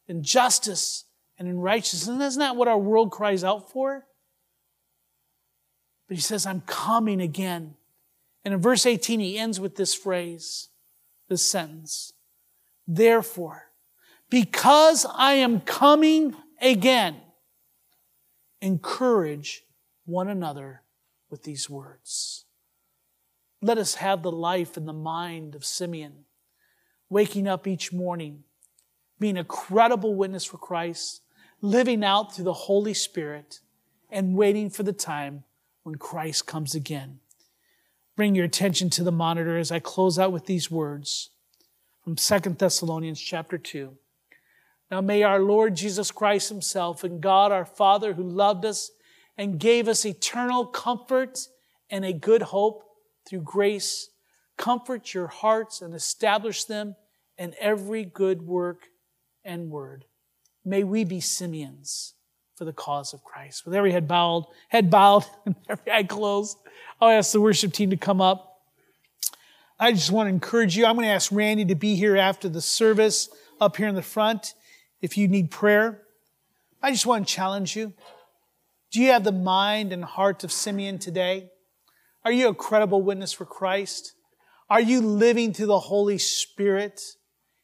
in 0.07 0.23
justice 0.23 1.05
and 1.37 1.47
in 1.47 1.59
righteousness. 1.59 2.07
And 2.07 2.21
isn't 2.21 2.39
that 2.39 2.55
what 2.55 2.67
our 2.67 2.77
world 2.77 3.11
cries 3.11 3.43
out 3.43 3.71
for? 3.71 4.05
But 6.07 6.17
he 6.17 6.21
says, 6.21 6.45
I'm 6.45 6.61
coming 6.61 7.21
again. 7.21 7.75
And 8.43 8.53
in 8.53 8.61
verse 8.61 8.85
18, 8.85 9.19
he 9.19 9.37
ends 9.37 9.59
with 9.59 9.75
this 9.75 9.93
phrase, 9.93 10.69
this 11.29 11.41
sentence. 11.41 12.13
Therefore, 12.87 13.69
because 14.29 15.05
I 15.13 15.33
am 15.33 15.61
coming 15.61 16.35
again, 16.61 17.15
encourage 18.61 19.63
one 20.05 20.27
another 20.27 20.81
with 21.32 21.43
these 21.43 21.69
words. 21.69 22.45
Let 23.61 23.77
us 23.77 23.95
have 23.95 24.21
the 24.21 24.32
life 24.32 24.75
and 24.75 24.88
the 24.88 24.93
mind 24.93 25.55
of 25.55 25.65
Simeon, 25.65 26.25
waking 27.09 27.47
up 27.47 27.65
each 27.65 27.93
morning, 27.93 28.43
being 29.19 29.38
a 29.38 29.43
credible 29.43 30.13
witness 30.13 30.43
for 30.43 30.57
Christ, 30.57 31.21
living 31.61 32.03
out 32.03 32.36
through 32.36 32.45
the 32.45 32.53
Holy 32.53 32.93
Spirit 32.93 33.61
and 34.09 34.36
waiting 34.36 34.69
for 34.69 34.84
the 34.84 34.93
time 34.93 35.43
when 35.84 35.95
Christ 35.95 36.45
comes 36.45 36.75
again. 36.75 37.19
Bring 38.15 38.36
your 38.36 38.45
attention 38.45 38.89
to 38.91 39.03
the 39.03 39.11
monitor 39.11 39.57
as 39.57 39.71
I 39.71 39.79
close 39.79 40.19
out 40.19 40.32
with 40.32 40.45
these 40.45 40.69
words 40.69 41.29
from 42.03 42.15
2 42.15 42.39
Thessalonians 42.57 43.21
chapter 43.21 43.57
2. 43.57 43.95
Now 44.89 45.01
may 45.01 45.23
our 45.23 45.39
Lord 45.39 45.75
Jesus 45.75 46.11
Christ 46.11 46.49
himself 46.49 47.03
and 47.03 47.21
God 47.21 47.51
our 47.51 47.65
Father 47.65 48.13
who 48.13 48.23
loved 48.23 48.65
us 48.65 48.91
and 49.41 49.57
gave 49.59 49.87
us 49.87 50.05
eternal 50.05 50.67
comfort 50.67 51.47
and 51.89 52.05
a 52.05 52.13
good 52.13 52.43
hope 52.43 52.83
through 53.27 53.41
grace 53.41 54.11
comfort 54.55 55.15
your 55.15 55.25
hearts 55.25 55.81
and 55.81 55.95
establish 55.95 56.65
them 56.65 56.95
in 57.39 57.55
every 57.59 58.05
good 58.05 58.43
work 58.43 58.83
and 59.43 59.71
word. 59.71 60.05
May 60.63 60.83
we 60.83 61.03
be 61.03 61.19
Simeons 61.19 62.13
for 62.55 62.65
the 62.65 62.71
cause 62.71 63.15
of 63.15 63.23
Christ. 63.23 63.65
With 63.65 63.73
every 63.73 63.91
head 63.91 64.07
bowed, 64.07 64.45
head 64.69 64.91
bowed, 64.91 65.25
and 65.47 65.55
every 65.67 65.91
eye 65.91 66.03
closed, 66.03 66.59
I'll 67.01 67.09
ask 67.09 67.31
the 67.31 67.41
worship 67.41 67.73
team 67.73 67.89
to 67.89 67.97
come 67.97 68.21
up. 68.21 68.59
I 69.79 69.91
just 69.91 70.11
want 70.11 70.27
to 70.27 70.29
encourage 70.29 70.77
you. 70.77 70.85
I'm 70.85 70.93
going 70.93 71.07
to 71.07 71.13
ask 71.13 71.31
Randy 71.31 71.65
to 71.65 71.75
be 71.75 71.95
here 71.95 72.15
after 72.15 72.47
the 72.47 72.61
service 72.61 73.27
up 73.59 73.77
here 73.77 73.87
in 73.87 73.95
the 73.95 74.03
front 74.03 74.53
if 75.01 75.17
you 75.17 75.27
need 75.27 75.49
prayer. 75.49 76.03
I 76.83 76.91
just 76.91 77.07
want 77.07 77.27
to 77.27 77.33
challenge 77.33 77.75
you. 77.75 77.95
Do 78.91 79.01
you 79.01 79.11
have 79.11 79.23
the 79.23 79.31
mind 79.31 79.93
and 79.93 80.03
heart 80.03 80.43
of 80.43 80.51
Simeon 80.51 80.99
today? 80.99 81.49
Are 82.25 82.31
you 82.31 82.49
a 82.49 82.53
credible 82.53 83.01
witness 83.01 83.31
for 83.31 83.45
Christ? 83.45 84.13
Are 84.69 84.81
you 84.81 85.01
living 85.01 85.53
through 85.53 85.67
the 85.67 85.79
Holy 85.79 86.17
Spirit? 86.17 87.01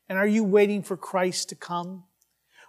And 0.07 0.17
are 0.17 0.27
you 0.27 0.45
waiting 0.45 0.83
for 0.83 0.95
Christ 0.95 1.49
to 1.49 1.55
come? 1.55 2.05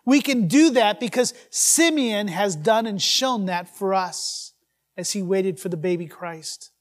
We 0.04 0.20
can 0.20 0.48
do 0.48 0.70
that 0.70 0.98
because 0.98 1.34
Simeon 1.50 2.28
has 2.28 2.56
done 2.56 2.86
and 2.86 3.00
shown 3.00 3.46
that 3.46 3.68
for 3.68 3.94
us 3.94 4.54
as 4.96 5.12
he 5.12 5.22
waited 5.22 5.60
for 5.60 5.68
the 5.68 5.76
baby 5.76 6.06
Christ. 6.06 6.72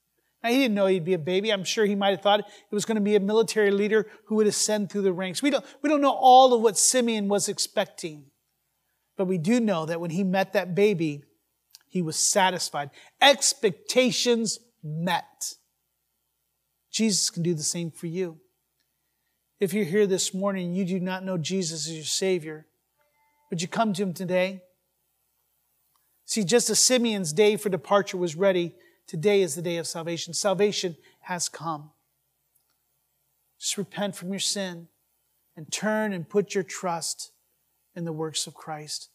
Now, 0.43 0.49
he 0.49 0.57
didn't 0.57 0.75
know 0.75 0.87
he'd 0.87 1.05
be 1.05 1.13
a 1.13 1.19
baby. 1.19 1.51
I'm 1.51 1.63
sure 1.63 1.85
he 1.85 1.95
might 1.95 2.11
have 2.11 2.21
thought 2.21 2.39
it 2.39 2.45
was 2.71 2.85
going 2.85 2.95
to 2.95 3.01
be 3.01 3.15
a 3.15 3.19
military 3.19 3.69
leader 3.69 4.07
who 4.25 4.35
would 4.35 4.47
ascend 4.47 4.89
through 4.89 5.01
the 5.01 5.13
ranks. 5.13 5.43
We 5.43 5.49
don't, 5.51 5.65
we 5.83 5.89
don't 5.89 6.01
know 6.01 6.15
all 6.17 6.53
of 6.53 6.61
what 6.61 6.77
Simeon 6.77 7.27
was 7.27 7.49
expecting. 7.49 8.25
But 9.15 9.25
we 9.25 9.37
do 9.37 9.59
know 9.59 9.85
that 9.85 9.99
when 9.99 10.11
he 10.11 10.23
met 10.23 10.53
that 10.53 10.73
baby, 10.73 11.23
he 11.87 12.01
was 12.01 12.17
satisfied. 12.17 12.89
Expectations 13.21 14.59
met. 14.83 15.55
Jesus 16.91 17.29
can 17.29 17.43
do 17.43 17.53
the 17.53 17.63
same 17.63 17.91
for 17.91 18.07
you. 18.07 18.39
If 19.59 19.73
you're 19.73 19.85
here 19.85 20.07
this 20.07 20.33
morning 20.33 20.67
and 20.67 20.77
you 20.77 20.85
do 20.85 20.99
not 20.99 21.23
know 21.23 21.37
Jesus 21.37 21.87
as 21.87 21.95
your 21.95 22.03
Savior, 22.03 22.67
would 23.49 23.61
you 23.61 23.67
come 23.67 23.93
to 23.93 24.03
him 24.03 24.13
today? 24.13 24.61
See, 26.25 26.43
just 26.43 26.69
as 26.69 26.79
Simeon's 26.79 27.33
day 27.33 27.55
for 27.55 27.69
departure 27.69 28.17
was 28.17 28.35
ready, 28.35 28.75
today 29.07 29.41
is 29.41 29.55
the 29.55 29.61
day 29.61 29.77
of 29.77 29.87
salvation. 29.87 30.33
Salvation 30.33 30.97
has 31.21 31.49
come. 31.49 31.91
Just 33.59 33.77
repent 33.77 34.15
from 34.15 34.29
your 34.29 34.39
sin 34.39 34.89
and 35.55 35.71
turn 35.71 36.13
and 36.13 36.29
put 36.29 36.53
your 36.53 36.63
trust 36.63 37.31
in 37.95 38.05
the 38.05 38.13
works 38.13 38.45
of 38.45 38.53
Christ. 38.53 39.09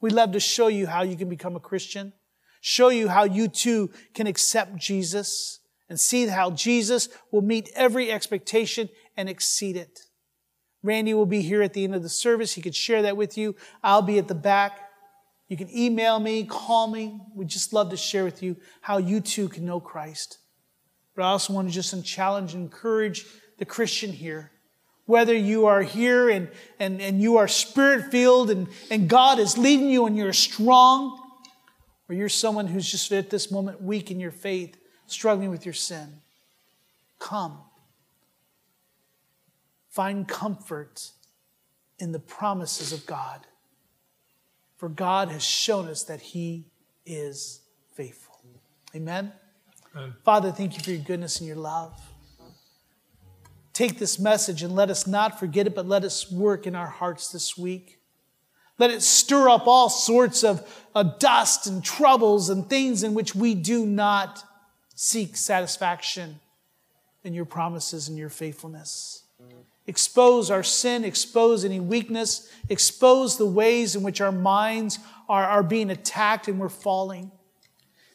We'd 0.00 0.12
love 0.12 0.32
to 0.32 0.40
show 0.40 0.68
you 0.68 0.86
how 0.86 1.02
you 1.02 1.16
can 1.16 1.28
become 1.28 1.56
a 1.56 1.60
Christian, 1.60 2.12
show 2.60 2.88
you 2.88 3.08
how 3.08 3.24
you 3.24 3.48
too 3.48 3.90
can 4.14 4.26
accept 4.26 4.76
Jesus 4.76 5.60
and 5.88 5.98
see 5.98 6.26
how 6.26 6.50
Jesus 6.50 7.08
will 7.32 7.42
meet 7.42 7.70
every 7.74 8.10
expectation 8.12 8.88
and 9.16 9.28
exceed 9.28 9.76
it. 9.76 10.00
Randy 10.82 11.14
will 11.14 11.26
be 11.26 11.42
here 11.42 11.62
at 11.62 11.72
the 11.72 11.84
end 11.84 11.94
of 11.94 12.02
the 12.02 12.08
service. 12.08 12.54
He 12.54 12.62
could 12.62 12.74
share 12.74 13.02
that 13.02 13.16
with 13.16 13.36
you. 13.36 13.56
I'll 13.82 14.02
be 14.02 14.18
at 14.18 14.28
the 14.28 14.34
back. 14.34 14.80
You 15.48 15.56
can 15.56 15.74
email 15.74 16.20
me, 16.20 16.44
call 16.44 16.88
me. 16.88 17.18
We'd 17.34 17.48
just 17.48 17.72
love 17.72 17.90
to 17.90 17.96
share 17.96 18.24
with 18.24 18.42
you 18.42 18.56
how 18.82 18.98
you 18.98 19.20
too 19.20 19.48
can 19.48 19.64
know 19.64 19.80
Christ. 19.80 20.38
But 21.16 21.24
I 21.24 21.28
also 21.30 21.52
want 21.52 21.68
to 21.68 21.74
just 21.74 22.04
challenge 22.04 22.54
and 22.54 22.62
encourage 22.62 23.24
the 23.58 23.64
Christian 23.64 24.12
here. 24.12 24.52
Whether 25.08 25.34
you 25.34 25.66
are 25.66 25.82
here 25.82 26.28
and, 26.28 26.48
and, 26.78 27.00
and 27.00 27.20
you 27.20 27.38
are 27.38 27.48
spirit 27.48 28.10
filled 28.10 28.50
and, 28.50 28.68
and 28.90 29.08
God 29.08 29.38
is 29.38 29.58
leading 29.58 29.88
you 29.88 30.06
and 30.06 30.16
you're 30.16 30.32
strong, 30.32 31.18
or 32.08 32.14
you're 32.14 32.28
someone 32.28 32.68
who's 32.68 32.88
just 32.88 33.10
at 33.10 33.30
this 33.30 33.50
moment 33.50 33.82
weak 33.82 34.10
in 34.10 34.20
your 34.20 34.30
faith, 34.30 34.76
struggling 35.06 35.50
with 35.50 35.64
your 35.64 35.74
sin, 35.74 36.08
come 37.18 37.58
Find 39.98 40.28
comfort 40.28 41.10
in 41.98 42.12
the 42.12 42.20
promises 42.20 42.92
of 42.92 43.04
God. 43.04 43.40
For 44.76 44.88
God 44.88 45.28
has 45.30 45.42
shown 45.42 45.88
us 45.88 46.04
that 46.04 46.20
He 46.20 46.66
is 47.04 47.62
faithful. 47.94 48.38
Amen? 48.94 49.32
Amen. 49.96 50.14
Father, 50.24 50.52
thank 50.52 50.76
you 50.76 50.84
for 50.84 50.92
your 50.92 51.00
goodness 51.00 51.40
and 51.40 51.48
your 51.48 51.56
love. 51.56 52.00
Take 53.78 54.00
this 54.00 54.18
message 54.18 54.64
and 54.64 54.74
let 54.74 54.90
us 54.90 55.06
not 55.06 55.38
forget 55.38 55.68
it, 55.68 55.74
but 55.76 55.86
let 55.86 56.02
us 56.02 56.32
work 56.32 56.66
in 56.66 56.74
our 56.74 56.88
hearts 56.88 57.30
this 57.30 57.56
week. 57.56 58.00
Let 58.76 58.90
it 58.90 59.02
stir 59.02 59.48
up 59.48 59.68
all 59.68 59.88
sorts 59.88 60.42
of 60.42 60.68
uh, 60.96 61.04
dust 61.04 61.68
and 61.68 61.84
troubles 61.84 62.50
and 62.50 62.68
things 62.68 63.04
in 63.04 63.14
which 63.14 63.36
we 63.36 63.54
do 63.54 63.86
not 63.86 64.42
seek 64.96 65.36
satisfaction 65.36 66.40
in 67.22 67.34
your 67.34 67.44
promises 67.44 68.08
and 68.08 68.18
your 68.18 68.30
faithfulness. 68.30 69.22
Expose 69.86 70.50
our 70.50 70.64
sin, 70.64 71.04
expose 71.04 71.64
any 71.64 71.78
weakness, 71.78 72.52
expose 72.68 73.38
the 73.38 73.46
ways 73.46 73.94
in 73.94 74.02
which 74.02 74.20
our 74.20 74.32
minds 74.32 74.98
are, 75.28 75.44
are 75.44 75.62
being 75.62 75.90
attacked 75.90 76.48
and 76.48 76.58
we're 76.58 76.68
falling. 76.68 77.30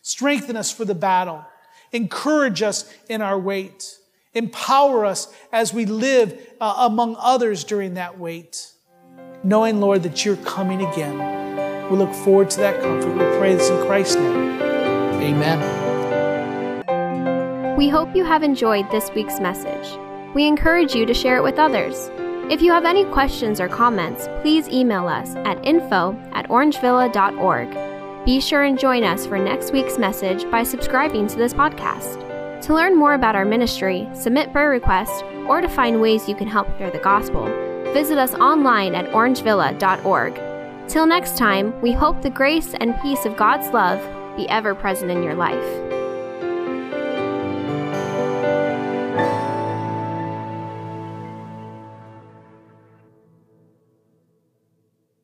Strengthen 0.02 0.58
us 0.58 0.74
for 0.74 0.84
the 0.84 0.94
battle. 0.94 1.46
Encourage 1.94 2.62
us 2.62 2.94
in 3.08 3.22
our 3.22 3.40
wait. 3.40 4.00
Empower 4.34 5.06
us 5.06 5.34
as 5.52 5.74
we 5.74 5.86
live 5.86 6.40
uh, 6.60 6.76
among 6.80 7.16
others 7.20 7.64
during 7.64 7.94
that 7.96 8.20
wait. 8.20 8.72
Knowing, 9.44 9.80
Lord, 9.80 10.04
that 10.04 10.26
you're 10.26 10.38
coming 10.38 10.86
again. 10.86 11.90
We 11.92 11.98
look 11.98 12.14
forward 12.14 12.50
to 12.52 12.60
that 12.62 12.82
comfort. 12.82 13.12
We 13.12 13.38
pray 13.38 13.56
this 13.56 13.70
in 13.70 13.86
Christ's 13.86 14.16
name. 14.16 14.62
Amen. 15.22 15.84
We 17.78 17.90
hope 17.90 18.16
you 18.16 18.24
have 18.24 18.44
enjoyed 18.44 18.90
this 18.90 19.12
week's 19.14 19.40
message. 19.40 20.00
We 20.34 20.48
encourage 20.48 20.96
you 20.96 21.06
to 21.06 21.14
share 21.14 21.38
it 21.38 21.44
with 21.44 21.60
others. 21.60 22.10
If 22.50 22.62
you 22.62 22.72
have 22.72 22.86
any 22.86 23.06
questions 23.06 23.60
or 23.60 23.68
comments, 23.68 24.28
please 24.42 24.68
email 24.70 25.08
us 25.08 25.36
at 25.38 25.64
info 25.66 26.14
at 26.34 26.50
orangevilla.org. 26.50 28.26
Be 28.26 28.40
sure 28.40 28.64
and 28.64 28.80
join 28.80 29.04
us 29.04 29.26
for 29.26 29.38
next 29.38 29.72
week's 29.74 29.98
message 29.98 30.50
by 30.50 30.64
subscribing 30.64 31.28
to 31.28 31.36
this 31.36 31.54
podcast. 31.54 32.33
To 32.64 32.74
learn 32.74 32.96
more 32.96 33.14
about 33.14 33.36
our 33.36 33.44
ministry, 33.44 34.08
submit 34.14 34.54
prayer 34.54 34.70
requests, 34.70 35.22
or 35.50 35.60
to 35.60 35.68
find 35.68 36.00
ways 36.00 36.30
you 36.30 36.36
can 36.36 36.48
help 36.48 36.66
share 36.78 36.90
the 36.90 36.98
gospel, 36.98 37.44
visit 37.92 38.18
us 38.18 38.34
online 38.36 38.96
at 38.96 39.12
orangevilla.org. 39.12 40.88
Till 40.88 41.06
next 41.06 41.38
time, 41.38 41.80
we 41.82 41.92
hope 41.92 42.22
the 42.22 42.30
grace 42.30 42.74
and 42.76 42.98
peace 43.02 43.26
of 43.26 43.36
God's 43.36 43.68
love 43.74 44.00
be 44.38 44.48
ever 44.48 44.74
present 44.74 45.12
in 45.12 45.24
your 45.24 45.36
life. 45.36 45.93